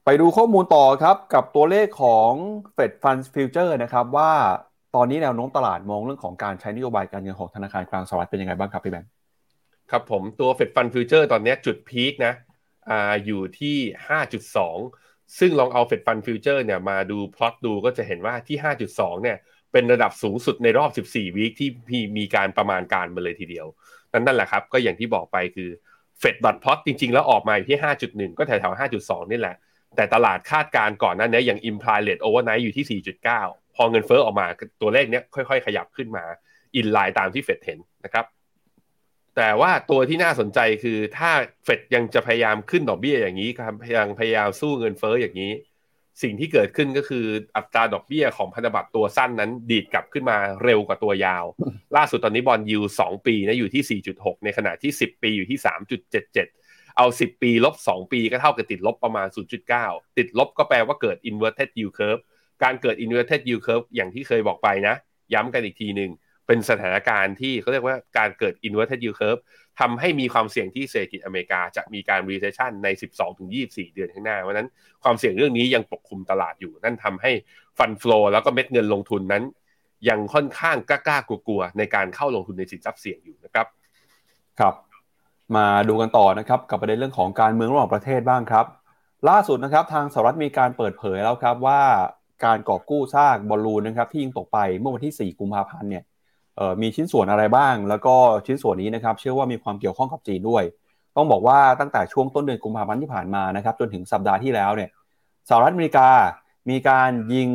[0.04, 2.30] ไปดูข้อมูลต่อครับกับตัวเลขของ
[2.76, 4.32] Fed Funds Future นะครับว่า
[4.96, 9.10] ตอนนี้แนวโน้มตลาดมองเรื่องของการใช้นโยบายการเงินของธนาคารกลางสหรัฐเป็นยังไงบ้างครับพี่แบงค์
[9.90, 12.34] ครับผมตัว Fed Fund Futures ตอนนี้จุด peak นะ
[12.90, 13.76] อ่าอยู่ที่
[14.38, 15.07] 5.2
[15.38, 18.58] ซึ่งลองเอา Fed Fund Futures เนี่ยมาดูพลอตดูก็จะเห็นว่าที่
[18.90, 19.36] 5.2 เนี่ย
[19.72, 23.66] เป็นระดับสูงสุดในรอบ 14 week ที่มีมีการประมาณการมาเลยทีเดียว
[24.12, 25.70] นั่นนั่นแหละครับ ก็อย่างที่บอกไปคือ
[26.20, 29.56] เฟด Dot Plot จริง ๆ แล้วออกมาอยู่ที่ 5.1 ก็แถวๆ5.2 นี่แหละ
[29.96, 33.02] แต่ตลาดคาดการก่อนนั้นเนี่ยอย่าง implied rate overnight อยู่ที่
[33.36, 34.46] 4.9 พอเงินเฟ้อออกมา
[34.80, 36.24] ตัวเลขนี้ค่อย ๆ ขยับขึ้นมา
[36.76, 38.24] อินไลน์ตามที่เฟดเห็นนะครับ
[39.40, 41.30] แต่ว่าตัวที่น่าสนใจคือถ้า
[41.64, 45.52] เฟดยังจะพยายามขึ้นดอกเบี้ยอย่างนี้ครับยังพยายามสู้เงินเฟ้ออย่างนี้
[46.22, 51.44] สิ่งที่เกิดขึ้นก็คืออัตราดอกเบี้ยของพันธบัตรตัวสั้นนั้น ดีดกลับขึ้นมาเร็วกว่าตัวยาว
[51.96, 55.58] ล่าสุดตอนนี้บอลยูสองปีนะอยู่ที่ 4.6 ในขณะที่ 10 ปีอยู่ที่
[56.22, 59.28] 3.77 เอา 10 ปีลบ 2 ปีก็เท่ากับติดลบประมาณ
[59.72, 62.22] 0.9 ติดลบก็แปลว่าเกิด inverted yield curve
[62.62, 64.94] การเกิด inverted yield curve อย่างที่เคยบอกไปนะ
[65.34, 66.10] ย้ำกันอีกทีหนึ่ง
[66.48, 69.42] เป็นสถานการณ์ที่เขาเรียกว่าการเกิด inverted yield curve
[69.80, 72.88] ทำให้มีความเสี่ยงที่เศรษฐกิจอเมริกาจะมีการ recession ใน
[73.42, 74.68] 12-24 เดือนข้างหน้า เพราะนั้น
[75.02, 77.32] ความเสี่ยงเรื่องนี้ยังปกคลุมตลาดอยู่ นั่นทำให้
[77.78, 79.42] ฟันฟลอแล้วก็เม็ดเงินลงทุนนั้น
[80.08, 83.66] ยังค่อนข้างกล้ากลัวๆในการเข้าลงทุนในสินทรัพย์เสี่ยงอยู่นะครับ
[84.60, 84.74] ครับ
[85.56, 88.66] มาดูกันต่อนะครับกับประเด็นเรื่องของการเมืองระหว่างประเทศบ้างครับ
[89.28, 91.80] ล่าสุดนะครับทางสหรัฐมีการเปิดเผยแล้วครับว่า
[92.44, 96.04] การกอบกู้ซากบอลลูนนะครับที่ยิงตกไปเมื่อวันที่ 4 กุมภาพันธ์เนี่ย
[96.82, 98.14] มีชิ้นส่วนอะไรบ้าง แล้วก็
[98.46, 100.64] ชิ้นส่วนนี้นะครับเชื่อว่ามีความเกี่ยวข้องกับจีนด้วย
[101.16, 104.90] ต้องบอกว่าตั้งแต่ช่วงต้นเดือนกุมภาพันธ์ที่ผ่านมานะครับจนถึงสัปดาห์ที่แล้วเนี่ย
[105.48, 106.08] สหรัฐอเมริกา
[106.70, 107.48] มีการยิง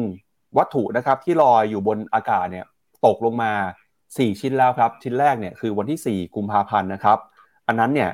[0.57, 2.65] วัตถุนะครับที่ลอยอยู่บนอากาศเนี่ย
[3.05, 3.51] ตกลงมา
[3.97, 7.17] 4 ชิ้นแล้วครับ ชิ้นแรกเนี่ยคือวันที่ 4 กุมภาพันธ์นะครับ
[7.67, 8.11] อันนั้นเนี่ย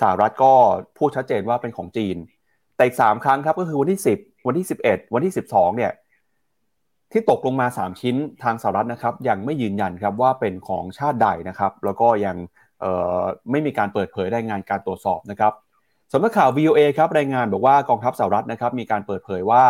[0.00, 0.52] สหรัฐก็
[0.98, 2.16] พูดชัดเจนว่าเป็นของจีน
[2.76, 5.92] แต่อีก 3 ครั้งครับก็คือวันที่ 10 วันที่ 11 วันที่ 12เนี่ย
[7.12, 12.36] ที่ตกลงมา 3 ชิ้นทางสหรัฐนะครับยังไม่ยืนยันครับว่าเป็นของชาติใดนะครับแล้วก็ยัง
[13.50, 15.52] ไม่มีการเปิดเผยรายงานการตรวจสอบนะครับ
[16.12, 19.64] สำนักข่าว VOA ครับรายงานบอกว่ากองทัพสหรัฐนะครับมีการเปิดเผยว่า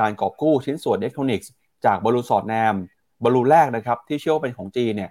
[0.00, 1.50] การกอบกู้ชิ้นส่วนอิเล็กทรอนิกส์
[1.84, 2.74] จากบอลลูนสอดแนม
[3.22, 5.10] บอลลูนแรกนะครับที่เชื่อว่าเป็นของจีนเนี่ย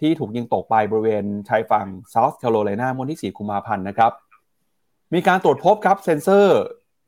[0.00, 4.12] ที่ถูกยิงตกไปบริเวณชายฝั่งเซาท์แคโรไลนาเมื่อที่ 4 กุมภาพันธ์นะครับ
[5.14, 6.60] มีการตรวจพบครับเซนเซอร์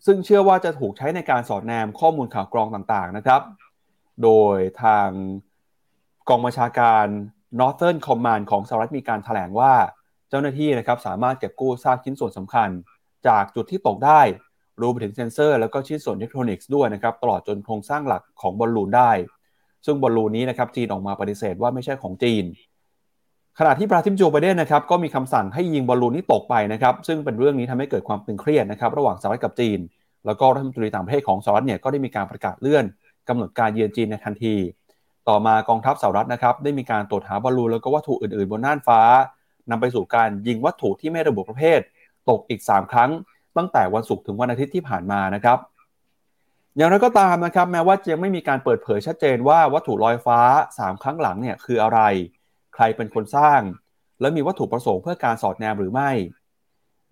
[0.06, 3.40] ซึ่งเชื่อว่าจะถูกใช้ในการสอดแนมข้อมูลข่าวกรองต่างๆนะครับ
[4.22, 5.08] โดยทาง
[6.28, 7.06] กองบัญชาการ
[7.60, 9.72] Northern Command ของสหรัฐมีการแถลงว่า
[10.28, 12.68] เจ้าหน้าที่นะครับสามารถเก็บกู้ซากชิ้นส่วนสำคัญ
[13.26, 14.20] จากจุดที่ตกได้
[14.80, 19.10] รวมไปถึงเซนเซอร์แล้วก็ชิ้นส่วนอิเล็กทรอนิกส์ด้วยนะครับตลอดจนโครงสร้างหลักของบอลลูนได้
[19.86, 22.44] ซึ่งบอลลูนนี้นะครับจีนออกมาปฏิเสธว่าไม่ใช่ของจีน
[23.58, 29.78] ขณะที่ประธานาธิบดีโจไบเดนนะครับก็มีคำสั่งให้ยิงบอลลูนที่ตกไปนะครับซึ่งเป็นเรื่องนี้ทำให้เกิดความตึงเครียดนะครับระหว่างสหรัฐกับจีน
[30.26, 32.84] แล้วก็รัฐมนตรีต่างประเทศของสหรัฐเนี่ยก็ได้มีการประกาศเลื่อน
[33.30, 34.56] กำหนดการเยือนจีนในทันที
[35.28, 39.00] ต่อมากองทัพสหรัฐนะครับได้มีการตรวจหาบอลลูนแล้วก็วัตถุอื่นๆ บนน่านฟ้า
[39.70, 41.80] นำไปสู่การยิงวัตถุที่ไม่ระบุประเภท
[42.28, 43.10] ตกอีก 3 ครั้ง
[43.56, 45.58] ตั้งแต่วันศุกร์ถึงวันอาทิตย์ที่ผ่านมานะครับ
[46.76, 50.40] อย่างไรก็ตามนะครับแม้ว่าจะไม่มีการเปิดเผยชัดเจนว่าวัตถุลอยฟ้า
[50.74, 52.00] 3 ครั้งหลังเนี่ยคืออะไร
[52.74, 53.60] ใครเป็นคนสร้าง
[54.20, 56.10] และมีวัตถุประสงค์เพื่อการสอดแนมหรือไม่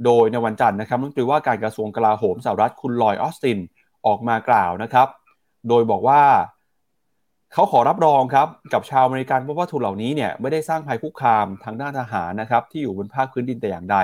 [0.04, 3.58] โดยในวันจันทร์นะครับรัฐมนตรีว่าการกระทรวงกลาโหมสหรัฐคุณลอยออสติน
[4.06, 5.08] ออกมากล่าวนะครับ
[5.68, 6.22] โดยบอกว่า
[7.52, 13.98] เขาขอรับรองครับกับชาวอเมริกันว่าวัตถุเหล่านี้เนี่ยไม่ได้สร้างภัยคุกคามทางด้านทหารนะครับที่อยู่บนภาคพื้นดินแต่อย่างใด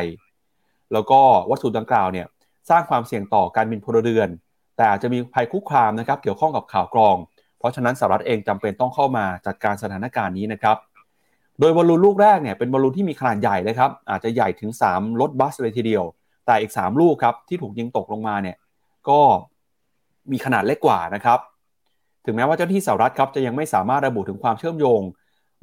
[0.92, 2.26] แล้วก็วัตถุดังกล่าวเนี่ย
[2.70, 4.28] สร้างความเสี่ยงต่อการบินพลเรือน
[4.76, 7.16] แต่อาจจะมีภัยคุกคามนะครับเกี่ยวข้องกับข่าวกรอง
[7.58, 10.76] เพราะฉะนั้นสหรัฐเองจำเป็นต้องเข้ามาจัดการสถานการณ์นี้นะครับ
[11.60, 16.04] โดยบอลลูนลูกแรกเนี่ยเป็นบอลลูนที่มีขนาดใหญ่เลยครับอาจจะใหญ่ถึง 3 รถบัสเลยทีเดียว
[16.46, 18.56] แต่อีก 3 ลูกครับที่ถูกยิงตกลงมาเนี่ย
[19.08, 19.20] ก็
[20.32, 21.38] มีขนาดเล็กกว่านะครับ
[22.24, 25.00] ถึงแม้ว่าเจ้าที่สหรัฐครับจะยังไม่สามารถระบุถึงความเชื่อมโยง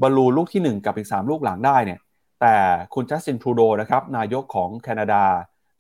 [0.01, 1.99] บอลลูนลูกที่ 1 กับอีก 3 ลูกหลังได้เนี่ย
[2.41, 2.55] แต่
[2.93, 5.24] คุณจัสตินทรูโดนะครับนายกของแคนาดา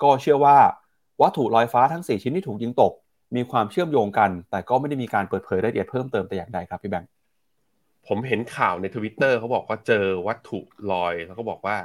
[0.03, 0.57] ก็เชื่อว่า
[1.21, 2.93] วัตถุลอยฟ้าทั้ง 4 ชิ้นที่ถูกยิงตก
[3.35, 7.09] มีความเชื่อมโยงกัน แต่ก็ไม่ได้มีการเปิดเผยรายละเอียดเพิ่มเติมแต่อย่างใดครับพี่แบงค์
[8.07, 10.59] ผมเห็นข่าวในทวิตเตอร์เขาบอกว่าเจอวัตถุ
[10.91, 11.77] ลอยแล้วก็บอกว่า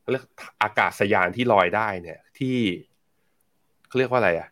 [0.00, 0.24] เขาเรียก
[0.62, 2.56] อากาศยานที่ลอยได้เนี่ยที่
[3.88, 4.48] เขาเรียกว่าอะไรอะ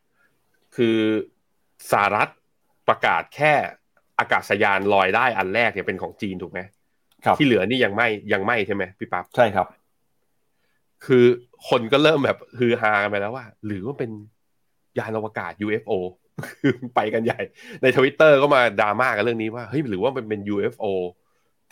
[0.76, 0.98] คือ
[1.90, 2.30] สหรัฐ
[2.88, 3.52] ประกาศแค่
[4.20, 6.60] อากาศยานลอยได้อันแรกเนี่ยเป็นของจีนถูกไหม
[7.24, 9.66] ครับที่เหลือนี่ยังไม่ยังไม่ใช่ไหมพี่ปั๊บใช่ครับ
[11.06, 11.24] คือ
[11.68, 14.10] คนก็เริ่มแบบฮือฮากันไปแล้วว่า หรือว่าเป็น
[14.98, 15.92] ยานอวกาศ UFO
[16.60, 17.40] คือไปกันใหญ่
[17.82, 20.84] ในทวิตเตอร์ก็มาดราม่ากันเรื่องนี้ว่าเฮ้ยหรือว่ามันเป็น UFO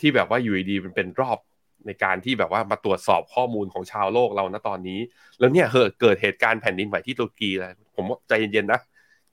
[0.01, 1.39] ที่แบบว่าอยู่ดีมันเป็นรอบ
[1.87, 5.01] ในการที่แบบว่ามาตรวจสอบข้อมูลของชาวโลกเรานะตอนนี้
[5.39, 5.67] แล้วเนี่ย
[6.01, 8.81] เกิดเหตุการณ์แผ่นดินไหวที่ตุรกีเลยผมว่าใจเย็นๆนะ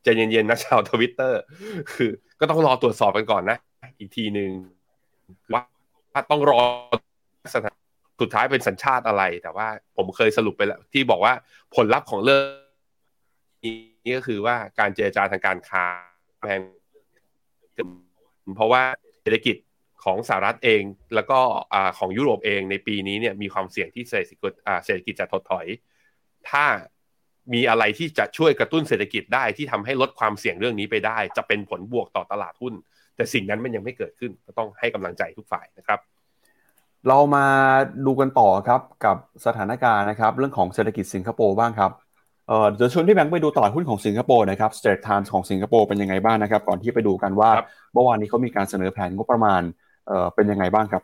[0.05, 1.39] ใจเย็นๆนะชาวทวิตเตอร์
[1.93, 3.57] คือ ก็ต้องรอตรวจสอบกันก่อนนะ
[3.99, 4.49] อีกทีหนึ่ง
[5.53, 6.61] ว่าต้องรอ
[8.21, 11.33] สุดท้ายเป็นสัญชาติอะไร แต่ว่าผมเคยสรุปไปแล้ว ที่บอกว่า
[11.75, 12.45] ผลลัพธ์ของเรื่อง
[13.65, 15.85] นี้ก็คือว่าการเจรจาทางการค้า
[16.41, 16.61] แพง
[18.55, 18.83] เพราะว่า
[19.21, 19.55] เศรษฐกิจ
[20.03, 20.81] ของสหรัฐเอง
[21.15, 21.39] แล้วก็
[21.97, 24.53] ของยุโรปเองในปีนี้เนี่ยมีความเสี่ยงที่เศรษฐกิจ
[24.85, 25.65] เศรษฐกิจจะถดถอย
[26.49, 26.65] ถ้า
[27.53, 32.73] มีอะไรที่จะช่วยกระตุ้นเศรษฐกิจได้ที่ทำให้ลดความเสี่ยงเรื่องนี้ไปได้ จะเป็นผลบวกต่อตลาดหุ้น
[33.15, 35.99] แต่สิ่งนั้นมันยังไม่เกิดขึ้น ก็ต้องให้กำลังใจทุกฝ่ายนะครับ
[37.07, 37.45] เรามา
[38.05, 41.91] ดูกันต่อครับกับสถานการณ์นะครับ เรื่องของเศรษฐกิจสิงคโปร์บ้างครับ
[42.47, 47.51] เอ่อเดี๋ยวชวนพี่แบงค์ไปดูตลาดหุ้นของสิงคโปร์นะครับ Straits Times ของสิงคโปร์เป็นยังไงบ้างนะครับ ก่อนที่ไปดูกันว่า
[47.93, 49.61] เมื่อวานนี้เขามีการเสนอแผนงบประมาณ
[50.07, 51.03] เอ่อเป็นยังไงบ้างครับ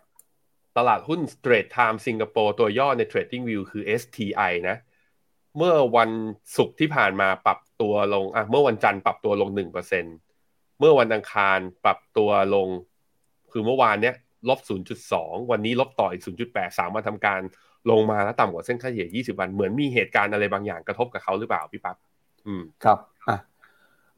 [0.77, 4.77] ตลาดหุ้น Straits Times สิงคโปร์ตัวย่อใน Trading View คือ STI นะ
[5.57, 6.09] เมื่อวัน
[6.57, 10.05] ศุกร์ที่ผ่านมาปรับตัวลงอะเมื่อวันจันทร์ปรับตัวลงหนึ่งเปอร์เซ็น
[10.79, 12.67] เมื่อวันอังคารปรับตัวลง
[13.51, 14.15] คือเมื่อวานเนี้ย
[14.49, 14.59] ลบ
[15.05, 17.39] 0.2วันนี้ลบต่ออีก0.8 3วันทำการ
[17.89, 21.97] ลงมาแล้วต่ำกว่าเส้นค่าเฉลี่ย20วัน เหมือนมีเหตุการณ์อะไรบางอย่างกระทบกับเขาหรือเปล่าพี่ปั๊บ
[22.47, 22.97] อืมครับ
[23.27, 23.37] อะ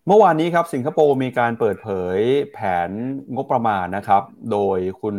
[0.08, 2.20] เมื่อวานนี้ครับสิงคโปร์มีการเปิดเผย
[2.54, 2.90] แผน
[3.36, 5.16] งบประมาณนะครับ โดยคุณ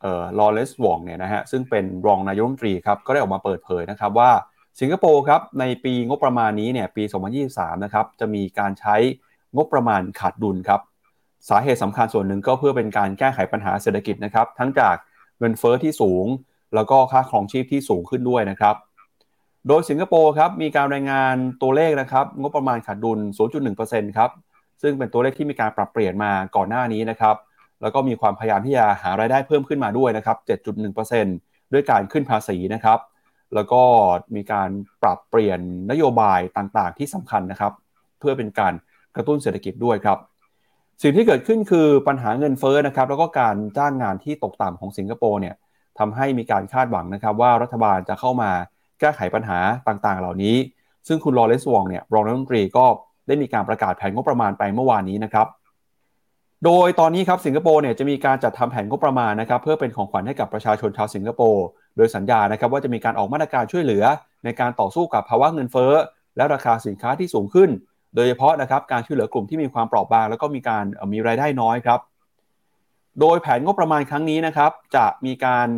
[0.00, 4.30] เอ่อลอเรนซ์วองเนี่ยนะฮะซึ่งเป็นรองนายกรัฐมนตรีครับก็ได้ออกมาเปิดเผยนะครับว่า
[4.80, 7.02] สิงคโปร์ครับในปีงบประมาณนี้เนี่ยปี
[7.44, 8.96] 2023 นะครับจะมีการใช้
[9.56, 10.80] งบประมาณขาดดุลครับ
[11.48, 14.94] สาเหตุสำคัญส่วนหนึ่งก็เพื่อเป็นการแก้ไขปัญหาเศรษฐกิจนะครับทั้งจาก
[15.38, 16.26] เงินเฟอ้อที่สูง
[16.74, 18.74] แล้วก็ค่าครองชีพที่สูงขึ้นด้วยนะครับ
[19.68, 23.18] โดยสิงคโปร์ครับมีการรายงานตัวเลขนะครับงบประมาณขาดดุล
[23.68, 24.30] 0.1%ครับ
[24.82, 27.36] ซึ่งเป็นตัวเลขที่มีการปรับเปลี่ยนมาก่อนหน้านี้นะครับ
[27.82, 30.36] แล้วก็มีความพยายามที่จะหารายได้เพิ่มขึ้นมาด้วยนะครับ
[30.84, 32.98] 7.1%ด้วยการขึ้นภาษีนะครับ
[33.54, 33.82] แล้วก็
[34.36, 34.68] มีการ
[35.02, 37.72] ปรับเปลี่ยนนโยบายต่างๆ ที่สำคัญนะครับ
[38.18, 38.72] เพื่อเป็นการ
[39.16, 40.18] กระตุ้นเศรษฐกิจด้วยครับ
[41.02, 45.54] สิ่งที่เกิดขึ้นคือปัญหาเงินเฟ้อนะครับ แล้วก็การจ้างงานที่ตกต่ำของสิงคโปร์เนี่ย
[45.98, 48.50] ทำให้มีการคาดหวังนะครับ ว่ารัฐบาลจะเข้ามา
[49.00, 50.56] แก้ไขปัญหาต่างๆ เหล่านี้
[51.08, 52.86] ซึ่งคุณลอเรนซ์วองเนี่ยรองรัฐมนตรีก็
[53.26, 55.46] ได้มีการประกาศแผนงบประมาณไปเมื่อวานนี้นะครับ
[56.64, 61.66] โดยตอนนี้ครับสิงคโปร์เนี่ยจะมีการจัดทำแผนงบประมาณนะครับ เพื่อเป็นของขวัญให้กับประชาชนชาวสิงคโปร์
[61.96, 64.04] โดยสัญญานะครับว่าจะมีการออกมาตรการช่วยเหลือ
[64.44, 65.92] ในการต่อสู้กับภาวะเงินเฟ้อ
[66.36, 67.70] และราคาสินค้าที่สูงขึ้น
[68.14, 72.00] โดยเฉพาะนะครับการช่วยเหลือกลุ่มที่มีความเปราะบาง แล้วก็มีการมีรายได้น้อยครับ
[73.20, 75.68] โดยแผนงบประมาณครั้งนี้นะครับ จะมีการ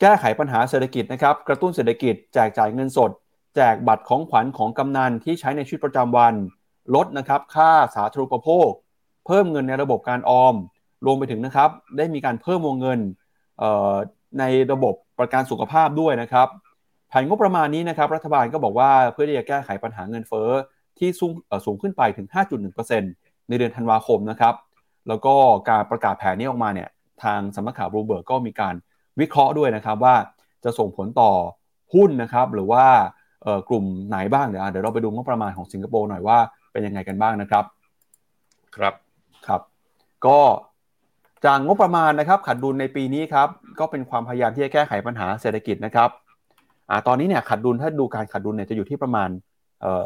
[0.00, 3.10] แก้ไขปัญหาเศรษฐกิจนะครับ กระตุ้นเศรษฐกิจแจกจ่ายเงินสด
[3.56, 6.34] แจกบัตรของขวัญของกำนันที่ใช้ในชีวิตประจำวัน
[6.94, 8.70] ลดนะครับค่าสาธารณูปโภค
[9.26, 10.54] เพิ่มเงินในระบบการออม
[11.06, 13.00] รวมไปถึงนะครับ ได้มีการเพิ่มวงเงิน
[14.38, 16.48] ในระบบ ประกันสุขภาพด้วยนะครับ
[17.08, 20.50] แผนงบประมาณนี้นะครับรัฐบาลก็บอกว่าเพื่อที่จะแก้ไขปัญหาเงินเฟ้อ
[20.98, 21.32] ที่สูง
[21.66, 22.26] สูงขึ้นไปถึง
[22.88, 24.54] 5.1%ในเดือนธันวาคมนะครับ
[25.08, 25.34] แล้วก็
[25.68, 26.88] การประกาศแผนนี้ออกมาเนี่ย
[27.22, 28.74] ทางสำนักข่าวบลูเบิร์กก็มีการ
[29.20, 30.14] วิเคราะห์ด้วยนะครับว่า
[30.64, 31.32] จะส่งผลต่อ
[31.94, 32.86] หุ้นนะครับหรือว่า
[33.68, 36.38] กลุ่มไหนบ้างเดี๋ยวเดี๋ยวเราไปดูงบประมาณของสิงคโปร์หน่อยว่า
[36.72, 37.64] เป็นยังไงกันบ้างนะครับ
[38.76, 38.94] ครับ
[39.46, 39.60] ครับ
[40.26, 40.38] ก็
[41.46, 46.10] จากงบประมาณนะครับขาดดุลในปีนี้ครับก็เป็นความพยายามที่จะแก้ไขปัญหาเศรษฐกิจนะครับ
[46.90, 49.28] อ่าตอนนี้เนี่ยขาดดุลถ้าดูการขาดดุลเนี่ยจะอยู่ที่ประมาณ
[49.80, 50.04] เอ่อ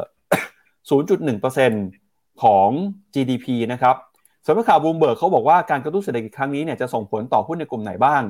[0.89, 2.69] 0.1%ของ
[3.13, 3.95] GDP นะครับ
[4.45, 8.21] สำนักข่าวบูมเบิร์กเขาบอกว่าการกระตุ้นเศรษฐกิจครั้งนี้เนี่ยจะส่งผลต่อหุ้นในกลุ่มไหนบ้าง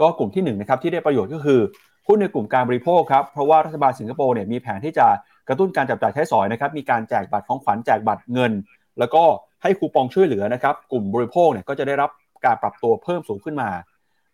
[0.00, 1.60] ก็กลุ่มที่1นนะครับที่ได้ประโยชน์ก็คือ
[2.08, 5.06] หุ้นในกลุ่มการบริโภคครับเพราะว่ารัฐบาลสิงคโปร์เนี่ยมีแผนที่จะ
[5.48, 8.52] กระตุ้นการจับจ่ายใช้สอยนะครับมีการแจกบัตรของขวัญแจกบัตรเงิน
[8.98, 9.22] แล้วก็
[9.62, 12.10] ให้คูปองช่วยเหลือนะครับกลุ่มบริโภคเนี่ยก็จะได้รับ
[12.44, 13.70] การปรับตัวเพิ่มสูงขึ้นมา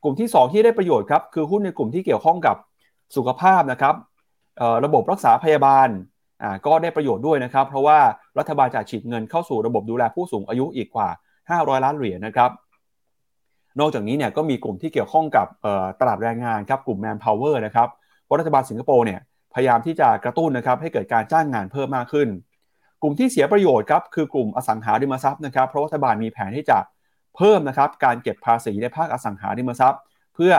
[0.03, 2.57] กลุ่มที่ 2 ที่ได้ประโยชน์ครับคือหุ้นในกลุ่มที่เกี่ยวข้องกับ
[3.17, 3.95] สุขภาพนะครับ
[4.85, 5.89] ระบบรักษาพยาบาล
[6.67, 7.99] ก็ได้ประโยชน์ด้วยนะครับ เพราะว่า
[8.39, 11.09] รัฐบาลจะฉีดเงินเข้าสู่ระบบดูแลผู้สูงอายุอีกกว่า
[11.49, 12.51] 500 ล้านเหรียญนะครับ
[13.81, 15.47] นอกจากนี้เนี่ยก็มีกลุ่มที่เกี่ยวข้องกับ
[16.01, 17.89] ตลาดแรงงานครับกลุ่ม Manpower นะครับ
[18.25, 19.21] เพราะรัฐบาลสิงคโปร์เนี่ย
[19.55, 22.29] พยายามที่จะกระตุ้นนะครับให้เกิดการจ้างงานเพิ่มมากขึ้น
[23.03, 26.79] กลุ่มที่เสียประโยชน์ครับคือกลุ่มอสังหาริมทรัพย์นะครับเพราะรัฐบาลมีแผนที่จะ
[27.37, 30.03] เพิ่มนะครับการเก็บภาษีในภาคอสังหาริมทรัพย์
[30.35, 30.53] เพื่อ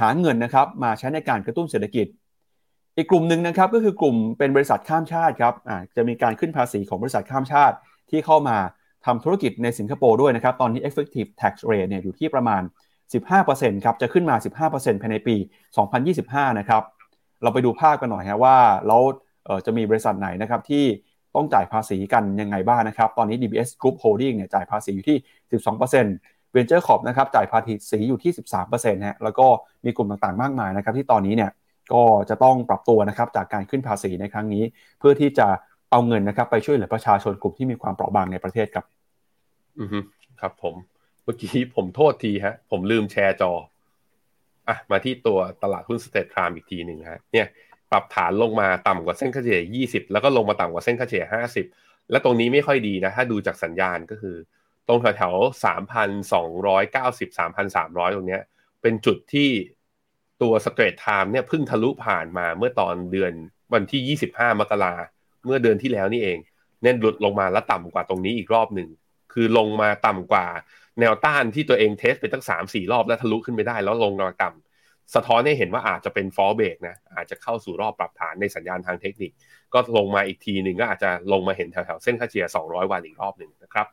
[0.00, 2.06] หาเงินนะครับมาใช้ในการกระตุ้นเศรษฐกิจ
[2.96, 5.54] อีกกลุ่มหนึ่งนะครับก็คือกลุ่มเป็นบริษัทข้ามชาติครับ
[5.96, 7.76] จะมีการขึ้นภาษีของบริษัทข้ามชาติ
[8.10, 8.56] ที่เข้ามา
[9.06, 12.62] ทำธุรกิจในสิงคโปร์ด้วยนะครับ ตอนนี้ effective tax rate เนี่ยอยู่ที่ประมาณ
[13.22, 14.36] 15%ครับ จะขึ้นมา
[14.70, 15.36] 15%ภายในปี
[15.96, 16.82] 2025 นะครับ
[17.42, 18.56] เราไปดูภาพกันหน่อยฮะว่า
[18.86, 19.02] แล้ว
[19.66, 20.84] จะมีบริษัทไหนนะครับที่
[21.36, 25.18] ต้องจ่ายภาษีกันยังไงบ้างนะครับ ตอนนี้ DBS Group Holding เนี่ยจ่ายภาษีอยู่ที่
[25.80, 27.58] 12% Venture Corp นะครับจ่ายภา
[27.90, 28.32] ษีอยู่ที่
[28.64, 29.46] 13%ฮะแล้วก็
[29.84, 31.50] มีกลุ่มต่างๆมากมายนะครับที่ตอนนี้เนี่ย
[31.92, 34.64] ก็จะต้องปรับตัวนะครับจากการขึ้นภาษีในครั้งนี้
[34.98, 35.48] เพื่อที่จะ
[35.90, 38.84] เอาเงินนะครับไปช่วยเหลือประชาชนกลุ่มที่มีความเปราะบางในประเทศครับ
[39.80, 39.88] อือ
[40.40, 40.74] ครับผม
[41.24, 43.52] เมื่อกี้ผมโทษทีฮะ ผมลืมแชร์จอ
[44.68, 47.46] อะมาที่ตัวตลาดหุ้น Straits Times อีกทีหนึ่งฮะเนี่ย
[47.92, 49.62] ปรับฐานลงมาต่ำกว่าเส้นค่าเฉลี่ย
[49.92, 51.24] 20 แล้วก็ลงมาต่ำกว่าเส้นค่าเฉลี่ย
[51.66, 54.36] 50 และตรงนี้ไม่ค่อยดีนะ ถ้าดูจากสัญญาณก็คือ
[54.88, 58.42] ตรงแถวๆ3,290 3,300 ตรงเนี้ย
[58.82, 59.50] เป็นจุดที่
[60.42, 63.32] ตัว Straits Times เนี่ยเพิ่งทะลุผ่านมาเมื่อตอนเดือน
[63.74, 64.94] วันที่ 25 มกรา
[65.44, 66.38] เมื่อเดือนที่แล้วนี่เอง
[66.82, 68.88] เนี่ยหลุดลงมาแล้วต่ำกว่าตรงนี้อีกรอบหนึ่ง
[69.32, 70.46] คือลงมาต่ำกว่า
[71.00, 74.71] แนวต้านที่ตัวเอง test ไปตั้งสามสี่รอบแล้วทะลุขึ้นไปได้แล้วลงมาต่ำ
[75.14, 79.30] สะท้อนให้เห็นว่าอาจจะเป็น false break นะอาจจะเข้าสู่รอบปรับฐานในสัญญาณทางเทคนิค
[79.74, 83.86] ก็ลงมาอีกทีหนึ่งก็อาจจะลงมาเห็นแถวๆเส้นค่าเฉลี่ย 200 วันอีกรอบหนึ่งนะครับ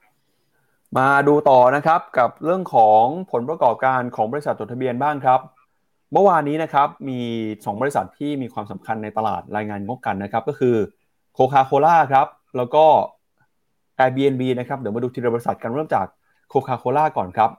[0.97, 5.39] มาดูต่อนะครับกับเรื่องของผลประกอบการของบริษัทจดทะเบียนบ้างครับ
[6.13, 7.19] เมื่อวานนี้นะครับมี
[7.53, 10.75] 2 บริษัทที่มีความสำคัญในตลาดรายงานงบกันนะครับ ก็คือ
[11.33, 12.85] โคคาโคล่าครับแล้วก็
[13.99, 16.07] Airbnb นะครับเดี๋ยวมาดูทีละบริษัทกันเริ่มจาก
[16.49, 17.49] โคคาโคล่าก่อนครับ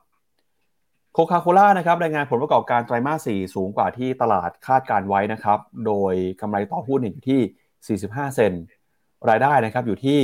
[1.12, 8.52] โคคาโคล่านะครับรายงานผลประกอบการไตรมาส 4 สูงกว่าที่ตลาดคาดการไว้นะครับ โดยกำไรต่อหุ้นอยู่ที่ 45 เซน
[9.28, 10.20] รายได้นะครับอยู่ที่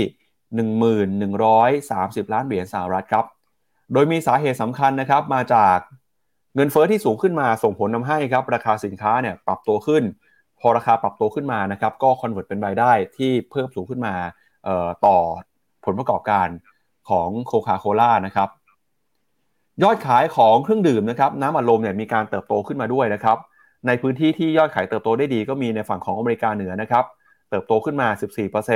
[1.31, 3.25] 1,130 ล้านเหรียญสหรัฐครับ
[3.93, 5.79] โดยมีสาเหตุสำคัญนะครับมาจาก
[6.55, 10.03] เงินเฟ้อที่สูงขึ้นมาส่งผลทำให้ครับราคาสินค้าเนี่ยปรับตัวขึ้น
[10.61, 14.15] พอราคาปรับตัวขึ้นมานะครับก็ convert เป็นรายได้ที่เพิ่มสูงขึ้นมา
[15.07, 15.17] ต่อ
[15.85, 16.49] ผลประกอบการ
[17.09, 18.49] ของโคคาโคล่านะครับ
[19.83, 23.39] ยอดขายของเครื่องดื่มนะครับน้ำอัดลมเนี่ยมีการเติบโตขึ้นมาด้วยนะครับ
[23.87, 27.05] ในพื้นที่ที่ยอดขายเติบโตได้ดีก็มีในฝั่งของอเมริกาเหนือนะครับ
[27.51, 28.09] เติบโตขึ้นมา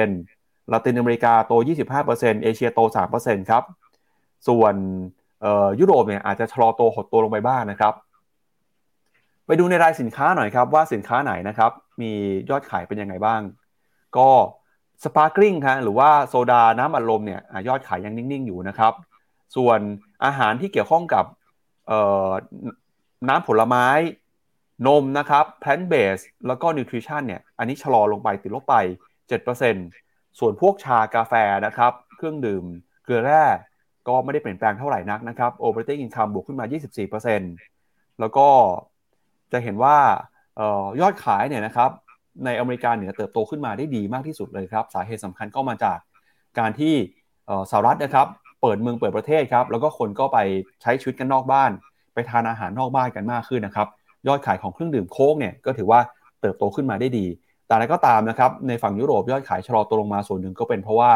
[0.02, 1.52] 14%ลาตินอเมริกาโต
[1.98, 2.80] 25%เอเชียโต
[3.16, 3.62] 3%ครับ
[4.48, 4.74] ส่วน
[5.80, 7.94] ยุโรปเนี่ยอาจจะชะลอโตหดตัวลงไปบ้างนะครับ
[9.46, 11.70] ไปดูในรายสินค้าหน่อยครับว่าสินค้าไหนนะครับ
[12.00, 12.10] มี
[12.50, 13.40] ยอดขายเป็นยังไงบ้าง
[14.16, 14.28] ก็
[15.04, 18.92] สปาร์กลิงครับหรือว่าโซดาน้ำอัดลมเนี่ยยอดขายยังนิ่งๆอยู่นะครับ
[19.56, 19.80] ส่วน
[20.24, 21.24] อาหารที่เกี่ยวข้องกับ
[23.28, 23.86] น้ำผลไม้
[24.86, 28.76] นมนะครับ plant based แล้วก็ nutrition เนี่ยอันนี้ชะลอลงไปติดลบไป
[29.58, 31.32] 7%ส่วนพวกชากาแฟ
[31.66, 32.64] นะครับเครื่องดื่ม
[33.04, 33.44] เกลือแร่
[34.08, 36.64] ก็ไม่ได้เปลี่ยนแปลงเท่าไหร่นักนะครับ operating income บวกขึ้นมา
[37.42, 38.46] 24%แล้วก็
[39.52, 39.96] จะเห็นว่า
[41.00, 41.90] ยอดขายเนี่ยนะครับ
[42.44, 45.98] ในอเมริกาเหนือเติบโตขึ้นมาได้ดีมากที่สุดเลยครับ สาเหตุสำคัญก็มาจาก
[46.58, 46.94] การที่
[47.70, 48.26] สหรัฐนะครับ
[48.60, 50.38] เปิดเมืองเปิดประเทศครับ แล้วก็คนก็ไป
[50.82, 51.70] ใช้ชีวิตกันนอกบ้าน
[52.14, 53.88] ไปทานอาหารนอกบ้านกันมากขึ้นนะครับ
[54.26, 56.00] ยอดขายของเครื่องดื่มโค้กเนี่ยก็ถือว่า
[56.40, 57.26] เติบโตขึ้นมาได้ดี
[57.66, 61.12] แต่อะไรก็ตามนะครับ ในฝั่งยุโรปยอดขายชะลอตัวลงมาส่วนหนึ่งก็เป็นเพราะว่า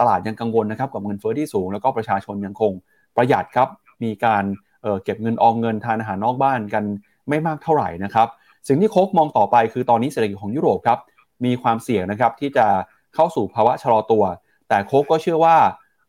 [0.00, 2.72] ตลาดยังกังวลนะครับกับเงินเฟ้อที่สูง แล้วก็ประชาชนยังคง
[3.16, 3.68] ประหยัดครับ
[4.04, 4.44] มีการ
[5.04, 6.84] เก็บเงินออมเงินทานอาหารนอกบ้านกัน
[7.28, 8.28] ไม่มากเท่าไหร่นะครับ
[8.68, 10.98] สิ่งที่โคกมองต่อไปคือตอนนี้เศรษฐกิจของยุโรปครับ
[11.44, 12.66] มีความเสี่ยงนะครับที่จะ
[13.14, 14.24] เข้าสู่ภาวะชะลอตัว
[14.68, 15.56] แต่โคกก็เชื่อว่า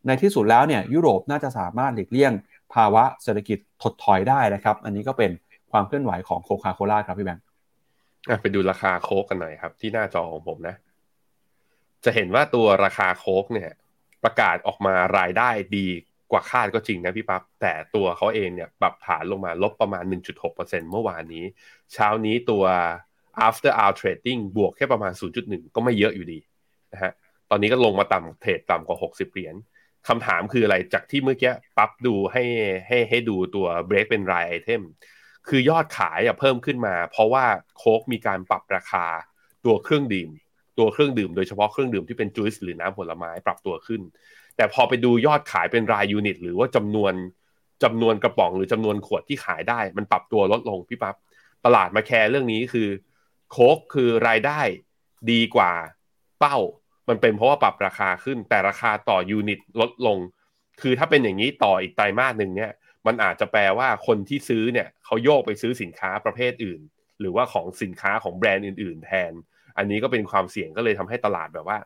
[0.07, 2.33] ในที่สุดแล้วเนี่ยยุโรปน่าจะสามารถหลีกเลี่ยง
[2.73, 5.31] ภาวะเศรษฐกิจถดถอยได้นะครับ อันนี้ก็เป็น
[5.71, 7.43] ความเคลื่อนไหวของโคคาโคล่าครับพี่แบงค์
[8.41, 10.75] ไปดูราคาโค้กกันหน่อยครับ ที่หน้าจอของผมนะ
[12.05, 13.69] จะเห็นว่าตัวราคาโค้กเนี่ย
[14.23, 15.87] ประกาศออกมารายได้ดี
[16.31, 20.03] กว่าคาดก็จริงนะพี่ปับ๊บแต่ตัวเขาเองเนี่ยปรับฐานลงมาลบประมาณ
[20.47, 21.45] 1.6%เมื่อวานนี้
[21.93, 22.63] เช้านี้ตัว
[23.47, 26.39] after hour trading บวกแค่ประมาณ 0.1 ก็ไม่เยอะอยู่ดี
[26.93, 27.11] นะฮะ
[27.49, 29.55] ตอนนี้ก็ลงมาต่ำเทรดต่ำกว่า 60 เหรียญ
[30.07, 32.43] คำถามคืออะไรจากที่เมื่อกี้ปั๊บดูให้
[32.87, 34.81] ให้ให้ดูตัว break เป็นรายไอเทม
[35.47, 37.45] คือยอดขายเพิ่มขึ้นมา เพราะว่า
[37.77, 39.05] โค้กมีการปรับราคา
[39.65, 40.29] ตัวเครื่องดื่ม
[40.79, 44.01] ตัวเครื่องดื่มโดยเฉพาะเครื่องดื่มที่เป็นจูสหรือน้ำผลไม้ปรับตัวขึ้น
[44.55, 47.13] แต่พอไปดูยอดขายเป็นรายยูนิต หรือว่าจำนวน
[47.83, 51.15] จำนวนกระป๋องหรือจำนวนขวดที่ขายได้ มันปรับตัวลดลงพี่ปับ๊บ
[51.65, 52.87] ตลาดมา care เรื่องนี้คือ
[53.51, 54.59] โค้กคือรายได้
[55.31, 55.71] ดีกว่า
[56.39, 56.57] เป้า
[57.09, 60.17] มันเป็นเพราะว่าปรับราคาขึ้นแต่ราคาต่อ unit ลดลง
[60.81, 62.71] คือถ้าเป็นอย่างนี้ต่ออีกไตรมาสหนึ่งเนี่ย
[63.07, 66.81] มันอาจจะแปลว่าคนที่ซื้อเนี่ยเขาโยกไปซื้อสินค้าประเภทอื่น
[67.19, 69.33] หรือว่าของสินค้าของแบรนด์อื่น ๆ แทน
[69.77, 71.77] อันนี้ก็เป็นความเสี่ยงก็เลยทำให้ตลาดแบบว่า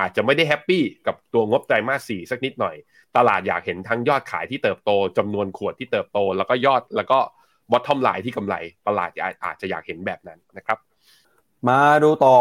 [0.00, 2.76] อาจจะไม่ได้ happy กับตัวงบไตรมาสสี่สักนิดหน่อย
[3.16, 7.18] ตลาดอยากเห็นทั้งยอดขายที่เติบโตจำนวนขวดที่เติบโต แล้วก็ยอดแล้วก็
[7.70, 8.54] บอททอมไลน์ที่กำไร
[8.88, 9.10] ตลาด
[9.44, 10.78] อาจจะอยากเห็นแบบนั้นนะครับ
[11.68, 12.36] มาดูต่อ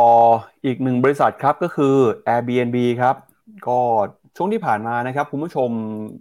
[0.65, 1.95] อีกหนึ่งบริษัทครับก็คือ
[2.27, 3.15] Airbnb ครับ
[3.67, 3.79] ก็
[4.35, 5.69] ช่วงที่ผ่านมานะครับ คุณผู้ชม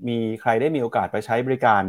[0.08, 1.82] มีใครได้มีโอกาสไปใช้บริการ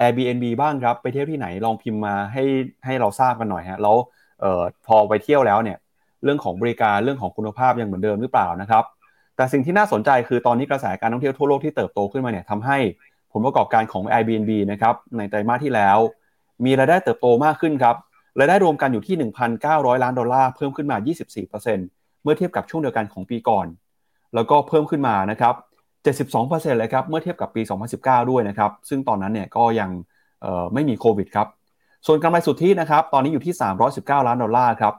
[0.00, 2.44] Airbnb บ้างครับ ไปเที่ยวที่ไหนลองพิมพ์มาให้
[2.84, 3.96] ให้เราทราบกันหน่อยฮะแล้ว
[4.42, 5.78] ออพอไปเที่ยวแล้วเนี่ย
[6.24, 8.84] เรื่องของบริการเรื่องของคุณภาพยังเหมือนเดิมหรือเปล่านะครับ
[9.36, 12.78] แต่สิ่งที่น่าสนใจคือตอนนี้กระแสการท่องเที่ยวทั่วโลกที่เติบโตขึ้นมาเนี่ยทำให้
[13.32, 15.98] ผลประกอบการของ Airbnb นะครับในไตรมาสที่แล้ว
[16.64, 17.96] มีรายได้เติบโตมากขึ้นครับ
[18.38, 19.30] รายได้รวมกันอยู่ที่
[19.60, 20.96] 1,900 ล้านดอลลาร์เพิ่มขึ้นมา
[21.60, 23.66] 24%เมื่อเทียบกับช่วงเดียวกันของปีก่อน
[24.34, 25.54] แล้วก็เพิ่มขึ้นมานะครับ
[26.18, 27.62] 72%เลยครับเมื่อเทียบกับปี
[27.96, 29.90] 2019 ด้วยนะครับ ซึ่งตอนนั้นเนี่ยก็ยัง
[30.72, 31.48] ไม่มีโควิดครับ
[32.06, 33.54] ส่วนกำไรสุทธินะครับ ตอนนี้อยู่ที่
[33.90, 34.94] 319 ล้านดอลลาร์ครับ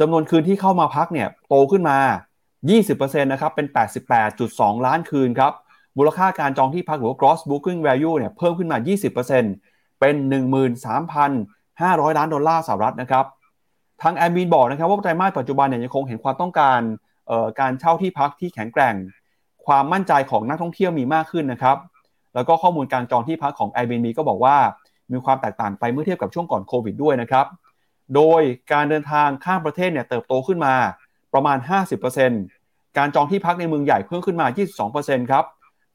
[0.00, 1.98] จำนวนคืนที่เข้ามาพักเนี่ยโตขึ้นมา
[2.62, 3.66] 20%นะครับ เป็น
[4.26, 5.52] 88.2 ล้านคืนครับ
[5.96, 8.78] มูลค่าการจองที่พักหรือว่า gross booking value เนี่ยเพิ่มขึ้นมา
[9.38, 10.14] 20%เป็น
[10.92, 13.24] 13,000 500 ล้านดอลลาร์สหรัฐนะครับ
[14.02, 16.80] ทางแอมบีนบอกนะครับว่าไตรมาสปัจจุบันเนี่ยยังคงเห็นความต้องการ
[17.60, 18.94] การเช่าที่พักที่แข็งแกร่ง
[19.66, 21.76] ความมั่นใจของนักท่องเที่ยวมีมากขึ้นนะครับ
[22.34, 24.56] แล้วก็ข้อมูลการจองที่พักของ Airbnb ก็บอกว่า
[25.12, 27.46] มีความแตกต่างไปเมื่อเทียบกับช่วงก่อนโควิดด้วยนะครับ
[28.14, 30.74] โดยการเดินทางข้ามประเทศเนี่ยเติบโตขึ้นมา
[31.34, 31.58] ประมาณ
[32.28, 34.46] 50%การจองที่พักในเมืองใหญ่เพิ่มขึ้นมา
[34.88, 35.44] 22%ครับ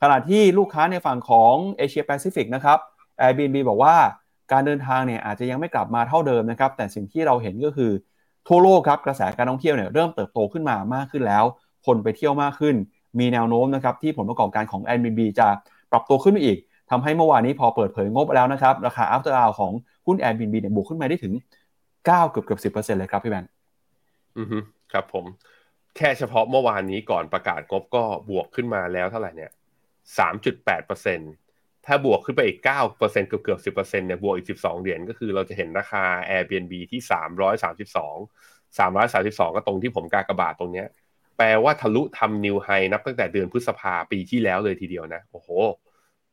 [0.01, 2.79] ขณะที่ลูกค้าในฝั่งของเอเชียแปซิฟิกนะครับ
[3.21, 3.95] Airbnb บอกว่า
[4.51, 7.91] การเดินทางเนี่ยอาจจะยังไม่กลับมาเท่าเดิมนะครับ แต่สิ่งที่เราเห็นก็คือ
[8.47, 11.43] ทั่วโลกครับกระแสการท่องเที่ยวเนี่ยเริ่มเติบโตขึ้นมามากขึ้นแล้ว
[11.85, 12.75] คนไปเที่ยวมากขึ้น
[13.19, 15.47] มีแนวโน้มนะครับที่ผลประกอบการของ Airbnb จะ
[15.91, 16.57] ปรับตัวขึ้นอีก
[16.91, 19.71] ทำให้เมื่อวานนี้พอเปิดเผยงบแล้วนะครับ ราคา after hour ของ
[20.05, 21.33] หุ้น Airbnb เนี่ยบวกขึ้นมาได้ถึง
[22.05, 23.49] เก้าเกือบเกือบสิบเปอร์เซ็นเลยครับพี่แบงค์
[24.37, 24.57] อือฮึ
[24.91, 25.25] ครับผม
[25.97, 29.51] แค่เฉพาะเมื่อวานนี้ก่อนประกาศงบก็บวกขึ้นมาแล้วเท่าไหร่เนี่ย
[30.17, 31.19] สามจุดแปดเปอร์เซ็น
[31.85, 38.15] ถ้าบวกขึ้นไปอีกเก้าเปอร์เซ็นเกือบเกือบสิบเปอร์เซ็นเนี่ยบวกอีกสิบสองเหรียญก็คือเราจะเห็นราคา Airbnb ที่สามร้อยสามสิบสอง
[38.79, 40.87] สามร้อยสามสิบสองก็ตรงที่ผมกากระบาดตรงเนี้ย
[41.37, 45.49] แปลว่าทะลุทำ new high นับตั้งแต่เดือนพฤษภาปีที่แล้วเลยทีเดียวนะ โอ้โห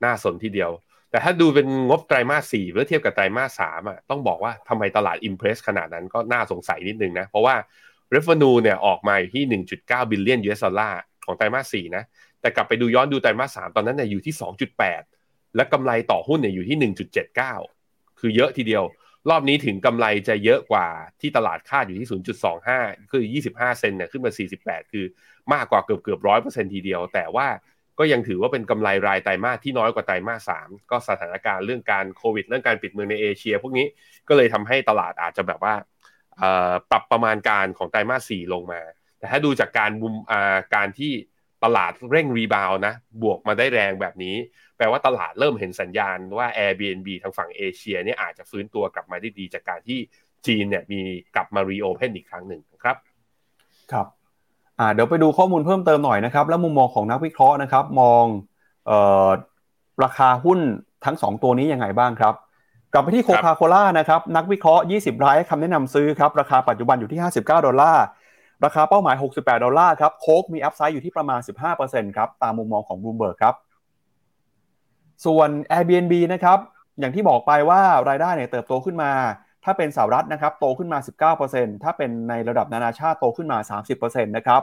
[0.05, 0.70] น่าสนทีเดียว
[1.11, 7.55] แต่ถ้าดูเป็นงบไตรมาสสี่เมื่อเทียบกับไตรมาสสามอะต้องบอกว่าทำไมตลาด impress ขนาดนั้นก็น่าสงสัยนิดนึงนะ เพราะว่า
[8.14, 12.05] revenue เนี่ยออกมาอยู่ที่ 1.9 บิลเลียน US ดอลลาร์ของไตรมาสสี่นะ
[12.40, 14.34] แต่กลับไปดูย้อนดูไตรมาสสามตอนนั้นเนี่ยอยู่ที่
[14.78, 15.20] 2.8
[15.57, 16.92] และกำไรต่อหุ้นเนี่ยอยู่ที่
[17.55, 18.84] 1.79 คือเยอะทีเดียว
[19.30, 20.86] รอบนี้ถึงกำไรจะเยอะกว่า
[21.20, 22.09] ที่ตลาดคาดอยู่ที่
[22.59, 23.22] 0.25 คือ
[23.53, 25.05] 25 เซนเนี่ยขึ้นมา 48 คือ
[25.53, 27.46] มากกว่าเกือบเกือบร้อยเปอร์เซ็นทีเดียว แต่ว่า
[27.98, 33.86] ก็ยังถือว่าเป็นกำไรรายไตรมาสที่น้อยกว่าไตรมาสสามก็สถานการณ์เรื่องการโควิด เรื่องการปิดเมืองในเอเชีย พวกนี้
[34.28, 35.74] ก็เลยทำให้ตลาดอาจจะแบบว่า
[36.90, 38.80] ปรับประมาณการของไตรมาสสี่ลงมา
[39.18, 40.14] แต่ถ้าดูจากการบุม
[40.74, 41.12] การที่
[41.64, 44.36] ตลาดเร่งรีบาวนะ บวกมาได้แรงแบบนี้
[44.76, 49.98] แปลว่าตลาดเริ่มเห็นสัญญาณว่า Airbnb ทางฝั่งเอเชียเนี่ยอาจจะฟื้นตัวกลับมาได้ดี จากการที่
[50.46, 51.00] จีนเนี่ยมี
[51.34, 52.96] กลับมา reopen อีกครั้งหนึ่งครับ
[53.92, 54.06] ครับ
[54.78, 58.24] อ่าเดี๋ยวไปดูข้อมูลเพิ่มเติมหน่อยนะครับ แล้วมุมมองของนักวิเคราะห์นะครับ มอง
[58.86, 59.28] เอ่อ
[60.04, 60.58] ราคาหุ้น
[61.04, 62.34] ทั้ง 2 ตัวนี้ยังไงบ้างครับ
[62.92, 68.04] กลับไปที่โคคาโคล่านะครับ นักวิเคราะห์ 20 รายคำแนะนำซื้อครับ ราคาปัจจุบันอยู่ที่ 59 ดอลลาร์
[68.64, 71.40] ราคาเป้าหมาย 68 ดอลลาร์ครับโค้กมี upside อยู่ที่ประมาณ
[71.78, 73.54] 15%ครับตามมุมมองของบลูเบิร์กครับ
[75.26, 76.58] ส่วน Airbnb นะครับ
[77.00, 79.12] อย่างที่บอกไปว่ารายได้เนี่ยเติบโตขึ้นมา
[79.64, 80.98] ถ้าเป็นสหรัฐนะครับโตขึ้นมา
[81.40, 83.58] 19%ถ้าเป็นในระดับนานาชาติโตขึ้นมา
[83.96, 84.62] 30%นะครับ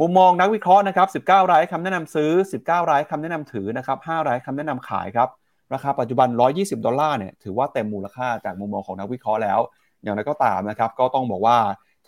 [0.00, 2.30] มุมมองนักวิเคราะห์นะครับ 19 รายคำแนะนำซื้อ
[2.62, 5.28] 19 รายคำแนะนำถือนะครับ 5 รายคำแนะนำขายครับ
[5.72, 9.60] ราคาปัจจุบัน 120 ดอลลาร์เนี่ย ถือว่าเต็มมูลค่าจากมุมมองของนักวิเคราะห์แล้ว
[10.02, 11.56] อย่างไรก็ตามนะครับ ก็ต้องบอกว่า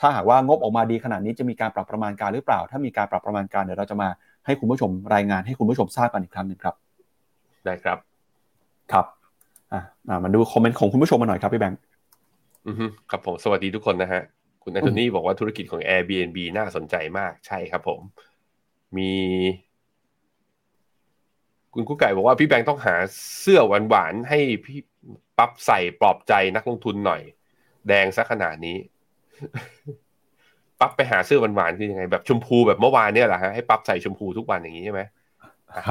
[0.00, 4.08] ถ้าหากว่างบออกมาดีขนาดนี้จะมีการปรับประมาณการหรือเปล่า ถ้ามีการปรับประมาณการเดี๋ยวเราจะมา
[4.46, 6.74] ให้คุณผู้ชมรายงานให้คุณผู้ชมทราบกันอีกครั้งหนึ่งครับ
[7.64, 7.98] ได้ครับ
[8.92, 9.06] ครับ
[9.72, 11.80] อ่ามาดูคอมเมนต์ของคุณผู้ชมมาหน่อยครับพี่แบงค์
[12.66, 12.76] อือ
[13.10, 14.22] ครับผมสวัสดีทุกคนนะฮะ
[14.62, 18.00] คุณแอนโทนีบอกว่าธุรกิจของ Airbnb น่าสนใจมากใช่ครับผม
[18.96, 19.12] มี
[21.74, 22.94] คุณกุ๊กไก่บอกว่าพี่แบงค์ต้องหา
[23.40, 24.78] เสื้อหวานๆให้พี่
[25.38, 27.22] ปั๊บใส่ปลอบใจนักลงทุนหน่อย
[27.88, 28.76] แดงซะขนาดนี้
[30.80, 35.02] ปั๊บไปหาเสื้อหวานๆคือยังไงแบบชมพูแบบเมื่อวานเนี่ยแหละฮะให้ปั๊บใส่ชมพูทุกวันอย่างนี้ใช่ไหม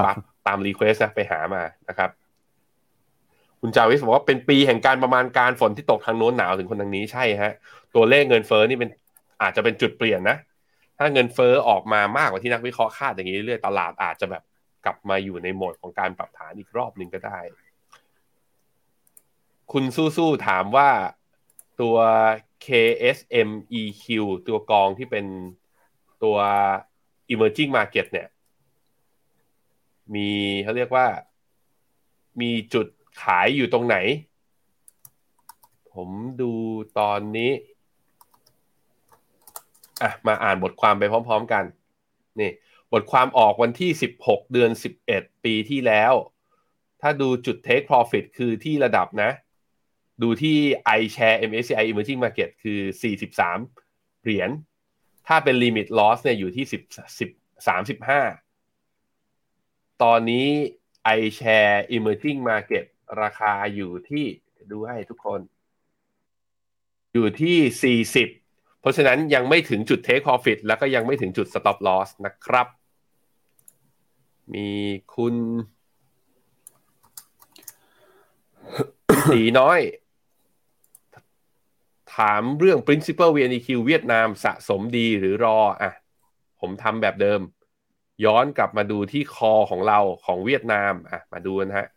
[0.06, 0.16] ปั๊บ
[0.48, 2.10] ตาม request นะไปหามานะครับ
[3.62, 7.54] คุณจาวิสบอกว่าเป็นปีแห่งการประมาณการฝนที่ตกทางโน้นหนาวถึงคนทางนี้ใช่ฮะ
[7.96, 8.90] ตัวเลขเงินเฟ้อนี่เป็น
[9.42, 10.38] อาจจะเป็นจุดเปลี่ยนนะ
[10.98, 14.44] ถ้าเงินเฟ้อออกมามากกว่าที่นักวิเคราะห์คาดอย่างนี้เรื่อยตลาดอาจจะแบบ
[14.86, 17.40] กลับมาอยู่ในโหมดของการปรับฐานอีกรอบหนึ่งก็ได้
[19.72, 19.84] คุณ
[20.18, 20.90] สู้ๆถามว่า
[21.82, 21.96] ตัว
[22.64, 24.06] KSMEQ
[24.48, 25.26] ตัวกองที่เป็น
[26.24, 26.38] ตัว
[27.34, 28.28] emerging market เนี่ย
[30.14, 30.30] มี
[30.64, 31.08] เขาเรียกว่า
[32.42, 32.88] มีจุด
[33.22, 33.98] ขายอยู่ตรงไหน
[35.94, 36.10] ผม
[36.42, 36.52] ดู
[37.00, 37.52] ตอนนี้
[40.02, 41.64] อะ มาอ่านบทความไปพร้อมๆกัน
[42.40, 42.52] นี่
[42.94, 43.92] บทความออกวันที่
[44.22, 44.72] 16 เดือน
[45.08, 46.14] 11 ปีที่แล้ว
[47.02, 49.32] ถ้าดูจุด take profit คือที่ระดับนะ
[50.22, 50.58] ดูที่
[51.00, 52.80] iShare MSCI Emerging Market คือ
[53.52, 54.50] 43 เหรียญ
[55.28, 56.82] ถ้าเป็น limit loss เนี่ยอยู่ที่ 10
[57.20, 57.30] 10
[57.68, 58.44] 35
[60.04, 60.48] ตอนนี้
[61.20, 62.86] iShare Emerging Market
[63.22, 64.26] ราคาอยู่ที่
[64.72, 65.42] ดูให้ทุกคน
[67.14, 67.96] อยู่ที่
[68.28, 72.68] 40 เพราะฉะนั้นยังไม่ถึงจุด take profit แล้วก็ยังไม่ถึงจุด stop loss นะครับ
[74.54, 74.70] มี
[75.16, 75.36] คุณ
[79.30, 79.80] สีน้อย
[82.18, 85.92] ถามเรื่อง principal VNEQ เวียดนามสะสมดีหรือรออะ
[86.60, 87.42] ผมทำแบบเดิม
[88.26, 91.88] ย้อนกลับมาดูที่คอของเราของเวียดนามอะมาดูนะฮะ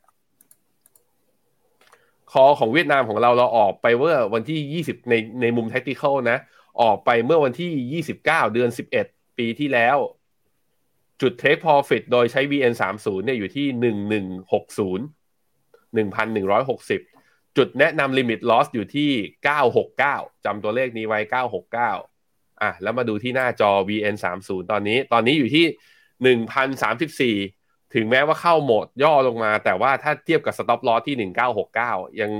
[2.32, 6.38] คอของเวียดนามของเราเราออกไปเมื่อวันที่ 20 ในในมุม tactical นะ
[6.82, 8.70] ออกไปเมื่อวันที่ 29 เดือน
[9.04, 9.98] 11 ปีที่แล้ว
[11.20, 13.66] จุด take profit โดยใช้ VN 30 เนี่ยอยู่ที่
[14.94, 15.00] 1160
[15.94, 17.17] 1,160
[17.58, 19.10] จุดแนะนำ limit loss อยู่ที่
[19.78, 21.20] 969จำตัวเลขนี้ไว้
[21.86, 26.36] 969อะแล้วมาดูที่หน้าจอ VN 30ตอนนี้ ตอนนี้อยู่ที่
[27.44, 31.30] 1,034 ถึงแม้ว่าเข้าโหมดย่อลงมา แต่ว่าถ้าเทียบกับ stop loss ที่
[31.68, 32.30] 1969 ยัง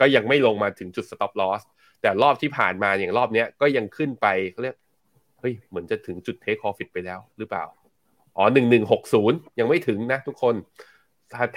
[0.00, 1.60] ก็ยังไม่ลงมาถึงจุด stop loss
[2.00, 4.76] แต่รอบที่ผ่านมาอย่างรอบนี้ก็ยังขึ้นไปเขาเรียก
[5.40, 7.64] เฮ้ยเหมือนจะถึงจุด take profit ไปแล้วหรือเปล่า
[8.36, 8.44] อ๋อ
[9.02, 10.54] 1160 ยังไม่ถึงนะทุกคน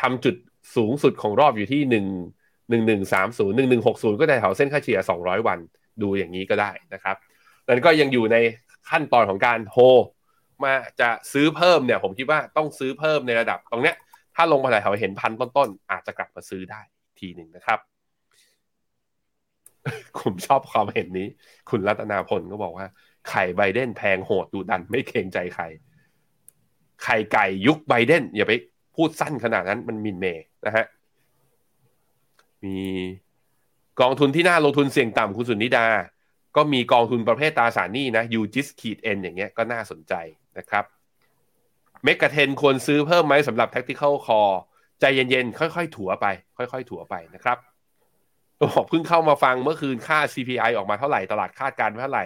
[0.01, 0.35] ทำจุด
[0.75, 2.38] สูงสุดของรอบอยู่ที่ 1
[2.69, 5.59] 1130 1160 ก็ได้แถวเส้นค่าเฉลี่ย 200 วัน
[6.01, 7.15] ดูอย่างนี้ก็ได้นะครับ
[7.67, 8.37] นั้นก็ยังอยู่ใน
[8.89, 9.77] ขั้นตอนของการโฮ
[10.63, 13.95] มาจะซื้อเพิ่มเนี่ย ผมคิดว่าต้องซื้อเพิ่มในระดับตรงเนี้ย
[14.35, 16.81] ถ้าลงมาแถวเห็นพันต้นๆ อาจจะกลับมาซื้อได้
[17.19, 17.79] ทีหนึ่งนะครับ
[20.19, 21.27] ผมชอบความเห็นนี้
[21.69, 22.87] คุณรัตนาพลก็บอกว่า
[23.29, 25.63] ไข่ไบเดนแพงโหดดูดันไม่เกรงใจใคร
[27.03, 28.53] ไข่ไก่ยุคไบเดนอย่าไป
[28.95, 30.25] พูดสั้นขนาดนั้นมันมินเม
[30.65, 30.85] นะฮะ
[32.65, 32.79] มี
[34.01, 35.87] กองทุนที่น่าลงทุนเสี่ยงต่ำคุณสุนิดา
[36.55, 40.13] ก็มีกองทุนประเภทตราสารหนี้นะยูจิสขีดเอ็นอย่างเงี้ยก็น่าสนใจ
[40.57, 40.85] นะครับ
[42.03, 44.53] เมกะเทนควรซื้อเพิ่มไหมสำหรับ tactical call
[44.99, 46.25] ใจเย็นๆ ค่อยๆ ถัวไป
[46.57, 47.57] ค่อยๆ ถัวไปนะครับ
[48.63, 52.25] บอกเพิ่งเข้ามาฟังเมื่อคืนค่า CPI ออกมาเท่าไหร่ ตลาดคาดการณ์เท่าไหร่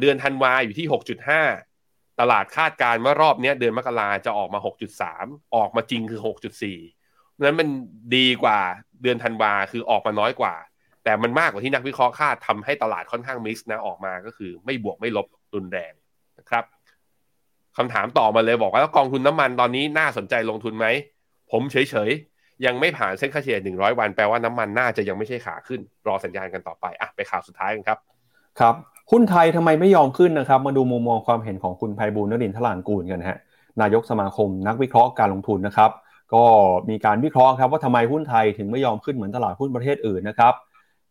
[0.00, 0.86] เดือนธันวาอยู่ที่
[1.52, 4.58] 6.5 ตลาดคาดการณ์ว่ารอบนี้เดือนมกราจะออกมา
[5.06, 6.20] 6.3 ออกมาจริงคือ
[6.82, 7.68] 6.4นั้นมัน
[8.16, 8.58] ดีกว่า
[9.04, 10.54] เดือนธันวาคือออกมาน้อยกว่า
[11.04, 15.92] แต่มันมากกว่าที่นักวิเคราะห์คาดทำให้ตลาดค่อนข้างมิกซ์นะออกมาก็คือ ไม่บวกไม่ลบรุนแรง
[16.38, 16.64] นะครับ
[17.76, 20.86] คำถามต่อมาเลยบอกว่าแล้วกองทุนน้ำมันตอนนี้น่าสนใจลงทุนไหม
[21.50, 21.76] ผมเฉ
[22.08, 27.98] ยๆ ยังไม่ผ่านเส้นค่าเฉลี่ย100 วันแปลว่าน้ำมันน่าจะยังไม่ใช่ขาขึ้น รอสัญญาณกันต่อไปอะไปข่าวสุดท้ายกันครับ
[28.60, 28.74] ครับ
[29.10, 33.38] หุ้นไทยทำไมไม่ยอมขึ้นนะครับ มาดูมุมมองความเห็นของคุณไพบูลนรินทรานกูลกันฮะ
[33.80, 35.90] นายกสมาคมนักวิเคราะห์การลงทุนนะครับ
[36.34, 36.44] ก็
[36.90, 40.54] มีการวิเคราะห์ครับว่าทำไมหุ้นไทยถึงไม่ยอมขึ้นเหมือนตลาดหุ้นประเทศอื่นนะครับ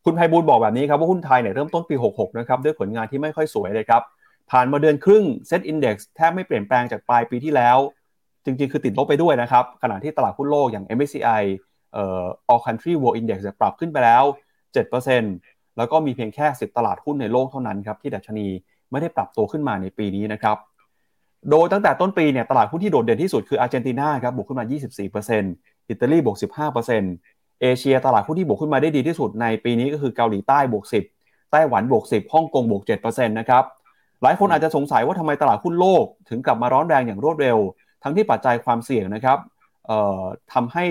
[0.05, 4.01] คุณไพบูลบอกแบบนี้ครับว่าหุ้นไทยเนี่ยเริ่มต้นปี 66 นะครับด้วยผลงานที่ไม่ค่อยสวยเลยครับ
[4.51, 7.77] ผ่านมาเดือนครึ่งเซ็ตอินดี x แทบไม่เปลี่ยนแปลงจากปลายปีที่แล้ว
[8.45, 11.43] จริงๆ คือติดลบไปด้วยนะครับขณะที่ตลาดหุ้นโลกอย่าง MSCI
[11.93, 14.23] เอ่อ All Country World Index ปรับขึ้นไปแล้ว
[14.99, 18.47] 7%แล้วก็มีเพียงแค่ 10 ตลาดหุ้นในโลกเท่านั้นครับที่ดัชนี
[18.91, 20.57] ไม่ได้ปรับตัวขึ้นมาในปีนี้นะครับ
[21.49, 24.65] โดยตั้งแต่ต้นปีเนี่ยตลาดหุ้นที่โดดเด่นที่สุดคืออาร์เจนตินาครับบวกขึ้นมา
[25.27, 26.37] 24%อิตาลีบวก
[26.99, 30.85] 15%เอเชียตลาดหุ้นที่บวกขึ้นมาได้ดีที่สุดในปีนี้ก็คือเกาหลีใต้บวก
[31.17, 33.63] 10 ไต้หวันบวก 10ฮ่องกงบวก7%นะครับ
[34.23, 37.57] หลายคนอาจจะสงสัยว่าทำไมตลาดหุ้นโลก ถึงกลับมาร้อนแรงอย่างรวดเร็ว
[38.03, 39.37] ทั้งที่ปัจจัยความเสี่ยงนะครับ
[39.87, 40.21] เอ่อ
[40.53, 40.85] ทำให้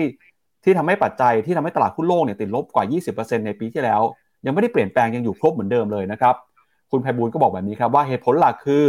[0.63, 2.85] ที่ทำให้ปัจจัยที่ทำให้ตลาดหุ้นโลกเนี่ยติดลบกว่า
[3.15, 4.01] 20%ในปีที่แล้ว
[4.45, 6.35] ยังไม่ได้เปลี่ยนแปลงยังอยู่ครบเหมือนเดิมเลยนะครับ
[6.91, 8.85] คุณไพบูลก็บอกแบบนี้ครับว่าเหตุผลหลักคือ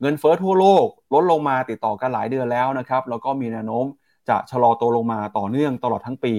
[0.00, 3.84] เงินเฟ้อทั่วโลกลดลงมาติดต่อกันหลายเดือนแล้วนะครับ แล้วก็มีแนวโน้ม
[4.28, 6.34] จะชะลอตัวลงมาต่อเนื่องตลอดทั้งปี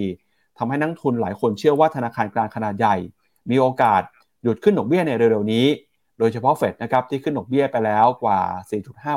[0.57, 2.95] ทำให้นักทุนหลายคนเชื่อว่าธนาคารกลางขนาดใหญ่
[3.49, 4.01] มีโอกาส
[4.43, 5.65] หยุดขึ้นดอกเบี้ยในเร็วๆนี้
[6.19, 8.39] โดยเฉพาะเฟดนะครับที่ขึ้นดอกเบี้ยไปแล้วกว่า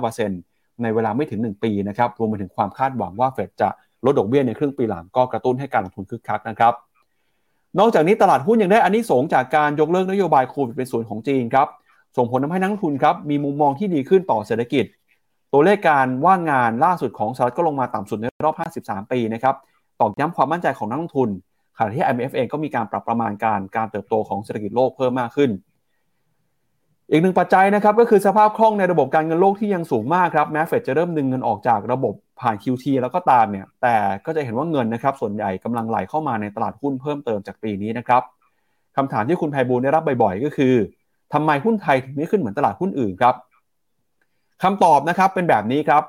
[0.03, 3.69] 4.5%ในเวลาไม่ถึง 1 ปีนะครับรวมไปถึงความคาดหวังว่าเฟดจะ
[4.05, 6.75] ลดดอกเบี้ยในครึ่งปีหลังก็กระตุ้นให้การลงทุนคึกคักนะครับ
[7.79, 11.69] นอกจากนี้ตลาดหุ้นยังได้อันนี้สงจากการยกเลิกนโยบายโควิดเป็นส่วนของจีนครับ
[12.17, 14.85] ส่งผลทำให้นักลงทุนครับมีมุมมองที่ดีขึ้นต่อเศรษฐกิจ
[15.53, 19.55] ตัวเลขการว่างงานล่าสุดของสหรัฐก็ลงมาต่ำสุดในรอบ 53 ปีนะครับ
[20.01, 21.29] ตอกย้ำความมั่นใจของนักลงทุน
[21.77, 25.51] ขณะที่ IMF เองก็มีการปรับประมาณการการเติบโตของเศรษฐกิจโลกเพิ่มมากขึ้น
[27.11, 33.97] อีกหนึ่งปัจจัยนะครับก็คือสภาพคล่องในระบบการเงินโลกที่ยังสูงมากครับแม้เฟดจะเริ่มดึงเงินออกจากระบบผ่าน QT แล้วก็ตามเนี่ยแต่
[34.27, 38.23] ก็จะเห็นว่าเงินนะครับส่วนใหญ่กำลังไหลเข้ามาในตลาดหุ้นเพิ่มเติมจากปีนี้นะครับ
[38.97, 40.75] คำถามที่คุณไพบูลได้รับบ่อยๆ ก็คือ
[41.33, 43.35] ทำไมหุ้นไทยถึงไม่ขึ้นเหมือนตลาดหุ้นอื่นครับ
[44.63, 46.03] คำตอบนะครับเป็นแบบนี้ครับ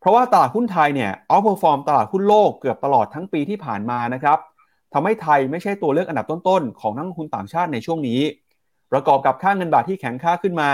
[0.00, 4.38] เพราะว่าตลาดหุ้นไทยเนี่ย outperform ตลาดหุ้นโลกเกือบตลอดทั้งปีที่ผ่านมานะครับ
[4.92, 8.20] ทำให้ไทยไม่ใช่ตัวเลือกอันดับต้นๆ ของนักลงทุนต่างชาติในช่วงนี้
[8.92, 10.70] ประกอบกับค่าเงินบาทที่แข็งค่าขึ้นมา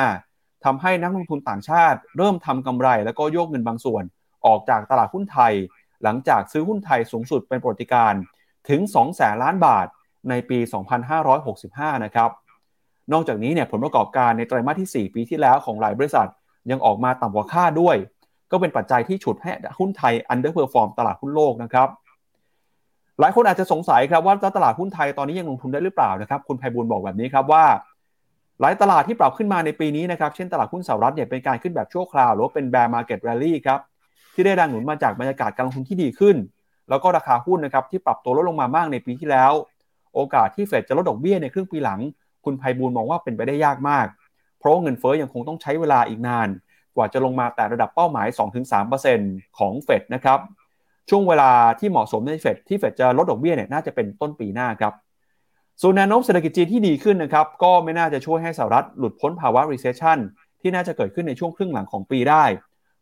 [0.64, 4.02] ทำให้นักลงทุนต่างชาติ เริ่มทำกำไรแล้วก็โยกเงินบางส่วน
[4.46, 5.52] ออกจากตลาดหุ้นไทย
[6.02, 8.14] หลังจากซื้อหุ้นไทยสูงสุดเป็นประวัติการณ์
[8.68, 9.86] ถึง2แสนล้านบาท
[10.28, 10.58] ในปี
[11.30, 12.30] 2565 นะครับ
[13.12, 16.28] นอกจากนี้เนี่ยผลประกอบการในไตรมาสที่ 4 ปีที่แล้วของหลายบริษัท
[16.70, 17.96] ยังออกมาต่ำกว่าคาดด้วย
[18.50, 21.88] ก็เป็นปัจจัยที่ฉุดให้หุ้นไทย underperform ตลาดหุ้นโลกนะครับ
[23.20, 27.64] หลายคนอาจจะสงสัยครับว่าตลาดหุ้นไทยตอนนี้ยังลงทุนได้หรือเปล่านะครับคุณไพบูลย์บอกแบบนี้ครับว่า
[28.60, 33.80] หลายตลาดที่ปรับขึ้นมาในปีนี้นะครับเช่นตลาดหุ้นสหรัฐเนี่ยเป็นการขึ้นแบบชั่วคราว หรือว่าเป็น bear market rally ครับ
[34.34, 36.36] ที่ได้แรงหนุนมาจากบรรยากาศการลงทุนที่ดีขึ้น
[36.88, 39.52] แล้วก็ราคาหุ้นนะครับที่ปรับตัวลดลงมามากในปีที่แล้ว
[40.14, 42.00] โอกาสที่เฟดจะลดดอกเบี้ยในครึ่งปีหลัง
[42.44, 44.06] คุณไพบูลมองว่าเป็นไปได้ยากมาก
[44.58, 46.48] เพราะเงินเฟ้อยังคงต้องใช้เวลาอีกนาน
[46.96, 48.28] กว่าจะลงมาแต่ระดับเป้าหมาย
[48.92, 50.38] 2-3%ของเฟดนะครับ
[51.10, 54.92] ช่วงเวลาที่เหมาะสมในเฟดที่เฟดจะลดดอกเบี้ยเนี่ยน่าจะเป็นต้นปีหน้าครับ
[55.82, 60.18] ส่วนแนวโน้มเศรษฐกิจจีนที่ดีขึ้นนะครับก็ไม่น่าจะช่วยให้สหรัฐหลุดพ้นภาวะ recession
[60.60, 62.44] ที่น่าจะเกิดขึ้นในช่วงครึ่งหลังของปีได้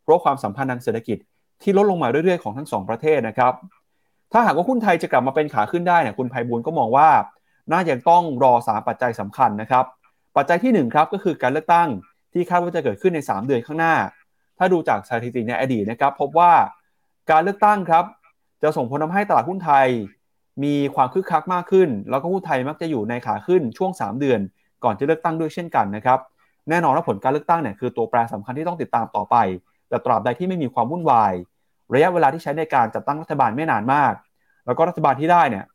[0.03, 1.17] เพราะความสัมพันธ์ทางเศรษฐกิจ
[1.61, 3.53] ที่ลดลงมาเรื่อยๆของทั้งสองประเทศนะครับ
[4.31, 7.09] ถ้าหากว่าหุ้นไทยจะกลับมาเป็นขาขึ้นได้เนี่ยคุณไพบูลก็มองว่า
[7.71, 9.85] น่าจะต้องรอ 3 ปัจจัยสำคัญนะครับ
[10.37, 11.89] ปัจจัยที่1ครับก็คือการเลือกตั้ง
[12.33, 13.95] ที่คาดว่าจะเกิดขึ้นใน 3 เดือนข้างหน้า
[14.57, 16.51] ถ้าดูจากสถิติในอดีตนะครับ พบว่า
[17.31, 18.05] การเลือกตั้งครับ
[18.63, 19.87] จะส่งผลทำให้ตลาดหุ้นไทย
[20.63, 24.39] มีความคึกคักมากขึ้น แล้วก็หุ้นไทยมักจะอยู่ในขาขึ้นช่วง 3 เดือน
[24.83, 26.19] ก่อนจะเลือกตั้งด้วยเช่นกันนะครับ
[26.69, 29.35] แน่นอนว่าผลการเลือกตั้งเนี่ยคือตัวแปรสำคัญที่ต้องติดตามต่อไป
[29.89, 31.33] แต่ตราบใดที่ไม่มีความวุ่นวาย
[31.93, 34.13] ระยะเวลาที่ใช้ในการจัดตั้งรัฐบาลไม่นานมาก
[34.65, 35.65] แล้วก็รัฐบาลที่ได้เนี่ย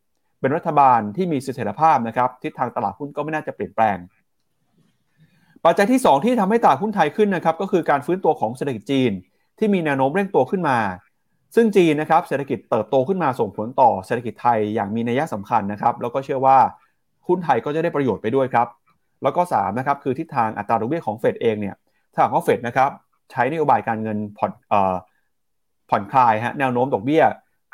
[0.41, 3.97] เป็นรัฐบาลที่มีเสถียรภาพนะครับทิศทางตลาดหุ้นก็ไม่น่าจะเปลี่ยนแปลง
[5.65, 9.13] ปัจจัยที่ 2 ที่ทำให้ตลาดหุ้นไทยขึ้นนะครับก็คือการฟื้นตัวของเศรษฐกิจจีน
[9.59, 10.79] ที่มีแนวโน้มเร่งตัวขึ้นมา
[11.55, 16.59] ซึ่งจีนนะครับเศรษฐกิจเติบโตขึ้นมาส่งผลต่อเศรษฐกิจไทยอย่างมีนัยสำคัญนะครับแล้วก็เชื่อว่า
[17.29, 18.69] หุ้นไทยก็จะได้ประโยชน์ไปด้วยครับ
[19.23, 21.77] แล้วก็3นะครับคือทิศทางอัตราดอกเบี้ยของเฟดเองเนี่ย
[22.13, 22.91] ถ้าหากว่าเฟดนะครับ
[23.31, 24.53] ใช้นโยบายการเงินผ่อน
[25.91, 27.23] ผ่อนคลายฮะแนวโน้มดอกเบี้ย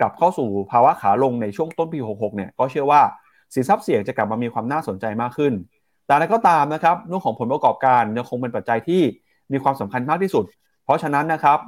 [0.01, 3.01] กลับเข้าสู่ภาวะขาลงในช่วงต้นปี 66 เนี่ยก็เชื่อว่า
[3.55, 5.53] สินทรัพย์เสี่ยงจะกลับมามีความน่าสนใจมากขึ้น
[6.07, 9.03] แต่อะไรก็ตามนะครับเรื่องของผลประกอบการยังคงเป็นปัจจัยที่
[9.53, 10.45] มีความสำคัญมากที่สุด
[10.85, 11.59] เพราะฉะนั้นนะครับ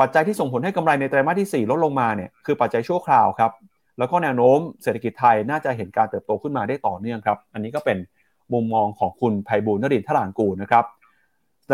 [0.00, 3.52] ปัจจัยที่ส่งผลให้กำไรในไตรมาสที่ 4 ลดลงมาเนี่ยคือปัจจัยชั่วคราวครับ
[3.98, 7.98] แล้วก็แนวโน้มเศรษฐกิจไทยน่าจะเห็นการเติบโตขึ้นมาได้ต่อเนื่องครับ อันนี้ก็เป็น
[8.52, 10.84] มุมมองของคุณไพบูลนรินทรานกูลนะครับ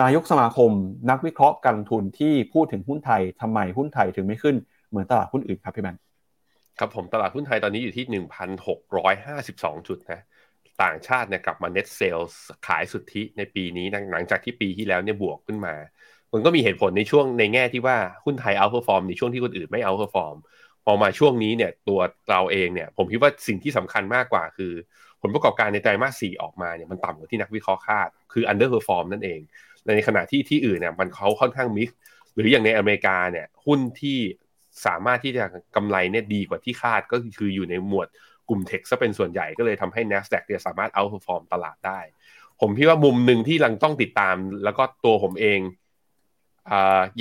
[0.00, 0.70] นายกสมาคม
[1.10, 4.56] นักวิเคราะห์การลงทุนที่พูดถึงหุ้นไทยทำไมหุ้นไทยถึงไม่ขึ้น
[4.90, 5.96] เหมือนตลาดหุ้นอื่นครับพี่แมน
[6.78, 8.04] ครับผมตลาดหุ้นไทยตอนนี้อยู่ที่
[8.76, 10.20] 1,652 จุดนะ
[10.82, 12.34] ต่างชาติเนี่ยกลับมา net sales
[12.66, 15.74] ขายสุทธิในปีนี้หลังจากที่ปีที่แล้วเนี่ยบวกขึ้นมา
[16.32, 20.36] มันก็มีเหตุผลในช่วงในแง่ที่ว่าหุ้นไทย outperform ในช่วงที่คนอื่นไม่ outperform
[20.84, 24.72] พอมาช่วงนี้เนี่ยตัวเราเองเนี่ยผมคิดว่าสิ่งที่สำคัญมากกว่าคือ
[25.22, 29.40] ผลประกอบการในไตรมาสสี่ออกมาเนี่ยมันต่ำกว่าที่นักวิเคราะห์คาด คือ underperform นั่นเอง
[29.86, 31.88] ในขณะที่ที่อื่นเนี่ยมันเขาค่อนข้างมิก
[32.34, 34.18] หรืออย่างในอเมริกาเนี่ยหุ้นที่
[34.86, 35.44] สามารถที่จะ
[35.76, 38.08] กำไรเนี่ยดีกว่าที่คาดก็คืออยู่ในหมวด
[38.48, 42.00] กลุ่มเทคซะเป็นส่วนใหญ่ก็เลยทำให้ NASDAQ เนี่ยสามารถเอาฟอร์มตลาดได้
[42.60, 45.60] ผมคิดว่ามุมหนึ่งที่ลังต้องติดตาม แล้วก็ตัวผมเอง
[46.70, 46.72] อ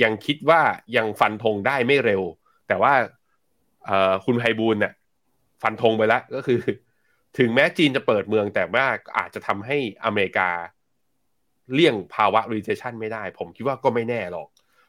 [0.02, 0.60] ยังคิดว่า
[0.96, 2.22] ยังฟันธงได้ไม่เร็ว
[2.68, 2.92] แต่ว่า
[4.24, 4.92] คุณไฮบูลเนี่ย
[5.62, 6.58] ฟันธงไปแล้วก็คือ
[7.38, 8.86] ถึงแม้จีนจะเปิดเมืองแต่ว่า
[9.18, 10.50] อาจจะทำให้อเมริกา
[11.74, 14.48] เลี่ยงภาวะ recession ไม่ได้ ผมคิดว่าก็ไม่แน่หรอก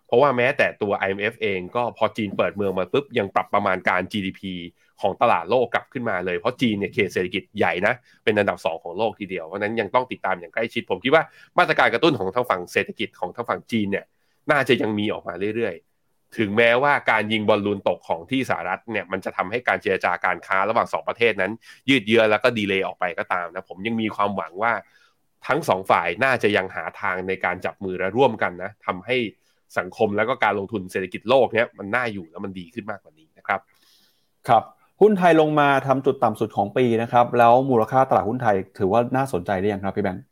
[0.09, 4.41] เพราะว่าแม้แต่ตัว IMF เองก็พอจีนเปิดเมืองมาปุ๊บยังปรับประมาณการ GDP
[5.01, 7.93] ของตลาดโลกกลับขึ้นมาเลย เพราะจีนเนี่ยเขตเศรษฐกิจใหญ่นะ
[8.23, 11.23] เป็นอันดับ 2 ของโลกทีเดียว เพราะนั้นยังต้องติดตามอย่างใกล้ชิด ผมคิดว่า
[11.57, 14.05] มาตรการกระตุ้นของทางฝั่งเศรษฐกิจของทางฝั่งจีนเนี่ย
[14.51, 21.51] น่าจะยังมีออกมาเรื่อยๆ ถึงแม้ว่าการยิงบอลลูนตกของที่สหรัฐเนี่ยมันจะทำให้การเจรจาการค้าระหว่าง 2 ประเทศนั้น
[21.89, 24.73] ยืดเยื้อแล้วก็ดีเลย์ออกไปก็ตามนะผมยังมีความหวังว่า
[25.47, 29.17] ทั้งสองฝ่ายน่าจะยังหาทางในการจับมือและร่วมกันนะทำให้
[29.77, 33.59] สังคมแล้วก็การลงทุนเศรษฐกิจโลกเนี้ยมันน่าอยู่แล้วมันดีขึ้นมากกว่านี้นะครับ
[34.47, 34.63] ครับ
[35.01, 40.23] หุ้นไทยลงมาทำจุดต่ำสุดของปีนะครับ แล้วมูลค่าตลาดหุ้นไทยถือว่าน่าสนใจได้ยังครับพี่แบงค์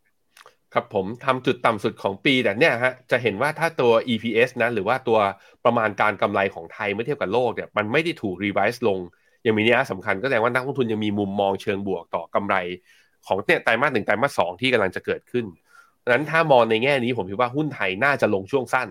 [0.74, 5.18] ครับผมทำจุดต่ำสุดของปีแต่เนี่ยฮะจะเห็นว่าถ้าตัว EPS นะหรือว่าตัว
[5.64, 8.98] ประมาณการกำไรของไทยเมื่อเทียบกับโลกเนี่ยมันไม่ได้ถูกรีไวซ์ลง
[9.46, 12.56] ยังมีนัยสำคัญก็แสดงว่านักลงทุนยังมีมุมมองเชิงบวกต่อกำไร
[13.26, 15.44] ของเนี่ยไตรมาสหนึ่งไตรมาสสองที่กำลังจะเกิดขึ้น
[16.02, 18.88] ดังนั้นถ้ามองในแง่นี้ผมคิดว่าหุ้นไทยน่าจะลงช่วงสั้น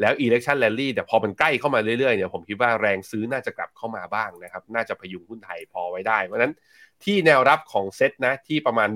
[0.00, 6.52] แล้ว election rally แต่พอมันใกล้เข้ามาเรื่อยๆเนี่ยผมคิดว่าแรงซื้อน่าจะกลับเข้ามาบ้างนะครับ น่าจะพยุงหุ้นไทยพอไว้ได้ เพราะนั้น
[7.04, 8.88] ที่แนวรับของเซ็ตนะที่ประมาณ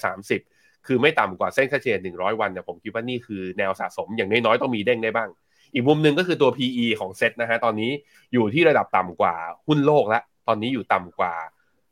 [0.00, 5.28] 1,630 คือไม่ต่ำกว่าเส้นค่าเฉลี่ย100 วันเนี่ยผมคิดว่านี่คือแนวสะสมอย่างน้อยๆต้องมีเด้งได้บ้าง
[5.74, 7.90] อีกมุมหนึ่งก็คือตัว PE ของเซ็ตนะฮะตอนนี้
[8.32, 9.34] อยู่ที่ระดับต่ำกว่า
[9.66, 11.34] หุ้นโลกแล้วตอนนี้อยู่ต่ำกว่า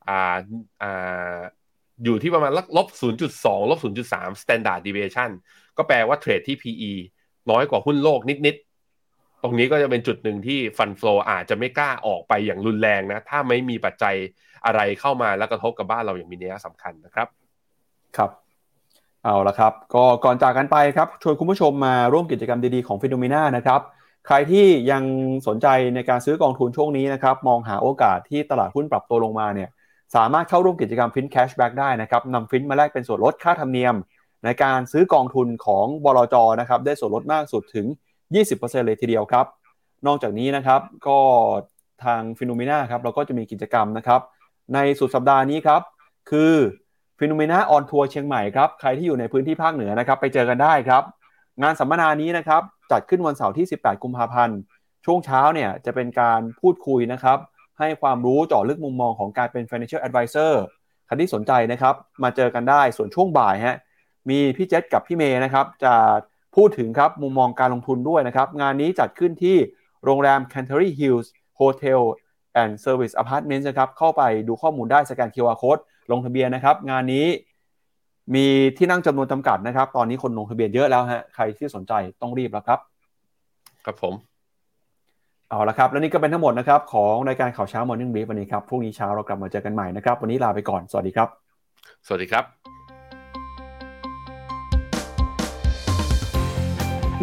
[0.08, 0.36] อ่า
[0.82, 1.38] อ่า
[2.04, 2.88] อยู่ที่ประมาณลบ
[3.30, 3.78] 0.2 ลบ
[4.12, 5.30] 0.3 standard deviation
[5.76, 6.92] ก็แปลว่าเทรดที่ PE
[7.50, 14.14] น้อยกว่าหุ้นโลกนิดๆ ตรงนี้ก็จะเป็นจุดหนึ่งที่ฟันฟลออาจจะไม่กล้าออกไปอย่างรุนแรงนะ ถ้าไม่มีปัจจัย
[14.66, 17.28] อะไรเข้ามาแล้วกระทบกับบ้านเราอย่างมีนัยสำคัญนะครับ
[18.16, 18.30] ครับ
[19.24, 23.80] เอาละครับ ก็ก่อนจากกันไปครับ ชวนคุณผู้ชมมาร่วมกิจกรรมดีๆของ FINNOMENA นะครับ
[24.26, 25.02] ใครที่ยัง
[25.46, 29.68] สนใจในการซื้อกองทุนช่วงนี้นะครับ มองหาโอกาสที่ตลาดหุ้นปรับตัวลงมาเนี่ย
[30.14, 33.94] สามารถเข้าร่วมกิจกรรม FINN cashback ได้นะครับนำ FINN มาแลกเป็นส่วนลดค่าธรรมเนียม
[34.44, 37.86] ในการซื้อกองทุนของบลจนะครับได้ส่วนลดมากสุดถึง
[38.36, 39.46] 20%เลยทีเดียวครับ
[40.06, 41.18] นอกจากนี้นะครับก็
[42.04, 44.20] ทาง FINNOMENA ครับเราก็จะมีกิจกรรมนะครับ
[44.74, 45.82] ในสุดสัปดาห์นี้ครับ
[46.30, 46.54] คือ
[47.18, 51.02] FINNOMENA on tour เชียงใหม่ครับ ใครที่อยู่ในพื้นที่ภาคเหนือนะครับ ไปเจอกันได้ครับ
[51.62, 54.58] งานสัมมนานี้นะครับ จัดขึ้นวันเสาร์ที่ 18 กุมภาพันธ์
[55.04, 57.38] ช่วงเช้าเนี่ยจะเป็นการพูดคุยนะครับ
[57.78, 60.52] ให้ความรู้เจาะลึกมุมมองของการเป็น financial advisor
[61.06, 63.76] ใครที่สนใจนะครับ มาเจอกันได้ส่วนช่วงบ่ายฮะ
[64.30, 65.94] มีพี่เจษกับพี่เมย์นะครับจะ
[66.56, 69.56] พูดถึงครับมุมมองการลงทุนด้วยนะครับ งานนี้จัดขึ้นที่
[70.04, 71.26] โรงแรม Canterbury Hills
[71.60, 72.00] Hotel
[72.62, 77.26] and Service Apartments นะครับ เข้าไปดูข้อมูลได้สแกน QR Code ลงทะเบียนนะครับ งานนี้
[78.34, 78.46] มี
[78.76, 82.78] ที่นั่งจำนวนจำกัดนะครับ ตอนนี้คนลงทะเบียนเยอะแล้วฮะใครที่สนใจต้องรีบแล้วครับ
[83.84, 84.14] ครับผม
[85.50, 91.28] เอาละครับ แล้วนี่ก็เป็นทั้งหมดนะครับ ของรายการข่าวเช้า Morning Brief วันนี้ครับพรุ่งนี้เช้าเรากลับมาเจอกันใหม่นะครับ วันนี้ลาไปก่อนสวัสดีครับ
[92.06, 92.83] สวัสดีครับ